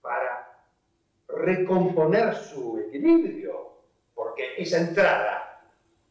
para 0.00 0.58
recomponer 1.28 2.34
su 2.34 2.78
equilibrio, 2.78 3.72
porque 4.14 4.54
esa 4.56 4.78
entrada 4.78 5.60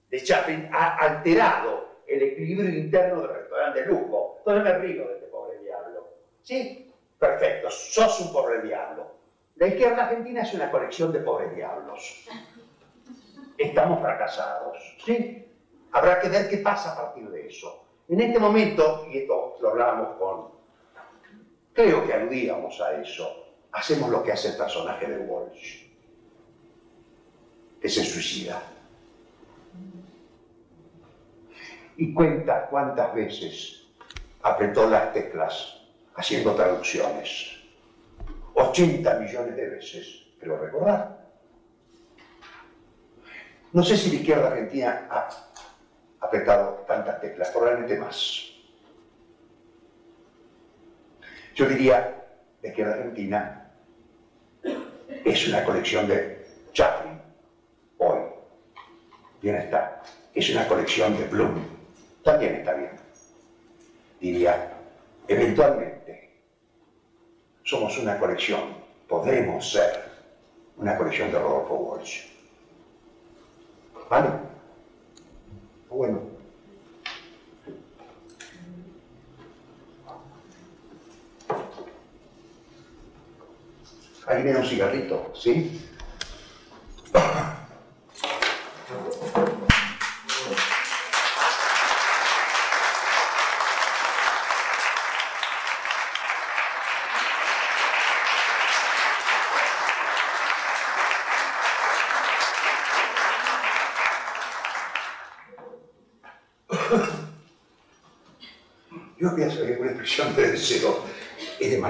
de 0.07 0.21
Chaplin 0.21 0.69
ha 0.71 0.97
alterado 0.97 2.03
el 2.05 2.21
equilibrio 2.21 2.69
interno 2.69 3.21
del 3.21 3.37
restaurante 3.37 3.81
de 3.81 3.85
lujo. 3.87 4.35
Entonces 4.37 4.63
me 4.63 4.77
río 4.77 5.07
de 5.07 5.13
este 5.15 5.25
pobre 5.25 5.57
diablo. 5.57 6.09
¿Sí? 6.43 6.91
Perfecto, 7.17 7.71
sos 7.71 8.19
un 8.19 8.31
pobre 8.31 8.61
diablo. 8.61 9.13
La 9.55 9.67
izquierda 9.67 10.03
argentina 10.03 10.41
es 10.43 10.53
una 10.53 10.69
colección 10.69 11.11
de 11.11 11.19
pobres 11.19 11.55
diablos. 11.55 12.27
Estamos 13.57 14.01
fracasados, 14.01 14.77
¿sí? 15.05 15.45
Habrá 15.91 16.19
que 16.19 16.29
ver 16.29 16.49
qué 16.49 16.57
pasa 16.57 16.93
a 16.93 16.95
partir 16.95 17.29
de 17.29 17.47
eso. 17.47 17.81
En 18.07 18.19
este 18.19 18.39
momento, 18.39 19.05
y 19.11 19.19
esto 19.19 19.57
lo 19.61 19.69
hablábamos 19.69 20.17
con, 20.17 20.47
creo 21.71 22.05
que 22.05 22.13
aludíamos 22.13 22.79
a 22.81 22.99
eso, 23.01 23.45
hacemos 23.71 24.09
lo 24.09 24.23
que 24.23 24.31
hace 24.31 24.49
el 24.49 24.57
personaje 24.57 25.07
de 25.07 25.17
Walsh, 25.17 25.83
que 27.79 27.89
se 27.89 28.03
suicida. 28.03 28.61
Y 31.97 32.13
cuenta 32.13 32.67
cuántas 32.67 33.13
veces 33.13 33.85
apretó 34.41 34.89
las 34.89 35.13
teclas 35.13 35.81
haciendo 36.15 36.55
traducciones 36.55 37.63
80 38.53 39.13
millones 39.15 39.55
de 39.55 39.69
veces, 39.69 40.25
creo 40.39 40.57
recordar. 40.57 41.22
No 43.73 43.83
sé 43.83 43.97
si 43.97 44.09
la 44.09 44.15
izquierda 44.17 44.47
argentina 44.49 45.07
ha 45.09 45.29
apretado 46.19 46.85
tantas 46.87 47.19
teclas, 47.19 47.49
probablemente 47.49 47.97
más. 47.97 48.51
Yo 51.55 51.65
diría, 51.67 52.23
la 52.61 52.69
izquierda 52.69 52.93
argentina 52.93 53.71
es 55.25 55.47
una 55.47 55.63
colección 55.65 56.07
de 56.07 56.45
Chaplin, 56.71 57.19
hoy. 57.97 58.19
Bien 59.41 59.55
está. 59.55 60.03
Es 60.35 60.51
una 60.51 60.67
colección 60.67 61.17
de 61.17 61.27
Bloom. 61.27 61.65
También 62.23 62.55
está 62.55 62.73
bien. 62.73 62.91
Diría, 64.19 64.71
eventualmente 65.27 66.29
somos 67.63 67.97
una 67.97 68.19
colección, 68.19 68.75
podremos 69.07 69.71
ser 69.71 70.03
una 70.77 70.95
colección 70.95 71.31
de 71.31 71.39
Rodolfo 71.39 71.75
Walsh. 71.75 72.32
¿Vale? 74.13 74.29
Bueno. 75.89 76.21
Ahí 84.27 84.43
viene 84.43 84.59
un 84.59 84.65
cigarrito, 84.65 85.33
¿sí? 85.33 85.81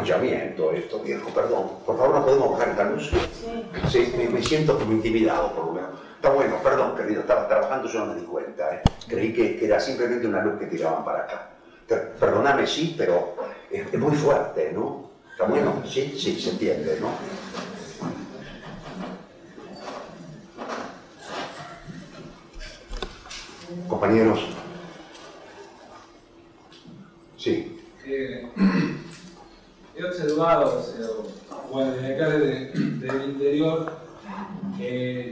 Esto, 0.04 1.00
viejo, 1.00 1.30
perdón. 1.30 1.70
Por 1.86 1.98
favor, 1.98 2.16
¿no 2.16 2.26
podemos 2.26 2.52
bajar 2.52 2.70
esta 2.70 2.84
luz? 2.84 3.10
Sí. 3.10 3.66
Sí, 3.90 4.30
me, 4.32 4.42
siento 4.42 4.78
como 4.78 4.92
intimidado, 4.92 5.54
por 5.54 5.66
lo 5.66 5.72
menos. 5.74 5.90
Está 6.16 6.30
bueno, 6.32 6.58
perdón, 6.64 6.96
querido, 6.96 7.22
estaba 7.22 7.48
trabajando, 7.48 7.88
yo 7.88 8.00
no 8.00 8.14
me 8.14 8.20
di 8.20 8.26
cuenta. 8.26 8.76
¿eh? 8.76 8.82
Creí 9.08 9.34
que, 9.34 9.64
era 9.64 9.80
simplemente 9.80 10.28
una 10.28 10.42
luz 10.42 10.60
que 10.60 10.68
tiraban 10.68 11.04
para 11.04 11.20
acá. 11.20 11.50
Perdóname, 12.20 12.66
sí, 12.66 12.96
pero 12.98 13.36
es, 13.70 13.94
es 13.94 14.00
muy 14.00 14.16
fuerte, 14.16 14.72
¿no? 14.74 15.10
¿Está 15.32 15.46
bueno? 15.46 15.84
Sí, 15.86 16.16
sí, 16.18 16.40
se 16.40 16.52
entiende, 16.52 17.00
¿no? 17.00 17.10
Compañeros. 23.88 24.48
Sí 27.38 27.74
eh, 28.06 28.50
he 29.96 30.04
observado, 30.04 30.84
bueno, 31.72 31.92
desde 31.92 32.16
acá 32.16 32.30
desde, 32.30 32.72
el 32.74 33.30
interior, 33.30 33.94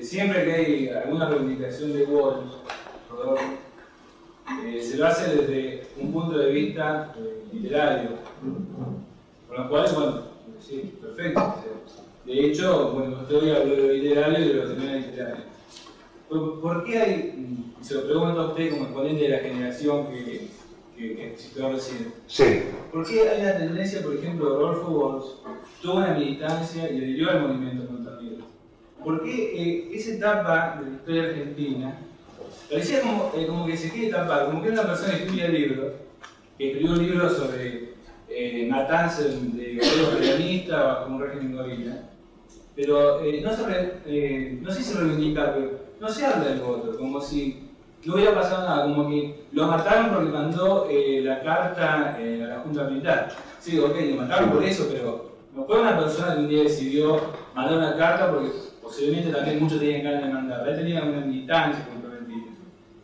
siempre 0.02 0.46
que 0.46 0.54
hay 0.54 0.90
alguna 0.90 1.30
reivindicación 1.30 1.94
de 1.94 2.06
Walsh, 2.06 2.54
eh, 4.64 4.82
se 4.82 4.98
lo 4.98 5.08
hace 5.08 5.36
desde 5.36 5.88
un 5.98 6.12
punto 6.12 6.38
de 6.38 6.52
vista 6.52 7.14
eh, 7.18 7.44
literario, 7.52 8.12
con 9.48 9.58
lo 9.58 9.70
cual, 9.70 9.90
bueno, 9.94 10.22
sí, 10.60 10.94
perfecto. 11.02 11.56
De 12.26 12.34
hecho, 12.52 12.92
bueno, 12.92 13.22
estoy 13.22 13.50
hablando 13.50 13.76
de 13.76 13.82
lo 13.82 13.94
literario 13.94 14.40
y 14.40 14.48
de 14.48 14.54
lo 14.54 14.68
también 14.68 15.02
literario. 15.02 15.46
¿Por 16.30 16.84
qué 16.86 16.98
hay, 16.98 17.66
se 17.82 17.96
lo 17.96 18.06
pregunto 18.06 18.42
a 18.42 18.48
usted 18.50 18.70
como 18.70 18.84
exponente 18.84 19.24
de 19.24 19.30
la 19.30 19.40
generación 19.40 20.08
que 20.08 20.48
que, 21.02 21.36
que 21.56 21.68
recién. 21.68 22.14
Sí. 22.28 22.64
¿Por 22.92 23.08
qué 23.08 23.30
hay 23.30 23.42
una 23.42 23.58
tendencia, 23.58 24.02
por 24.02 24.16
ejemplo, 24.16 24.50
Rodolfo 24.50 24.90
Walsh 24.92 25.26
tuvo 25.82 25.96
una 25.96 26.14
militancia 26.14 26.92
y 26.92 26.98
adhirió 26.98 27.30
al 27.32 27.42
movimiento 27.42 27.88
contaminante? 27.88 28.44
¿Por 29.04 29.24
qué 29.24 29.54
eh, 29.56 29.90
esa 29.94 30.12
etapa 30.12 30.80
de 30.80 30.90
la 30.90 30.96
historia 30.96 31.24
argentina 31.24 32.00
parecía 32.70 33.02
como, 33.02 33.32
eh, 33.36 33.48
como 33.48 33.66
que 33.66 33.78
se 33.78 33.90
quiere 33.90 34.12
tapar, 34.12 34.46
como 34.46 34.62
que 34.62 34.70
una 34.70 34.84
persona 34.84 35.16
que 35.16 35.24
escribía 35.24 35.48
libros, 35.48 35.94
que 36.58 36.68
escribió 36.68 36.92
un 36.92 37.00
libro 37.00 37.30
sobre 37.30 37.94
eh, 38.30 38.68
matanza 38.70 39.24
de 39.24 39.74
guerreros 39.74 40.20
realistas 40.20 40.84
bajo 40.84 41.14
un 41.14 41.22
régimen 41.22 41.56
gorila, 41.56 42.10
pero 42.76 43.22
eh, 43.22 43.42
no, 43.44 43.52
se 43.54 44.60
no 44.62 44.72
sé 44.72 44.84
si 44.84 44.94
reivindica, 44.98 45.54
pero 45.54 45.80
no 46.00 46.10
se 46.10 46.26
habla 46.26 46.50
del 46.50 46.62
voto, 46.62 46.98
como 46.98 47.22
si 47.22 47.72
no 48.06 48.16
hubiera 48.16 48.34
pasado 48.34 48.68
nada, 48.68 48.84
como 48.84 49.10
que 49.10 49.44
lo 49.52 49.68
mataron 49.68 50.10
porque 50.10 50.32
mandó 50.32 50.88
eh, 50.90 51.22
la 51.24 51.42
carta 51.42 52.18
eh, 52.20 52.44
a 52.44 52.48
la 52.48 52.60
Junta 52.60 52.86
Militar. 52.86 53.30
Sí, 53.60 53.78
ok, 53.78 53.96
lo 54.10 54.16
mataron 54.22 54.52
por 54.52 54.64
eso, 54.64 54.88
pero 54.92 55.32
no 55.56 55.66
fue 55.66 55.82
una 55.82 56.00
persona 56.00 56.34
que 56.34 56.40
un 56.40 56.50
día 56.50 56.64
decidió 56.64 57.20
mandar 57.54 57.78
una 57.78 57.96
carta 57.96 58.32
porque 58.32 58.50
posiblemente 58.82 59.32
también 59.32 59.60
muchos 59.62 59.80
tenían 59.80 60.04
ganas 60.04 60.24
de 60.24 60.34
mandar. 60.34 60.70
Él 60.70 60.78
tenía 60.78 61.04
una 61.04 61.20
militancia 61.26 61.86
comprometida. 61.86 62.52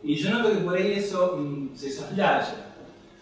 Y 0.02 0.14
yo 0.14 0.30
noto 0.30 0.50
que 0.50 0.64
por 0.64 0.76
ahí 0.76 0.92
eso 0.92 1.36
mm, 1.38 1.76
se 1.76 1.90
soslaya. 1.90 2.72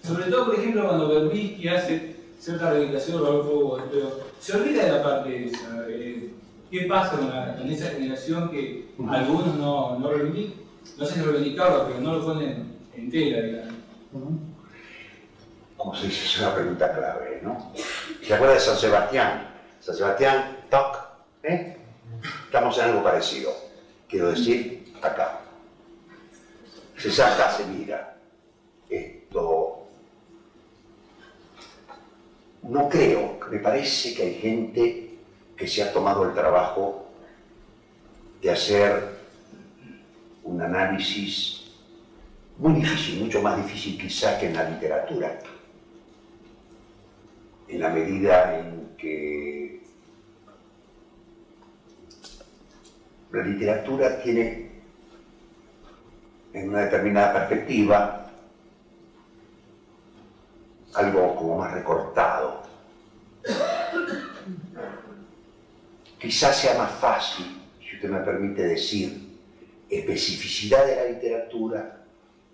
Sobre 0.03 0.31
todo, 0.31 0.47
por 0.47 0.55
ejemplo, 0.55 0.87
cuando 0.87 1.09
Berbisky 1.09 1.69
hace 1.69 2.16
cierta 2.47 2.71
reivindicación 2.71 3.25
de 3.25 3.89
pero 3.91 4.21
se 4.39 4.57
olvida 4.57 4.85
de 4.85 4.93
la 4.93 5.03
parte 5.03 5.47
esa. 5.47 5.85
Eh, 5.89 6.31
¿Qué 6.71 6.83
pasa 6.83 7.17
con, 7.17 7.71
esa 7.71 7.91
generación 7.91 8.51
que 8.51 8.89
algunos 9.09 9.57
no, 9.57 9.99
no 9.99 10.13
reivindican? 10.13 10.65
no 10.97 11.05
sé 11.05 11.15
si 11.15 11.21
reivindicado, 11.23 11.89
pero 11.89 12.01
no 12.01 12.13
lo 12.13 12.25
ponen 12.25 12.79
entera, 12.95 13.43
digamos. 13.43 13.75
Como 15.77 15.95
se 15.97 16.07
dice, 16.07 16.25
es 16.25 16.39
una 16.39 16.55
pregunta 16.55 16.93
clave, 16.93 17.41
¿no? 17.43 17.73
¿Se 18.23 18.35
acuerda 18.35 18.55
de 18.55 18.61
San 18.61 18.77
Sebastián? 18.77 19.49
San 19.81 19.97
Sebastián, 19.97 20.59
toc, 20.71 20.99
¿eh? 21.43 21.77
Estamos 22.45 22.79
en 22.79 22.85
algo 22.85 23.03
parecido. 23.03 23.53
Quiero 24.09 24.31
decir, 24.31 24.93
acá. 25.03 25.41
Se 26.97 27.11
saca, 27.11 27.51
se 27.51 27.67
mira. 27.67 28.17
Esto. 28.89 29.76
No 32.69 32.89
creo, 32.89 33.39
me 33.49 33.59
parece 33.61 34.13
que 34.13 34.23
hay 34.25 34.35
gente 34.35 35.11
que 35.57 35.69
se 35.69 35.85
ha 35.85 35.93
tomado 35.93 36.25
el 36.25 36.35
trabajo 36.35 37.07
de 38.43 38.51
hacer 38.51 39.03
un 40.43 40.61
análisis 40.61 41.71
muy 42.59 42.75
difícil, 42.75 43.23
mucho 43.23 43.41
más 43.41 43.57
difícil 43.63 43.97
quizá 43.97 44.37
que 44.39 44.47
en 44.47 44.55
la 44.55 44.69
literatura, 44.69 45.39
en 47.69 47.81
la 47.81 47.89
medida 47.91 48.59
en 48.59 48.97
que 48.99 49.83
la 53.31 53.43
literatura 53.43 54.21
tiene 54.23 54.71
en 56.53 56.69
una 56.69 56.81
determinada 56.81 57.33
perspectiva 57.33 58.26
algo 60.97 61.37
como 61.37 61.59
más 61.59 61.73
recortado. 61.73 62.63
Quizás 66.19 66.57
sea 66.57 66.79
más 66.79 66.91
fácil, 66.93 67.63
si 67.81 67.97
usted 67.97 68.09
me 68.09 68.21
permite 68.21 68.63
decir, 68.63 69.27
especificidad 69.89 70.87
de 70.87 70.97
la 70.97 71.05
literatura 71.05 72.03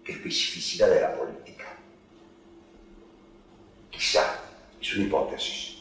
que 0.04 0.12
especificidad 0.12 0.90
de 0.90 1.00
la 1.00 1.16
política. 1.16 1.76
Quizá, 3.90 4.40
es 4.80 4.94
una 4.94 5.04
hipótesis. 5.04 5.76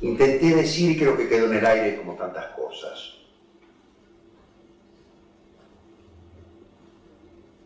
Intenté 0.00 0.56
decir 0.56 0.92
y 0.92 0.96
creo 0.96 1.16
que 1.16 1.28
quedó 1.28 1.46
en 1.46 1.58
el 1.58 1.66
aire 1.66 1.96
como 1.96 2.14
tantas 2.14 2.46
cosas. 2.46 3.18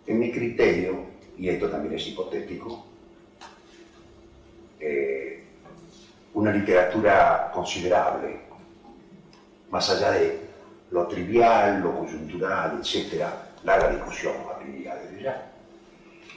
En 0.07 0.19
mi 0.19 0.31
criterio, 0.31 1.16
y 1.39 1.49
esto 1.49 1.69
también 1.69 1.95
es 1.95 2.07
hipotético, 2.09 2.87
eh, 4.81 5.45
una 6.35 6.53
literatura 6.53 7.51
considerable, 7.53 8.41
más 9.71 9.91
allá 9.91 10.13
de 10.13 10.41
lo 10.91 11.07
trivial, 11.07 11.81
lo 11.83 11.99
coyuntural, 11.99 12.79
etcétera, 12.81 13.53
larga 13.65 13.91
discusión 13.91 14.35
abriría 14.55 14.97
desde 14.97 15.23
ya, 15.23 15.53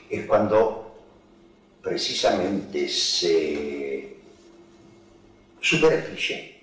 es 0.09 0.25
cuando 0.25 0.95
precisamente 1.81 2.87
se 2.87 4.17
cliché. 6.05 6.59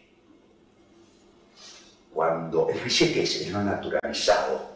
Cuando 2.13 2.69
el 2.71 2.79
que 2.81 3.23
es 3.23 3.51
lo 3.51 3.63
naturalizado. 3.63 4.76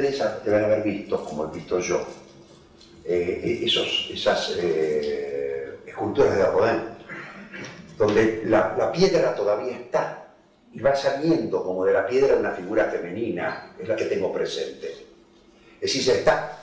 Deben 0.00 0.64
haber 0.64 0.82
visto, 0.82 1.24
como 1.24 1.48
he 1.48 1.56
visto 1.56 1.80
yo, 1.80 2.06
eh, 3.04 3.60
esos, 3.64 4.10
esas 4.12 4.56
eh, 4.58 5.78
esculturas 5.86 6.36
de 6.36 6.44
Rodin, 6.46 6.82
donde 7.96 8.42
la, 8.44 8.76
la 8.78 8.92
piedra 8.92 9.34
todavía 9.34 9.76
está 9.76 10.26
y 10.72 10.80
va 10.80 10.94
saliendo 10.94 11.64
como 11.64 11.84
de 11.84 11.92
la 11.94 12.06
piedra 12.06 12.36
una 12.36 12.52
figura 12.52 12.84
femenina, 12.84 13.74
es 13.78 13.88
la 13.88 13.96
que 13.96 14.04
tengo 14.04 14.32
presente. 14.32 14.88
Es 15.80 15.80
decir, 15.80 16.02
se 16.02 16.18
está 16.18 16.58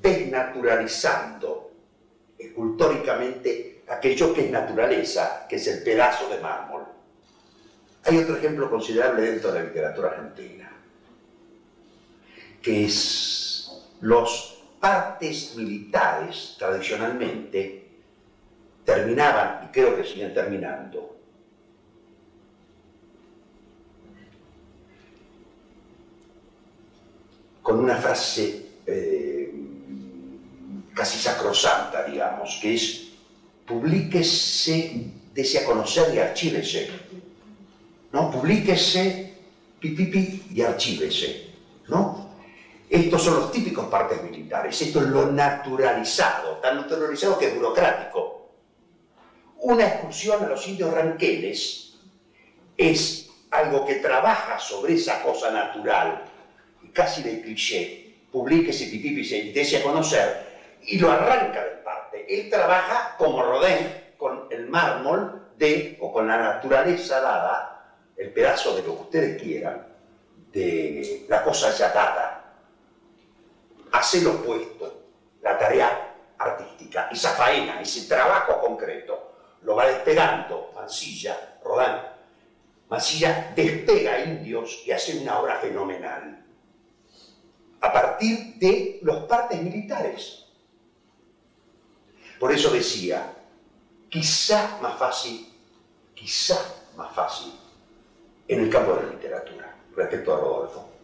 desnaturalizando 0.00 1.72
escultóricamente 2.38 3.82
aquello 3.88 4.32
que 4.32 4.46
es 4.46 4.50
naturaleza, 4.50 5.46
que 5.48 5.56
es 5.56 5.66
el 5.66 5.82
pedazo 5.82 6.28
de 6.28 6.38
mármol. 6.38 6.84
Hay 8.04 8.18
otro 8.18 8.36
ejemplo 8.36 8.70
considerable 8.70 9.22
dentro 9.22 9.52
de 9.52 9.60
la 9.60 9.66
literatura 9.66 10.08
argentina, 10.10 10.70
que 12.62 12.84
es 12.84 13.70
los 14.00 14.62
partes 14.80 15.54
militares 15.56 16.56
tradicionalmente 16.58 17.86
terminaban, 18.84 19.64
y 19.64 19.72
creo 19.72 19.96
que 19.96 20.04
siguen 20.04 20.32
terminando, 20.32 21.16
con 27.62 27.80
una 27.80 27.96
frase 27.96 28.66
eh, 28.86 29.52
casi 30.94 31.18
sacrosanta, 31.18 32.04
digamos, 32.04 32.58
que 32.62 32.74
es 32.74 33.08
publíquese, 33.66 35.12
dese 35.34 35.58
a 35.58 35.64
conocer 35.66 36.14
y 36.14 36.18
archívese. 36.18 36.88
¿No? 38.10 38.30
Publíquese, 38.30 39.34
pipipi 39.78 40.44
y 40.54 40.62
archívese. 40.62 41.50
¿No? 41.88 42.27
Estos 42.90 43.22
son 43.22 43.36
los 43.36 43.52
típicos 43.52 43.86
partes 43.86 44.22
militares, 44.22 44.80
esto 44.80 45.00
es 45.00 45.08
lo 45.08 45.26
naturalizado, 45.26 46.56
tan 46.56 46.78
naturalizado 46.78 47.38
que 47.38 47.46
es 47.46 47.54
burocrático. 47.54 48.48
Una 49.60 49.84
excursión 49.84 50.42
a 50.44 50.48
los 50.48 50.66
indios 50.66 50.94
ranqueles 50.94 51.92
es 52.76 53.26
algo 53.50 53.84
que 53.84 53.96
trabaja 53.96 54.58
sobre 54.58 54.94
esa 54.94 55.20
cosa 55.22 55.50
natural, 55.50 56.24
casi 56.92 57.22
de 57.22 57.42
cliché, 57.42 58.14
publíquese, 58.32 58.86
pipipi, 58.86 59.20
y 59.20 59.52
dese 59.52 59.78
a 59.78 59.82
conocer, 59.82 60.78
y 60.82 60.98
lo 60.98 61.10
arranca 61.10 61.62
del 61.64 61.78
parte. 61.78 62.24
Él 62.28 62.48
trabaja 62.48 63.14
como 63.18 63.42
Rodin, 63.42 63.88
con 64.16 64.46
el 64.50 64.66
mármol 64.66 65.48
de, 65.56 65.96
o 66.00 66.10
con 66.10 66.26
la 66.26 66.38
naturaleza 66.38 67.20
dada, 67.20 67.84
el 68.16 68.30
pedazo 68.30 68.74
de 68.74 68.82
lo 68.82 68.96
que 68.96 69.02
ustedes 69.02 69.42
quieran, 69.42 69.84
de 70.52 71.24
la 71.28 71.42
cosa 71.42 71.70
ya 71.70 71.88
dada. 71.90 72.37
Hace 73.92 74.20
lo 74.22 74.32
opuesto, 74.32 75.02
la 75.42 75.58
tarea 75.58 76.14
artística, 76.38 77.08
esa 77.10 77.30
faena, 77.30 77.80
ese 77.80 78.06
trabajo 78.06 78.60
concreto, 78.60 79.32
lo 79.62 79.74
va 79.74 79.86
despegando 79.86 80.70
Mansilla, 80.74 81.58
Rodin. 81.62 82.00
Mansilla 82.88 83.52
despega 83.54 84.12
a 84.12 84.20
indios 84.20 84.82
y 84.86 84.92
hace 84.92 85.18
una 85.18 85.40
obra 85.40 85.56
fenomenal 85.56 86.44
a 87.80 87.92
partir 87.92 88.54
de 88.58 88.98
los 89.02 89.24
partes 89.24 89.62
militares. 89.62 90.44
Por 92.38 92.52
eso 92.52 92.70
decía, 92.70 93.34
quizá 94.08 94.78
más 94.80 94.98
fácil, 94.98 95.52
quizá 96.14 96.58
más 96.96 97.14
fácil 97.14 97.52
en 98.46 98.60
el 98.60 98.70
campo 98.70 98.94
de 98.94 99.02
la 99.02 99.12
literatura 99.12 99.74
respecto 99.94 100.34
a 100.34 100.40
Rodolfo. 100.40 100.97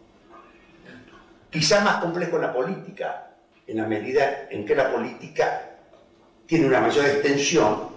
Quizá 1.54 1.84
más 1.84 2.02
complejo 2.02 2.34
en 2.34 2.42
la 2.42 2.52
política, 2.52 3.30
en 3.64 3.76
la 3.76 3.86
medida 3.86 4.48
en 4.50 4.66
que 4.66 4.74
la 4.74 4.90
política 4.90 5.76
tiene 6.46 6.66
una 6.66 6.80
mayor 6.80 7.04
extensión, 7.04 7.90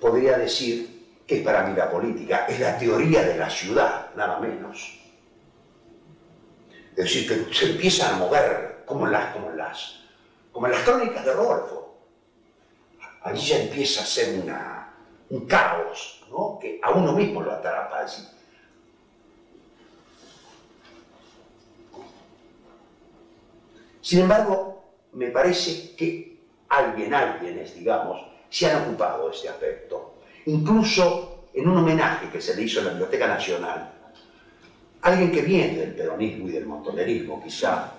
podría 0.00 0.38
decir 0.38 1.20
que 1.26 1.40
es 1.40 1.44
para 1.44 1.66
mí 1.66 1.76
la 1.76 1.90
política, 1.90 2.46
es 2.48 2.58
la 2.58 2.78
teoría 2.78 3.22
de 3.22 3.36
la 3.36 3.50
ciudad, 3.50 4.14
nada 4.16 4.40
menos. 4.40 4.98
Es 6.96 7.04
decir, 7.04 7.28
que 7.28 7.54
se 7.54 7.72
empiezan 7.72 8.14
a 8.14 8.16
mover 8.16 8.82
como 8.86 9.06
las, 9.06 9.34
como 9.34 9.50
las 9.50 10.00
como 10.52 10.68
en 10.68 10.72
las 10.72 10.80
crónicas 10.80 11.22
de 11.22 11.34
Rodolfo. 11.34 11.98
Allí 13.24 13.46
ya 13.46 13.58
empieza 13.58 14.04
a 14.04 14.06
ser 14.06 14.42
un 15.28 15.46
caos, 15.46 16.24
¿no? 16.30 16.58
que 16.58 16.80
a 16.82 16.92
uno 16.92 17.12
mismo 17.12 17.42
lo 17.42 17.52
atrapa. 17.52 18.06
Sin 24.10 24.22
embargo, 24.22 24.82
me 25.12 25.28
parece 25.28 25.94
que 25.94 26.36
alguien, 26.68 27.14
alguienes, 27.14 27.76
digamos, 27.76 28.20
se 28.48 28.68
han 28.68 28.82
ocupado 28.82 29.28
de 29.28 29.36
este 29.36 29.48
aspecto. 29.48 30.14
Incluso 30.46 31.44
en 31.54 31.68
un 31.68 31.76
homenaje 31.76 32.28
que 32.28 32.40
se 32.40 32.56
le 32.56 32.62
hizo 32.62 32.80
en 32.80 32.86
la 32.86 32.90
Biblioteca 32.90 33.28
Nacional, 33.28 33.88
alguien 35.02 35.30
que 35.30 35.42
viene 35.42 35.76
del 35.76 35.94
peronismo 35.94 36.48
y 36.48 36.50
del 36.50 36.66
montonerismo, 36.66 37.40
quizá, 37.40 37.92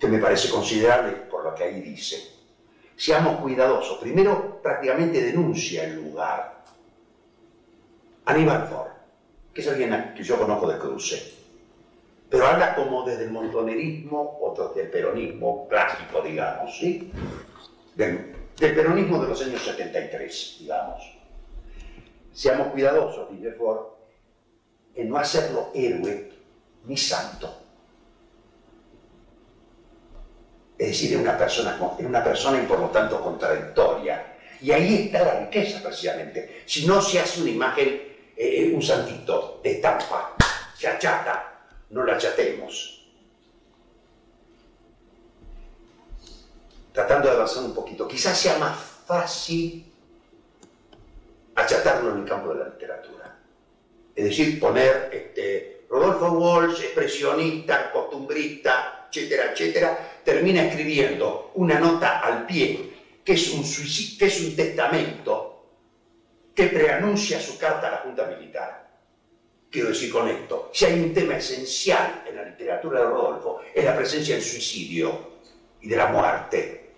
que 0.00 0.08
me 0.08 0.18
parece 0.18 0.50
considerable 0.50 1.12
por 1.12 1.44
lo 1.44 1.54
que 1.54 1.62
ahí 1.62 1.80
dice. 1.80 2.32
Seamos 2.96 3.40
cuidadosos. 3.40 3.98
Primero, 3.98 4.60
prácticamente 4.60 5.22
denuncia 5.22 5.84
el 5.84 5.94
lugar. 5.94 6.64
Aníbal 8.24 8.66
Ford, 8.66 8.90
que 9.54 9.60
es 9.60 9.68
alguien 9.68 10.12
que 10.12 10.24
yo 10.24 10.36
conozco 10.36 10.66
de 10.66 10.76
cruce, 10.76 11.39
pero 12.30 12.46
habla 12.46 12.76
como 12.76 13.02
desde 13.04 13.24
el 13.24 13.32
montonerismo 13.32 14.38
o 14.40 14.54
desde 14.54 14.82
el 14.82 14.90
peronismo 14.90 15.68
clásico, 15.68 16.22
digamos, 16.22 16.78
¿sí? 16.78 17.10
Del, 17.96 18.36
del 18.56 18.74
peronismo 18.74 19.20
de 19.20 19.28
los 19.28 19.42
años 19.42 19.60
73, 19.60 20.56
digamos. 20.60 21.20
Seamos 22.32 22.68
cuidadosos, 22.68 23.28
dice 23.32 23.52
Ford, 23.52 23.86
en 24.94 25.08
no 25.08 25.16
hacerlo 25.18 25.70
héroe 25.74 26.30
ni 26.86 26.96
santo. 26.96 27.52
Es 30.78 30.88
decir, 30.88 31.14
en 31.14 31.22
una 31.22 31.36
persona, 31.36 31.76
una 31.98 32.24
persona 32.24 32.62
y 32.62 32.66
por 32.66 32.78
lo 32.78 32.86
tanto 32.90 33.20
contradictoria. 33.20 34.36
Y 34.62 34.70
ahí 34.70 35.06
está 35.06 35.24
la 35.24 35.40
riqueza 35.40 35.82
precisamente. 35.82 36.62
Si 36.64 36.86
no 36.86 37.02
se 37.02 37.18
hace 37.18 37.42
una 37.42 37.50
imagen, 37.50 37.88
eh, 37.88 38.36
eh, 38.36 38.72
un 38.72 38.80
santito 38.80 39.60
de 39.62 39.72
estampa, 39.72 40.36
se 40.76 40.86
achata, 40.86 41.49
no 41.90 42.04
la 42.04 42.14
achatemos. 42.14 43.04
Tratando 46.92 47.28
de 47.28 47.34
avanzar 47.34 47.64
un 47.64 47.74
poquito, 47.74 48.08
quizás 48.08 48.38
sea 48.38 48.58
más 48.58 48.76
fácil 49.06 49.84
achatarlo 51.54 52.12
en 52.12 52.20
el 52.22 52.28
campo 52.28 52.52
de 52.52 52.60
la 52.60 52.68
literatura. 52.68 53.36
Es 54.14 54.24
decir, 54.24 54.58
poner 54.58 55.08
este, 55.12 55.86
Rodolfo 55.88 56.32
Walsh, 56.32 56.80
expresionista, 56.80 57.90
costumbrista, 57.92 59.08
etcétera, 59.08 59.52
etcétera, 59.52 60.20
termina 60.24 60.64
escribiendo 60.64 61.52
una 61.54 61.78
nota 61.78 62.20
al 62.20 62.46
pie, 62.46 63.20
que 63.24 63.32
es 63.32 63.52
un, 63.52 63.62
que 64.18 64.26
es 64.26 64.40
un 64.40 64.56
testamento 64.56 65.64
que 66.54 66.66
preanuncia 66.66 67.40
su 67.40 67.58
carta 67.58 67.88
a 67.88 67.90
la 67.92 67.96
Junta 67.98 68.26
Militar. 68.26 68.79
Quiero 69.70 69.90
decir 69.90 70.10
con 70.10 70.28
esto, 70.28 70.70
si 70.72 70.84
hay 70.84 71.00
un 71.00 71.14
tema 71.14 71.36
esencial 71.36 72.24
en 72.26 72.34
la 72.34 72.44
literatura 72.44 73.00
de 73.00 73.06
Rodolfo, 73.06 73.60
es 73.72 73.84
la 73.84 73.96
presencia 73.96 74.34
del 74.34 74.42
suicidio 74.42 75.30
y 75.80 75.88
de 75.88 75.96
la 75.96 76.08
muerte. 76.08 76.90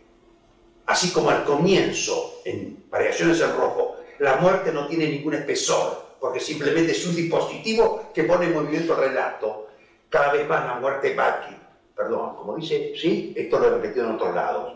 Así 0.87 1.11
como 1.11 1.29
al 1.29 1.45
comienzo, 1.45 2.41
en 2.45 2.85
Variaciones 2.89 3.41
en 3.43 3.55
Rojo, 3.55 3.97
la 4.21 4.37
muerte 4.37 4.73
no 4.73 4.87
tiene 4.87 5.07
ningún 5.07 5.35
espesor, 5.35 6.17
porque 6.19 6.41
simplemente 6.41 6.93
es 6.93 7.07
un 7.07 7.15
dispositivo 7.15 8.11
que 8.15 8.25
pone 8.25 8.47
en 8.47 8.55
movimiento 8.55 8.95
el 8.95 9.09
relato. 9.09 9.69
Cada 10.09 10.33
vez 10.33 10.49
más 10.49 10.65
la 10.65 10.75
muerte 10.77 11.15
va, 11.15 11.47
perdón, 11.95 12.37
como 12.37 12.57
dice, 12.57 12.93
sí, 12.97 13.35
esto 13.37 13.59
lo 13.59 13.67
he 13.67 13.71
repetido 13.71 14.07
en 14.07 14.15
otros 14.15 14.35
lados. 14.35 14.75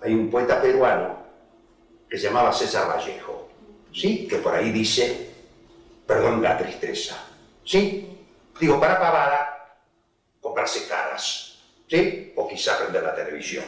Hay 0.00 0.14
un 0.14 0.30
poeta 0.30 0.60
peruano 0.60 1.18
que 2.08 2.18
se 2.18 2.28
llamaba 2.28 2.52
César 2.52 2.88
Vallejo, 2.88 3.48
sí, 3.92 4.28
que 4.28 4.36
por 4.36 4.54
ahí 4.54 4.70
dice, 4.70 5.25
perdón 6.06 6.42
la 6.42 6.56
tristeza, 6.56 7.16
sí, 7.64 8.18
digo, 8.60 8.78
para 8.80 8.98
pavada, 8.98 9.78
comprarse 10.40 10.86
caras, 10.86 11.58
sí, 11.88 12.32
o 12.36 12.46
quizá 12.46 12.78
prender 12.78 13.02
la 13.02 13.14
televisión. 13.14 13.64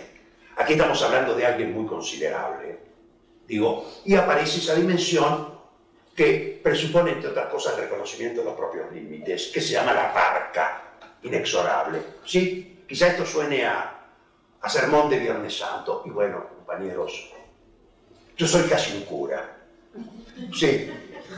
Aquí 0.56 0.72
estamos 0.72 1.02
hablando 1.02 1.34
de 1.34 1.46
alguien 1.46 1.72
muy 1.72 1.86
considerable, 1.86 2.78
digo, 3.46 3.84
y 4.04 4.14
aparece 4.14 4.58
esa 4.58 4.74
dimensión 4.74 5.58
que 6.14 6.60
presupone, 6.62 7.12
entre 7.12 7.30
otras 7.30 7.46
cosas, 7.46 7.74
el 7.74 7.84
reconocimiento 7.84 8.40
de 8.40 8.46
los 8.46 8.56
propios 8.56 8.90
límites, 8.92 9.50
que 9.54 9.60
se 9.60 9.74
llama 9.74 9.94
la 9.94 10.12
parca 10.12 10.82
inexorable, 11.22 12.02
¿sí? 12.24 12.82
Quizá 12.88 13.08
esto 13.08 13.24
suene 13.24 13.64
a, 13.64 14.00
a 14.60 14.68
sermón 14.68 15.08
de 15.08 15.18
Viernes 15.18 15.56
Santo. 15.56 16.02
Y 16.06 16.10
bueno, 16.10 16.44
compañeros, 16.56 17.30
yo 18.36 18.46
soy 18.46 18.62
casi 18.68 18.96
un 18.96 19.04
cura. 19.04 19.58
Sí, 20.52 20.90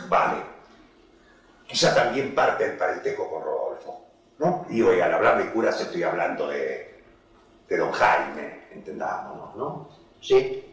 vale. 0.09 0.43
Quizá 1.71 1.95
también 1.95 2.35
parte 2.35 2.67
del 2.67 2.77
parentesco 2.77 3.31
con 3.31 3.45
Rodolfo. 3.45 4.07
¿no? 4.39 4.67
Y 4.69 4.83
oiga, 4.83 5.07
al 5.07 5.15
hablar 5.15 5.39
de 5.39 5.53
curas 5.53 5.81
estoy 5.81 6.03
hablando 6.03 6.49
de, 6.49 7.03
de 7.69 7.77
don 7.77 7.93
Jaime, 7.93 8.65
entendámonos, 8.73 9.55
¿no? 9.55 9.89
¿Sí? 10.21 10.65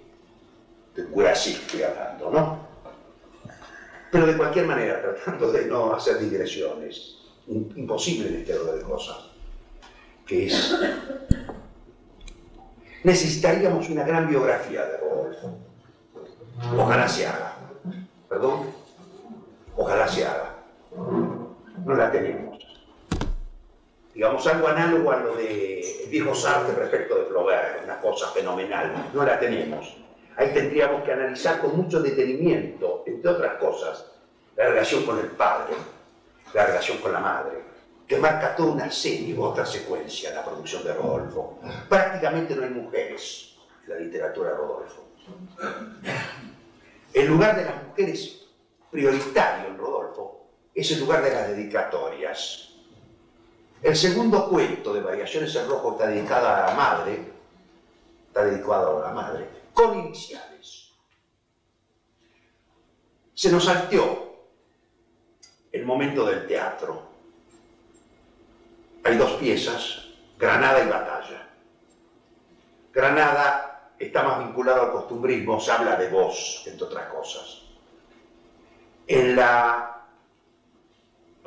De 0.95 1.05
cura 1.05 1.35
sí 1.35 1.51
estoy 1.61 1.83
hablando, 1.83 2.31
¿no? 2.31 2.67
Pero 4.11 4.25
de 4.25 4.37
cualquier 4.37 4.65
manera, 4.65 4.99
tratando 5.23 5.51
de 5.51 5.65
no 5.65 5.93
hacer 5.93 6.17
digresiones, 6.17 7.17
imposible 7.45 8.29
en 8.29 8.35
este 8.37 8.57
orden 8.57 8.79
de 8.79 8.83
cosas 8.83 9.27
que 10.25 10.47
es... 10.47 10.75
Necesitaríamos 13.03 13.89
una 13.89 14.03
gran 14.03 14.27
biografía 14.27 14.85
de 14.85 14.97
Rodolfo. 14.97 15.57
Ojalá 16.75 17.07
se 17.07 17.27
haga. 17.27 17.55
¿Perdón? 18.27 18.65
Ojalá 19.77 20.07
se 20.07 20.25
haga. 20.25 20.56
No 20.97 21.95
la 21.95 22.11
tenemos. 22.11 22.57
Digamos, 24.13 24.47
algo 24.47 24.67
análogo 24.67 25.11
a 25.11 25.17
lo 25.17 25.35
de 25.35 26.07
viejo 26.09 26.33
Sartre 26.33 26.73
respecto 26.75 27.15
de 27.15 27.25
Flaubert, 27.25 27.83
una 27.83 27.99
cosa 27.99 28.29
fenomenal. 28.31 29.09
No 29.13 29.23
la 29.23 29.39
tenemos. 29.39 29.95
Ahí 30.35 30.53
tendríamos 30.53 31.03
que 31.03 31.11
analizar 31.11 31.61
con 31.61 31.77
mucho 31.77 32.01
detenimiento, 32.01 33.03
entre 33.05 33.29
otras 33.29 33.57
cosas, 33.57 34.05
la 34.55 34.69
relación 34.69 35.05
con 35.05 35.19
el 35.19 35.27
padre, 35.27 35.75
la 36.53 36.65
relación 36.65 36.97
con 36.97 37.13
la 37.13 37.19
madre, 37.19 37.61
que 38.07 38.17
marca 38.17 38.55
toda 38.55 38.71
una 38.71 38.89
serie 38.89 39.37
u 39.37 39.43
otra 39.43 39.65
secuencia 39.65 40.29
en 40.29 40.35
la 40.35 40.45
producción 40.45 40.83
de 40.83 40.93
Rodolfo. 40.93 41.59
Prácticamente 41.87 42.55
no 42.55 42.63
hay 42.63 42.69
mujeres 42.69 43.55
en 43.85 43.93
la 43.93 43.99
literatura 43.99 44.49
de 44.51 44.55
Rodolfo. 44.55 45.03
El 47.13 47.27
lugar 47.27 47.55
de 47.55 47.65
las 47.65 47.83
mujeres 47.83 48.47
prioritario 48.89 49.69
en 49.69 49.77
Rodolfo 49.77 50.36
es 50.81 50.91
el 50.91 50.99
lugar 50.99 51.23
de 51.23 51.31
las 51.31 51.47
dedicatorias. 51.49 52.69
El 53.81 53.95
segundo 53.95 54.49
cuento 54.49 54.93
de 54.93 55.01
Variaciones 55.01 55.55
en 55.55 55.67
Rojo 55.67 55.91
está 55.91 56.07
dedicado 56.07 56.47
a 56.47 56.67
la 56.67 56.73
madre, 56.73 57.19
está 58.27 58.45
dedicado 58.45 59.03
a 59.03 59.07
la 59.07 59.13
madre, 59.13 59.47
con 59.73 59.97
iniciales. 59.97 60.91
Se 63.33 63.51
nos 63.51 63.65
salteó 63.65 64.35
el 65.71 65.85
momento 65.85 66.25
del 66.25 66.47
teatro 66.47 67.07
hay 69.07 69.15
dos 69.15 69.31
piezas, 69.33 70.03
Granada 70.37 70.83
y 70.83 70.89
Batalla. 70.89 71.47
Granada 72.91 73.93
está 73.97 74.21
más 74.21 74.39
vinculado 74.39 74.81
al 74.81 74.91
costumbrismo, 74.91 75.61
se 75.61 75.71
habla 75.71 75.95
de 75.95 76.09
voz, 76.09 76.63
entre 76.67 76.85
otras 76.85 77.07
cosas. 77.07 77.61
En 79.07 79.37
la 79.37 79.96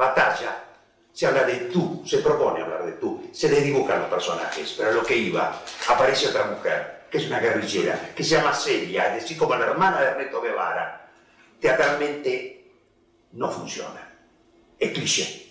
batalla. 0.00 0.64
Se 1.12 1.26
habla 1.26 1.44
de 1.44 1.68
tú, 1.72 2.02
se 2.06 2.18
propone 2.18 2.62
hablar 2.62 2.84
de 2.86 2.92
tú, 2.92 3.28
se 3.32 3.48
le 3.50 3.60
dibujan 3.60 4.00
los 4.00 4.08
personajes, 4.08 4.74
pero 4.76 4.90
a 4.90 4.92
lo 4.92 5.02
que 5.02 5.16
iba, 5.16 5.60
aparece 5.88 6.28
otra 6.28 6.44
mujer, 6.44 7.06
que 7.10 7.18
es 7.18 7.26
una 7.26 7.40
guerrillera, 7.40 8.12
que 8.14 8.24
se 8.24 8.36
llama 8.36 8.54
Celia, 8.54 9.08
es 9.14 9.22
decir, 9.22 9.36
como 9.36 9.54
la 9.56 9.66
hermana 9.66 10.00
de 10.00 10.06
Ernesto 10.06 10.40
Guevara. 10.40 11.10
Teatralmente 11.60 12.72
no 13.32 13.50
funciona, 13.50 14.08
es 14.78 14.92
cliché. 14.92 15.46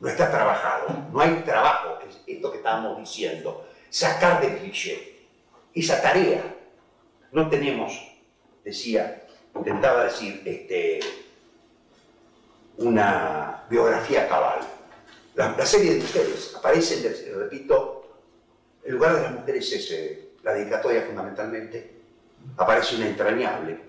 No 0.00 0.08
está 0.08 0.30
trabajado, 0.30 0.86
no 1.12 1.20
hay 1.20 1.42
trabajo, 1.44 1.98
es 2.08 2.18
esto 2.26 2.50
que 2.50 2.58
estábamos 2.58 2.98
diciendo, 2.98 3.68
sacar 3.90 4.40
de 4.40 4.58
cliché. 4.58 5.26
Esa 5.74 6.00
tarea. 6.00 6.42
No 7.30 7.48
tenemos, 7.50 7.92
decía, 8.64 9.26
intentaba 9.54 10.04
decir, 10.04 10.42
este, 10.46 11.00
una 12.78 13.64
biografía 13.68 14.28
cabal. 14.28 14.60
La, 15.34 15.66
serie 15.66 15.94
de 15.94 16.00
mujeres 16.00 16.54
aparecen, 16.56 17.02
repito, 17.36 18.18
el 18.82 18.94
lugar 18.94 19.16
de 19.16 19.22
las 19.22 19.32
mujeres 19.32 19.72
es 19.72 19.90
eh, 19.92 20.30
la 20.42 20.54
dedicatoria 20.54 21.02
fundamentalmente, 21.02 21.92
aparece 22.56 22.96
una 22.96 23.06
entrañable, 23.06 23.80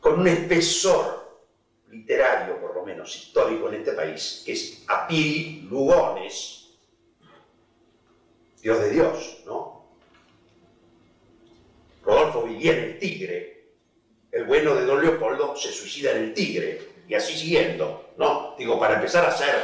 con 0.00 0.20
un 0.20 0.28
espesor 0.28 1.42
literario, 1.90 2.60
por 2.60 2.74
lo 2.74 2.84
menos 2.84 3.14
histórico 3.16 3.68
en 3.68 3.74
este 3.76 3.92
país, 3.92 4.42
que 4.44 4.52
es 4.52 4.82
Apiri 4.86 5.66
Lugones, 5.68 6.70
Dios 8.62 8.80
de 8.80 8.90
Dios, 8.90 9.42
¿no? 9.44 9.84
Rodolfo 12.02 12.44
vivía 12.44 12.72
en 12.72 12.84
el 12.84 12.98
Tigre, 12.98 13.74
el 14.32 14.44
bueno 14.44 14.74
de 14.74 14.84
Don 14.84 15.02
Leopoldo 15.02 15.54
se 15.56 15.70
suicida 15.70 16.12
en 16.12 16.24
el 16.24 16.34
Tigre, 16.34 16.93
y 17.08 17.14
así 17.14 17.36
siguiendo, 17.36 18.10
¿no? 18.16 18.54
Digo, 18.58 18.78
para 18.78 18.94
empezar 18.94 19.24
a 19.24 19.28
hacer, 19.28 19.54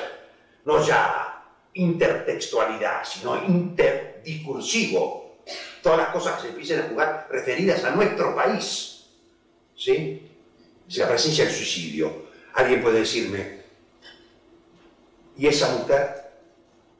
no 0.64 0.84
ya 0.84 1.44
intertextualidad, 1.74 3.04
sino 3.04 3.42
interdiscursivo, 3.44 5.36
todas 5.82 5.98
las 5.98 6.08
cosas 6.10 6.36
que 6.36 6.42
se 6.42 6.48
empiecen 6.48 6.80
a 6.80 6.88
jugar 6.88 7.28
referidas 7.30 7.84
a 7.84 7.90
nuestro 7.90 8.34
país, 8.34 9.06
¿sí? 9.76 10.26
la 10.96 11.08
presencia 11.08 11.44
del 11.44 11.54
suicidio. 11.54 12.30
Alguien 12.54 12.82
puede 12.82 13.00
decirme, 13.00 13.60
y 15.36 15.46
esa 15.46 15.68
mujer, 15.70 16.32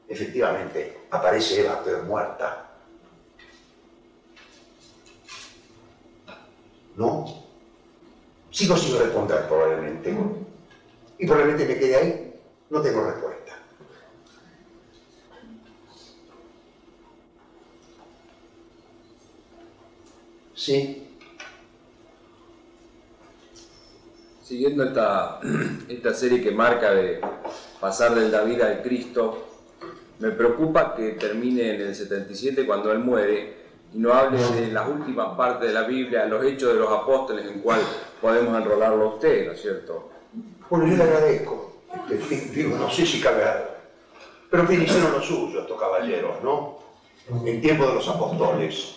efectivamente, 0.07 0.97
aparece 1.11 1.61
Eva, 1.61 1.81
pero 1.83 2.03
muerta. 2.03 2.69
¿No? 6.95 7.40
Sigo 8.51 8.75
sin 8.75 8.99
responder 8.99 9.47
probablemente. 9.47 10.13
Y 11.17 11.25
probablemente 11.25 11.65
me 11.65 11.79
quede 11.79 11.95
ahí. 11.95 12.33
No 12.69 12.81
tengo 12.81 13.03
respuesta. 13.03 13.57
¿Sí? 20.53 21.07
Siguiendo 24.43 24.83
esta, 24.83 25.39
esta 25.87 26.13
serie 26.13 26.41
que 26.41 26.51
marca 26.51 26.93
de 26.93 27.21
pasar 27.79 28.13
del 28.13 28.29
David 28.29 28.61
al 28.61 28.81
Cristo, 28.81 29.47
me 30.19 30.31
preocupa 30.31 30.93
que 30.93 31.11
termine 31.13 31.75
en 31.75 31.81
el 31.81 31.95
77 31.95 32.65
cuando 32.65 32.91
él 32.91 32.99
muere 32.99 33.60
y 33.93 33.99
no 33.99 34.13
hable 34.13 34.37
de 34.37 34.71
las 34.71 34.87
últimas 34.87 35.35
partes 35.35 35.67
de 35.67 35.73
la 35.73 35.83
Biblia, 35.83 36.25
los 36.25 36.43
hechos 36.45 36.73
de 36.73 36.79
los 36.79 36.91
apóstoles, 36.91 37.45
en 37.45 37.59
cual 37.59 37.81
podemos 38.21 38.57
enrolarlo 38.57 39.03
a 39.03 39.07
usted, 39.15 39.47
¿no 39.47 39.51
es 39.51 39.61
cierto? 39.61 40.09
Bueno, 40.69 40.87
yo 40.87 40.95
le 40.95 41.03
agradezco. 41.03 41.71
Digo, 42.53 42.77
no 42.77 42.89
sé 42.89 43.05
si 43.05 43.19
cabe 43.19 43.43
Pero 44.49 44.65
que 44.65 44.75
hicieron 44.75 45.11
lo 45.11 45.21
suyo 45.21 45.61
estos 45.61 45.79
caballeros, 45.79 46.41
¿no? 46.41 46.79
En 47.45 47.59
tiempo 47.61 47.85
de 47.85 47.95
los 47.95 48.07
apóstoles, 48.07 48.95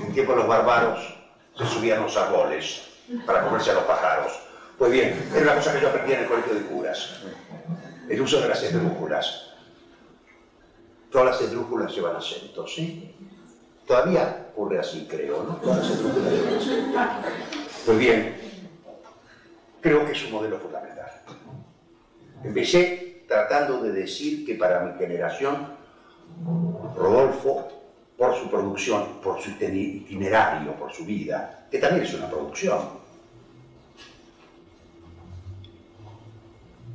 en 0.00 0.12
tiempo 0.12 0.32
de 0.32 0.38
los 0.38 0.48
bárbaros, 0.48 1.14
se 1.56 1.66
subían 1.66 2.02
los 2.02 2.16
árboles 2.16 2.82
para 3.26 3.42
comerse 3.42 3.70
a 3.70 3.74
los 3.74 3.84
pájaros. 3.84 4.40
Pues 4.78 4.92
bien, 4.92 5.28
era 5.34 5.42
una 5.42 5.54
cosa 5.56 5.74
que 5.74 5.80
yo 5.80 5.88
aprendí 5.88 6.12
en 6.12 6.20
el 6.20 6.26
colegio 6.26 6.54
de 6.54 6.62
curas. 6.62 7.20
El 8.08 8.20
uso 8.20 8.40
de 8.40 8.48
las 8.48 8.62
esdrújulas. 8.62 9.48
Todas 11.10 11.26
las 11.26 11.40
esdrújulas 11.40 11.92
llevan 11.94 12.16
acentos, 12.16 12.72
¿sí? 12.74 13.14
Todavía 13.88 14.50
ocurre 14.52 14.78
así, 14.78 15.06
creo, 15.08 15.42
¿no? 15.44 15.58
Pues 17.86 17.98
bien, 17.98 18.36
creo 19.80 20.04
que 20.04 20.12
es 20.12 20.24
un 20.26 20.32
modelo 20.32 20.58
fundamental. 20.58 21.10
Empecé 22.44 23.24
tratando 23.26 23.80
de 23.80 23.92
decir 23.92 24.44
que 24.44 24.56
para 24.56 24.80
mi 24.80 24.98
generación, 24.98 25.72
Rodolfo, 26.94 27.66
por 28.18 28.34
su 28.34 28.50
producción, 28.50 29.22
por 29.22 29.40
su 29.40 29.52
itinerario, 29.52 30.76
por 30.76 30.92
su 30.92 31.06
vida, 31.06 31.66
que 31.70 31.78
también 31.78 32.04
es 32.04 32.12
una 32.12 32.28
producción, 32.28 32.90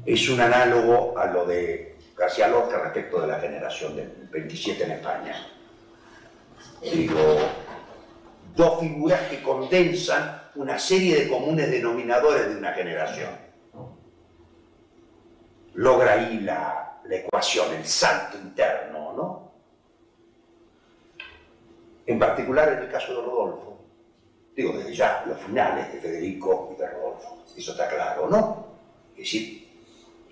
es 0.05 0.29
un 0.29 0.39
análogo 0.39 1.17
a 1.17 1.25
lo 1.25 1.43
de 1.43 1.95
García 2.15 2.47
Lorca 2.47 2.77
respecto 2.77 3.19
de 3.19 3.27
la 3.27 3.39
generación 3.39 3.95
del 3.95 4.11
27 4.31 4.83
en 4.83 4.91
España. 4.91 5.47
Digo, 6.83 7.37
dos 8.55 8.79
figuras 8.79 9.21
que 9.29 9.41
condensan 9.41 10.41
una 10.55 10.77
serie 10.77 11.15
de 11.21 11.29
comunes 11.29 11.71
denominadores 11.71 12.49
de 12.49 12.57
una 12.57 12.73
generación. 12.73 13.29
Logra 15.75 16.13
ahí 16.13 16.39
la, 16.41 16.99
la 17.05 17.15
ecuación, 17.15 17.73
el 17.73 17.85
salto 17.85 18.37
interno, 18.37 19.13
¿no? 19.13 19.51
En 22.05 22.19
particular 22.19 22.73
en 22.73 22.79
el 22.79 22.91
caso 22.91 23.15
de 23.15 23.21
Rodolfo, 23.21 23.79
digo 24.55 24.77
desde 24.77 24.93
ya 24.93 25.23
los 25.25 25.39
finales 25.39 25.91
de 25.93 25.99
Federico 25.99 26.71
y 26.75 26.79
de 26.79 26.87
Rodolfo, 26.89 27.43
eso 27.55 27.71
está 27.71 27.87
claro, 27.87 28.27
¿no? 28.29 28.67
Es 29.13 29.19
decir, 29.19 29.67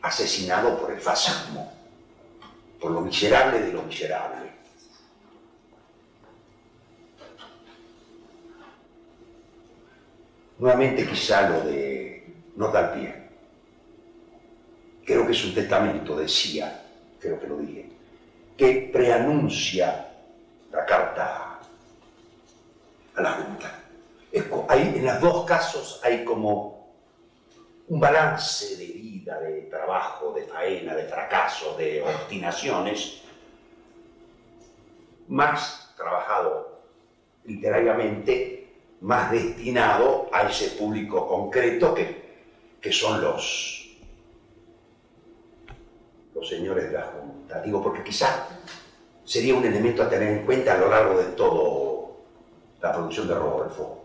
asesinado 0.01 0.77
por 0.77 0.91
el 0.91 0.99
fascismo, 0.99 1.71
por 2.79 2.91
lo 2.91 3.01
miserable 3.01 3.61
de 3.61 3.71
lo 3.71 3.83
miserable. 3.83 4.60
Nuevamente 10.61 11.07
quizá 11.07 11.49
lo 11.49 11.61
de 11.61 12.23
nota 12.55 12.77
al 12.77 12.93
pie. 12.93 13.29
Creo 15.03 15.25
que 15.25 15.31
es 15.31 15.43
un 15.43 15.55
testamento, 15.55 16.15
decía, 16.15 16.85
creo 17.19 17.39
que 17.39 17.47
lo 17.47 17.57
dije, 17.57 17.89
que 18.55 18.91
preanuncia 18.93 20.07
la 20.71 20.85
carta 20.85 21.59
a 23.15 23.21
la 23.23 23.31
Junta. 23.31 23.79
En 24.31 25.03
los 25.03 25.19
dos 25.19 25.45
casos 25.45 25.99
hay 26.03 26.23
como 26.23 26.93
un 27.87 27.99
balance 27.99 28.77
de 28.77 28.85
vida, 28.85 29.39
de 29.39 29.63
trabajo, 29.63 30.31
de 30.31 30.43
faena, 30.43 30.93
de 30.93 31.05
fracaso, 31.05 31.75
de 31.75 32.03
obstinaciones, 32.03 33.23
más 35.27 35.91
trabajado 35.97 36.83
literariamente 37.45 38.60
más 39.01 39.31
destinado 39.31 40.29
a 40.31 40.47
ese 40.47 40.69
público 40.77 41.27
concreto 41.27 41.93
que, 41.93 42.21
que 42.79 42.91
son 42.91 43.21
los, 43.21 43.97
los 46.35 46.47
señores 46.47 46.85
de 46.85 46.91
la 46.91 47.05
Junta. 47.05 47.61
Digo, 47.61 47.81
porque 47.81 48.03
quizá 48.03 48.47
sería 49.23 49.55
un 49.55 49.65
elemento 49.65 50.03
a 50.03 50.09
tener 50.09 50.39
en 50.39 50.45
cuenta 50.45 50.75
a 50.75 50.77
lo 50.77 50.89
largo 50.89 51.17
de 51.17 51.25
todo 51.31 52.17
la 52.81 52.91
producción 52.93 53.27
de 53.27 53.35
Rodolfo, 53.35 54.03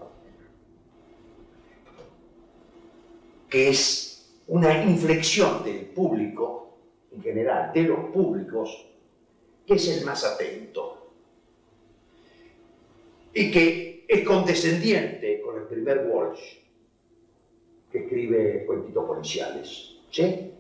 que 3.49 3.69
es 3.69 4.35
una 4.49 4.83
inflexión 4.85 5.63
del 5.63 5.87
público 5.87 6.79
en 7.13 7.23
general, 7.23 7.73
de 7.73 7.83
los 7.83 8.11
públicos, 8.11 8.87
que 9.67 9.75
es 9.75 9.89
el 9.89 10.05
más 10.05 10.25
atento 10.25 11.13
y 13.33 13.51
que 13.51 13.96
es 14.09 14.27
condescendiente 14.27 15.41
con 15.41 15.59
el 15.59 15.65
primer 15.65 16.07
Walsh, 16.07 16.59
que 17.91 17.99
escribe 17.99 18.65
cuentitos 18.67 19.05
policiales, 19.05 19.97
¿sí? 20.11 20.53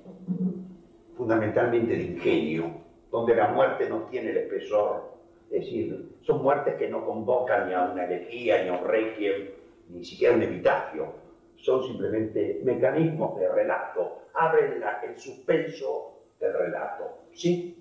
fundamentalmente 1.16 1.96
de 1.96 2.02
ingenio, 2.02 2.70
donde 3.10 3.34
la 3.34 3.48
muerte 3.48 3.88
no 3.88 4.02
tiene 4.10 4.30
el 4.30 4.38
espesor, 4.38 5.16
es 5.50 5.64
decir, 5.64 6.16
son 6.22 6.42
muertes 6.42 6.74
que 6.74 6.88
no 6.88 7.04
convocan 7.06 7.68
ni 7.68 7.74
a 7.74 7.84
una 7.84 8.04
elegía, 8.04 8.62
ni 8.62 8.68
a 8.68 8.74
un 8.74 8.86
requiem, 8.86 9.48
ni 9.88 10.04
siquiera 10.04 10.34
un 10.34 10.42
epitafio, 10.42 11.12
son 11.56 11.84
simplemente 11.84 12.60
mecanismos 12.64 13.38
de 13.38 13.48
relato, 13.48 14.22
abren 14.34 14.82
el 15.04 15.18
suspenso 15.18 16.20
del 16.38 16.52
relato, 16.52 17.22
¿sí? 17.32 17.76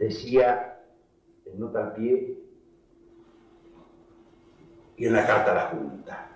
Decía 0.00 0.78
en 1.44 1.60
nota 1.60 1.84
al 1.84 1.94
pie 1.94 2.38
y 4.96 5.06
en 5.06 5.12
la 5.12 5.26
carta 5.26 5.52
a 5.52 5.54
la 5.54 5.66
Junta. 5.68 6.30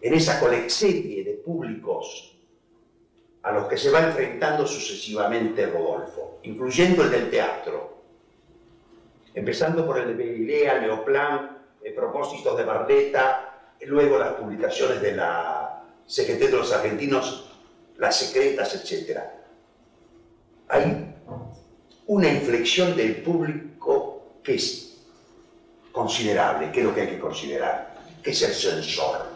En 0.00 0.14
esa 0.14 0.38
serie 0.68 1.24
de 1.24 1.32
públicos 1.34 2.36
a 3.42 3.52
los 3.52 3.66
que 3.66 3.78
se 3.78 3.90
va 3.90 4.00
enfrentando 4.00 4.66
sucesivamente 4.66 5.66
Rodolfo, 5.66 6.38
incluyendo 6.42 7.02
el 7.02 7.10
del 7.10 7.30
teatro, 7.30 8.02
empezando 9.34 9.86
por 9.86 9.98
el 9.98 10.08
de 10.08 10.14
Berilea, 10.14 10.78
Leoplan, 10.78 11.58
el 11.82 11.94
Propósitos 11.94 12.56
de 12.58 12.64
Barletta, 12.64 13.74
luego 13.86 14.18
las 14.18 14.34
publicaciones 14.34 15.00
de 15.00 15.16
la 15.16 15.82
Secretaría 16.04 16.50
de 16.50 16.56
los 16.58 16.72
Argentinos, 16.72 17.50
las 17.96 18.16
secretas, 18.16 18.74
etc. 18.74 19.18
Hay 20.68 21.07
una 22.08 22.28
inflexión 22.28 22.96
del 22.96 23.16
público 23.16 24.38
que 24.42 24.54
es 24.54 24.96
considerable, 25.92 26.72
que 26.72 26.80
es 26.80 26.86
lo 26.86 26.94
que 26.94 27.02
hay 27.02 27.08
que 27.08 27.18
considerar, 27.18 27.94
que 28.22 28.30
es 28.30 28.42
el 28.42 28.54
sensor. 28.54 29.26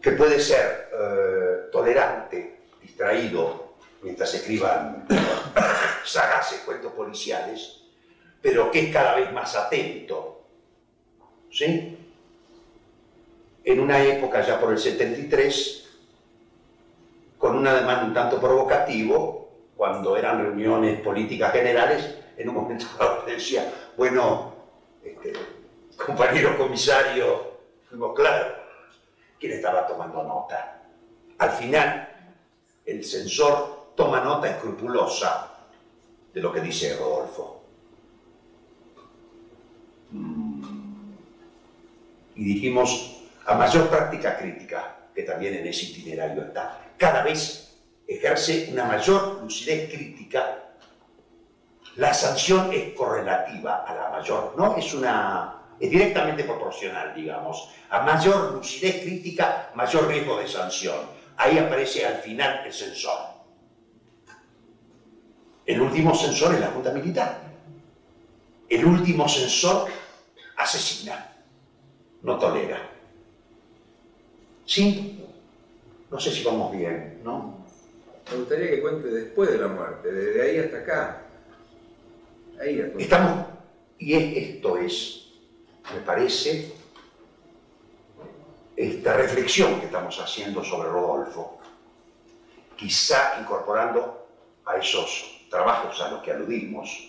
Que 0.00 0.12
puede 0.12 0.40
ser 0.40 0.88
eh, 0.92 1.68
tolerante, 1.70 2.60
distraído, 2.80 3.74
mientras 4.02 4.32
escriban 4.32 5.06
sagaces 6.04 6.60
cuentos 6.60 6.92
policiales, 6.92 7.82
pero 8.40 8.70
que 8.70 8.86
es 8.86 8.92
cada 8.92 9.14
vez 9.14 9.30
más 9.30 9.54
atento. 9.56 10.46
¿Sí? 11.52 11.98
En 13.62 13.80
una 13.80 14.02
época, 14.02 14.40
ya 14.40 14.58
por 14.58 14.72
el 14.72 14.78
73, 14.78 15.89
con 17.40 17.56
un 17.56 17.66
ademán 17.66 18.04
un 18.04 18.12
tanto 18.12 18.38
provocativo, 18.38 19.48
cuando 19.74 20.14
eran 20.14 20.42
reuniones 20.42 21.00
políticas 21.00 21.50
generales, 21.52 22.14
en 22.36 22.48
un 22.50 22.54
momento 22.54 22.84
decía, 23.26 23.72
bueno, 23.96 24.52
este, 25.02 25.32
compañero 25.96 26.58
comisario, 26.58 27.54
fuimos 27.88 28.14
claros, 28.14 28.58
¿quién 29.38 29.52
estaba 29.52 29.86
tomando 29.86 30.22
nota? 30.22 30.82
Al 31.38 31.50
final, 31.52 32.10
el 32.84 33.02
censor 33.02 33.92
toma 33.96 34.20
nota 34.20 34.50
escrupulosa 34.50 35.50
de 36.34 36.42
lo 36.42 36.52
que 36.52 36.60
dice 36.60 36.94
Rodolfo. 36.98 37.62
Mm. 40.10 40.62
Y 42.34 42.44
dijimos, 42.44 43.22
a 43.46 43.54
mayor 43.54 43.88
práctica 43.88 44.36
crítica, 44.36 44.99
que 45.20 45.26
también 45.26 45.54
en 45.54 45.66
ese 45.66 45.86
itinerario 45.86 46.44
está, 46.44 46.80
cada 46.96 47.22
vez 47.22 47.76
ejerce 48.06 48.70
una 48.72 48.84
mayor 48.84 49.42
lucidez 49.42 49.92
crítica, 49.92 50.70
la 51.96 52.14
sanción 52.14 52.72
es 52.72 52.94
correlativa 52.94 53.84
a 53.84 53.94
la 53.94 54.08
mayor, 54.08 54.54
¿no? 54.56 54.76
Es 54.76 54.94
una 54.94 55.56
es 55.78 55.90
directamente 55.90 56.44
proporcional, 56.44 57.14
digamos. 57.14 57.70
A 57.88 58.02
mayor 58.02 58.52
lucidez 58.52 59.02
crítica, 59.02 59.70
mayor 59.74 60.08
riesgo 60.08 60.38
de 60.38 60.46
sanción. 60.46 60.96
Ahí 61.38 61.58
aparece 61.58 62.04
al 62.04 62.16
final 62.16 62.66
el 62.66 62.72
sensor. 62.72 63.18
El 65.64 65.80
último 65.80 66.14
censor 66.14 66.54
es 66.54 66.60
la 66.60 66.68
Junta 66.68 66.92
Militar. 66.92 67.40
El 68.68 68.84
último 68.84 69.26
censor 69.26 69.88
asesina, 70.58 71.34
no 72.22 72.38
tolera. 72.38 72.89
¿Sí? 74.70 75.18
No 76.12 76.20
sé 76.20 76.30
si 76.30 76.44
vamos 76.44 76.70
bien, 76.70 77.22
¿no? 77.24 77.66
Me 78.30 78.36
gustaría 78.36 78.70
que 78.70 78.80
cuente 78.80 79.08
después 79.08 79.50
de 79.50 79.58
la 79.58 79.66
muerte, 79.66 80.12
desde 80.12 80.42
ahí 80.42 80.58
hasta 80.58 80.78
acá. 80.78 81.22
Ahí 82.60 82.80
hasta 82.80 82.98
Estamos, 82.98 83.46
y 83.98 84.14
esto 84.14 84.76
es, 84.76 85.32
me 85.92 86.00
parece, 86.02 86.72
esta 88.76 89.16
reflexión 89.16 89.80
que 89.80 89.86
estamos 89.86 90.16
haciendo 90.20 90.62
sobre 90.62 90.88
Rodolfo, 90.88 91.58
quizá 92.76 93.40
incorporando 93.40 94.24
a 94.66 94.76
esos 94.76 95.46
trabajos 95.50 96.00
a 96.00 96.12
los 96.12 96.22
que 96.22 96.30
aludimos, 96.30 97.08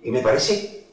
Y 0.00 0.10
me 0.12 0.22
parece, 0.22 0.87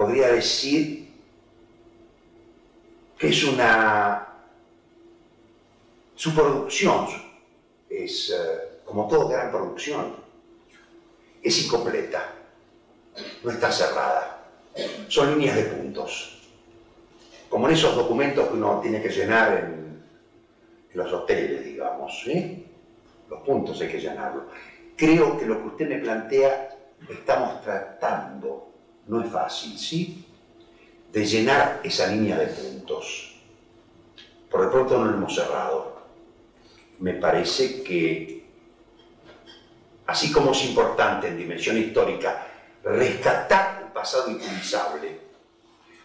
podría 0.00 0.28
decir, 0.28 1.10
que 3.18 3.28
es 3.28 3.44
una, 3.44 4.28
su 6.14 6.34
producción 6.34 7.06
es, 7.86 8.30
eh, 8.30 8.80
como 8.86 9.06
toda 9.06 9.30
gran 9.30 9.50
producción, 9.50 10.16
es 11.42 11.66
incompleta, 11.66 12.32
no 13.44 13.50
está 13.50 13.70
cerrada, 13.70 14.46
son 15.08 15.32
líneas 15.32 15.56
de 15.56 15.64
puntos, 15.64 16.48
como 17.50 17.68
en 17.68 17.74
esos 17.74 17.94
documentos 17.94 18.48
que 18.48 18.54
uno 18.54 18.80
tiene 18.80 19.02
que 19.02 19.10
llenar 19.10 19.52
en, 19.52 20.02
los 20.94 21.12
hoteles, 21.12 21.62
digamos, 21.62 22.22
¿sí? 22.24 22.66
los 23.28 23.40
puntos 23.42 23.78
hay 23.82 23.88
que 23.88 24.00
llenarlos. 24.00 24.44
Creo 24.96 25.38
que 25.38 25.44
lo 25.44 25.60
que 25.60 25.68
usted 25.68 25.88
me 25.90 25.98
plantea 25.98 26.70
estamos 27.10 27.60
tratando, 27.62 28.69
no 29.06 29.22
es 29.22 29.30
fácil, 29.30 29.78
¿sí? 29.78 30.24
De 31.12 31.24
llenar 31.24 31.80
esa 31.82 32.06
línea 32.06 32.38
de 32.38 32.46
puntos. 32.46 33.34
Por 34.50 34.62
de 34.62 34.68
pronto 34.68 34.98
no 34.98 35.04
lo 35.06 35.16
hemos 35.16 35.34
cerrado. 35.34 36.00
Me 36.98 37.14
parece 37.14 37.82
que, 37.82 38.44
así 40.06 40.30
como 40.30 40.52
es 40.52 40.64
importante 40.64 41.28
en 41.28 41.38
dimensión 41.38 41.78
histórica 41.78 42.46
rescatar 42.82 43.84
un 43.84 43.92
pasado 43.92 44.30
inutilizable, 44.30 45.18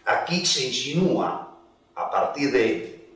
aquí 0.04 0.44
se 0.44 0.66
insinúa 0.66 1.56
a 1.94 2.10
partir 2.10 2.52
de, 2.52 3.08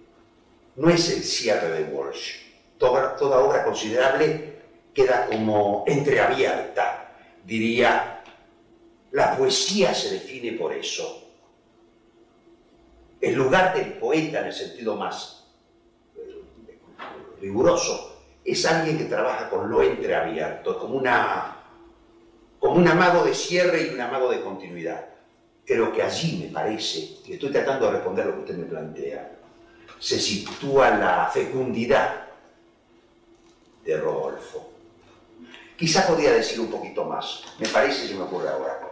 no 0.77 0.91
es 0.91 1.11
el 1.11 1.23
cierre 1.23 1.71
de 1.71 1.85
Walsh, 1.93 2.37
toda, 2.79 3.17
toda 3.17 3.41
obra 3.41 3.65
considerable 3.65 4.61
queda 4.95 5.27
como 5.27 5.85
entreabierta. 5.87 7.15
Diría, 7.45 8.20
la 9.13 9.37
poesía 9.37 9.93
se 9.93 10.13
define 10.13 10.53
por 10.53 10.73
eso. 10.73 11.27
El 13.21 13.35
lugar 13.35 13.75
del 13.75 13.95
poeta 13.95 14.41
en 14.41 14.47
el 14.47 14.53
sentido 14.53 14.97
más 14.97 15.45
eh, 16.17 16.43
riguroso 17.41 18.23
es 18.45 18.65
alguien 18.65 18.99
que 18.99 19.05
trabaja 19.05 19.51
con 19.51 19.71
lo 19.71 19.83
entreabierto, 19.83 20.79
como, 20.79 20.97
una, 20.97 21.57
un 22.61 22.89
amago 22.89 23.25
de 23.25 23.35
cierre 23.35 23.89
y 23.89 23.95
un 23.95 24.01
amago 24.01 24.31
de 24.31 24.41
continuidad. 24.41 25.07
Creo 25.67 25.93
que 25.93 26.03
allí 26.03 26.43
me 26.45 26.53
parece, 26.53 27.19
y 27.27 27.35
estoy 27.35 27.51
tratando 27.51 27.87
de 27.87 27.93
responder 27.93 28.27
lo 28.27 28.35
que 28.35 28.41
usted 28.41 28.57
me 28.57 28.65
plantea, 28.65 29.39
se 29.99 30.19
sitúa 30.19 30.91
la 30.91 31.31
fecundidad 31.33 32.29
de 33.85 33.97
Rodolfo. 33.99 34.71
Quizá 35.77 36.07
podría 36.07 36.33
decir 36.33 36.59
un 36.61 36.71
poquito 36.71 37.05
más, 37.05 37.43
me 37.59 37.69
parece 37.69 38.09
se 38.09 38.15
me 38.15 38.23
ocurre 38.23 38.49
ahora. 38.49 38.90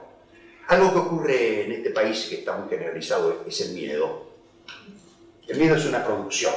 Algo 0.68 0.92
que 0.92 0.98
ocurre 0.98 1.64
en 1.64 1.72
este 1.72 1.90
país 1.90 2.26
que 2.28 2.40
está 2.40 2.54
muy 2.56 2.68
generalizado 2.68 3.42
es 3.46 3.58
el 3.62 3.70
miedo. 3.70 4.26
El 5.46 5.56
miedo 5.56 5.76
es 5.76 5.86
una 5.86 6.04
producción, 6.04 6.52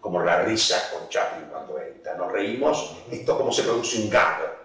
como 0.00 0.20
la 0.20 0.42
risa 0.42 0.90
con 0.92 1.08
Chaplin 1.08 1.48
cuando 1.48 1.78
entra. 1.80 2.16
Nos 2.16 2.32
reímos, 2.32 2.96
esto 3.12 3.38
como 3.38 3.52
se 3.52 3.62
produce 3.62 4.02
un 4.02 4.10
gag, 4.10 4.56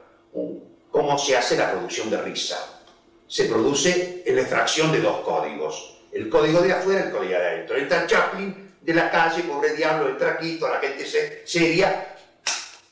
cómo 0.89 1.15
se 1.19 1.37
hace 1.37 1.57
la 1.57 1.69
producción 1.69 2.09
de 2.09 2.23
risa. 2.23 2.81
Se 3.27 3.45
produce 3.45 4.23
en 4.25 4.35
la 4.35 4.41
extracción 4.41 4.91
de 4.91 5.01
dos 5.01 5.19
códigos, 5.19 5.97
el 6.11 6.27
código 6.27 6.61
de 6.61 6.73
afuera 6.73 7.01
y 7.01 7.03
el 7.03 7.11
código 7.11 7.31
de 7.33 7.47
adentro. 7.47 7.77
Entra 7.77 8.07
Chaplin 8.07 8.73
de 8.81 8.93
la 8.95 9.11
calle, 9.11 9.43
pobre 9.43 9.75
diablo, 9.75 10.09
entra 10.09 10.31
aquí, 10.31 10.57
toda 10.57 10.73
la 10.73 10.79
gente 10.79 11.05
seria, 11.45 12.15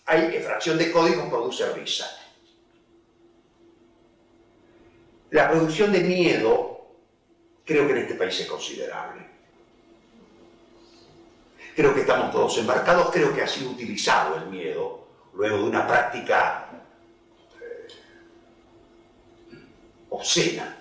hay 0.06 0.36
extracción 0.36 0.78
de 0.78 0.92
código 0.92 1.28
produce 1.28 1.68
risa. 1.74 2.06
La 5.32 5.50
producción 5.50 5.92
de 5.92 6.02
miedo 6.02 6.88
creo 7.66 7.86
que 7.86 7.94
en 7.94 8.00
este 8.00 8.16
país 8.16 8.40
es 8.40 8.48
considerable. 8.48 9.28
Creo 11.76 11.94
que 11.94 12.02
estamos 12.02 12.32
todos 12.32 12.58
embarcados, 12.58 13.12
creo 13.12 13.36
que 13.36 13.44
ha 13.44 13.48
sido 13.48 13.72
utilizado 13.72 14.38
el 14.38 14.48
miedo 14.48 15.08
luego 15.34 15.58
de 15.58 15.64
una 15.64 15.86
práctica 15.86 16.70
eh, 17.62 17.88
obscena. 20.10 20.76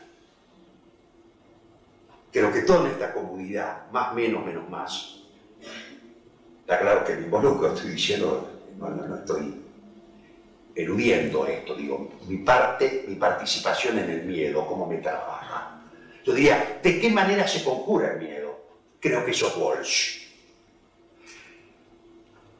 Creo 2.32 2.52
que 2.52 2.62
toda 2.62 2.88
esta 2.88 3.12
comunidad, 3.12 3.90
más, 3.90 4.14
menos, 4.14 4.44
menos, 4.44 4.68
más, 4.70 5.22
está 6.60 6.78
claro 6.78 7.04
que 7.04 7.16
me 7.16 7.22
involucro, 7.22 7.74
estoy 7.74 7.90
diciendo 7.90 8.50
no, 8.78 8.90
no, 8.90 9.16
estoy 9.16 9.65
eludiendo 10.76 11.46
esto, 11.46 11.74
digo, 11.74 12.12
mi 12.28 12.36
parte, 12.36 13.04
mi 13.08 13.14
participación 13.14 13.98
en 13.98 14.10
el 14.10 14.24
miedo, 14.24 14.66
cómo 14.66 14.86
me 14.86 14.98
trabaja. 14.98 15.80
Yo 16.22 16.34
diría, 16.34 16.80
¿de 16.82 17.00
qué 17.00 17.08
manera 17.08 17.48
se 17.48 17.64
conjura 17.64 18.12
el 18.12 18.18
miedo? 18.18 18.60
Creo 19.00 19.24
que 19.24 19.30
eso 19.30 19.48
es 19.48 19.56
Walsh. 19.56 20.26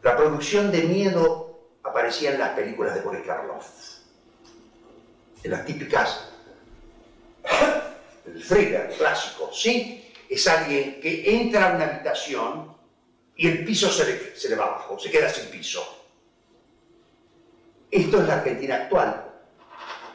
La 0.02 0.16
producción 0.16 0.72
de 0.72 0.82
miedo 0.84 1.60
aparecía 1.82 2.32
en 2.32 2.38
las 2.38 2.50
películas 2.50 2.94
de 2.94 3.02
Boris 3.02 3.22
Karloff, 3.26 3.66
en 5.42 5.50
las 5.50 5.66
típicas, 5.66 6.30
el 8.26 8.42
thriller 8.42 8.94
clásico, 8.96 9.50
¿sí? 9.52 10.10
Es 10.28 10.46
alguien 10.48 11.00
que 11.00 11.36
entra 11.38 11.70
a 11.70 11.76
una 11.76 11.84
habitación 11.84 12.74
y 13.36 13.46
el 13.46 13.64
piso 13.64 13.90
se 13.90 14.06
le, 14.06 14.36
se 14.36 14.48
le 14.48 14.56
va 14.56 14.64
abajo, 14.64 14.98
se 14.98 15.10
queda 15.10 15.28
sin 15.28 15.50
piso 15.50 16.05
esto 17.90 18.20
es 18.20 18.26
la 18.26 18.34
Argentina 18.34 18.74
actual. 18.76 19.24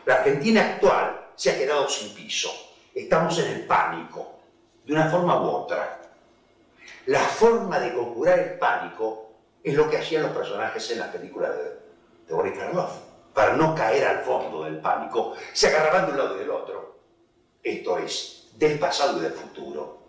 La 0.06 0.16
Argentina 0.16 0.62
actual 0.62 1.30
se 1.36 1.52
ha 1.52 1.58
quedado 1.58 1.88
sin 1.88 2.14
piso. 2.14 2.52
Estamos 2.94 3.38
en 3.40 3.52
el 3.52 3.66
pánico, 3.66 4.40
de 4.86 4.94
una 4.94 5.10
forma 5.10 5.42
u 5.42 5.46
otra. 5.46 6.02
La 7.06 7.20
forma 7.20 7.80
de 7.80 7.94
conjurar 7.94 8.40
el 8.40 8.60
pánico 8.60 9.30
es 9.64 9.74
lo 9.74 9.90
que 9.90 9.98
hacían 9.98 10.24
los 10.24 10.32
personajes 10.32 10.92
en 10.92 11.00
la 11.00 11.12
película 11.12 11.50
de, 11.50 11.64
de 12.28 12.34
Boris 12.34 12.58
Karloff. 12.58 12.98
Para 13.34 13.54
no 13.54 13.74
caer 13.74 14.06
al 14.06 14.20
fondo 14.20 14.64
del 14.64 14.80
pánico, 14.80 15.34
se 15.54 15.68
agarraban 15.68 16.08
de 16.08 16.12
un 16.12 16.18
lado 16.18 16.36
y 16.36 16.40
del 16.40 16.50
otro. 16.50 17.00
Esto 17.64 17.98
es, 18.00 18.50
del 18.58 18.78
pasado 18.78 19.18
y 19.18 19.22
del 19.22 19.32
futuro. 19.32 20.00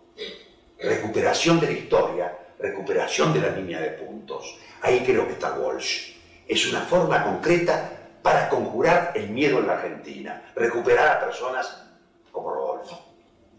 Recuperación 0.80 1.60
de 1.60 1.66
la 1.66 1.72
historia, 1.72 2.36
recuperación 2.59 3.32
de 3.32 3.40
la 3.40 3.51
línea 3.51 3.80
de 3.80 3.90
puntos. 3.90 4.59
Ahí 4.80 5.05
creo 5.05 5.26
que 5.26 5.34
está 5.34 5.52
Walsh 5.52 6.11
es 6.48 6.70
una 6.70 6.81
forma 6.81 7.23
concreta 7.23 7.90
para 8.23 8.48
conjurar 8.48 9.12
el 9.14 9.31
miedo 9.31 9.59
en 9.59 9.66
la 9.66 9.74
Argentina, 9.74 10.43
recuperar 10.55 11.16
a 11.16 11.20
personas 11.20 11.85
como 12.31 12.55
Rodolfo. 12.55 13.01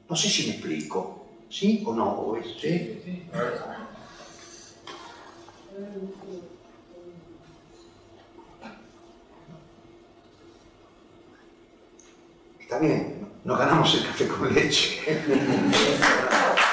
No 0.10 0.16
sé 0.16 0.30
si 0.30 0.48
me 0.48 0.54
explico, 0.54 1.26
¿sí 1.50 1.84
o 1.86 1.94
no? 1.94 2.36
¿sí? 2.60 3.02
Está 12.60 12.80
bien, 12.80 13.28
no 13.44 13.58
ganamos 13.58 13.94
el 13.96 14.06
café 14.08 14.28
con 14.28 14.54
leche. 14.54 15.02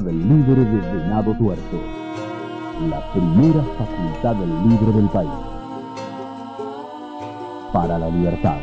Facultad 0.00 0.12
Libre 0.12 0.64
de 0.64 0.80
Venado 0.80 1.34
Tuerto. 1.34 1.76
La 2.88 3.12
primera 3.12 3.62
facultad 3.76 4.36
libre 4.68 4.92
del 4.92 5.08
país. 5.10 5.30
Para 7.72 7.98
la 7.98 8.08
libertad. 8.08 8.56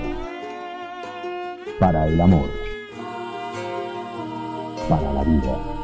Para 1.80 2.08
el 2.08 2.20
amor. 2.20 2.50
Para 4.90 5.14
la 5.14 5.24
vida. 5.24 5.77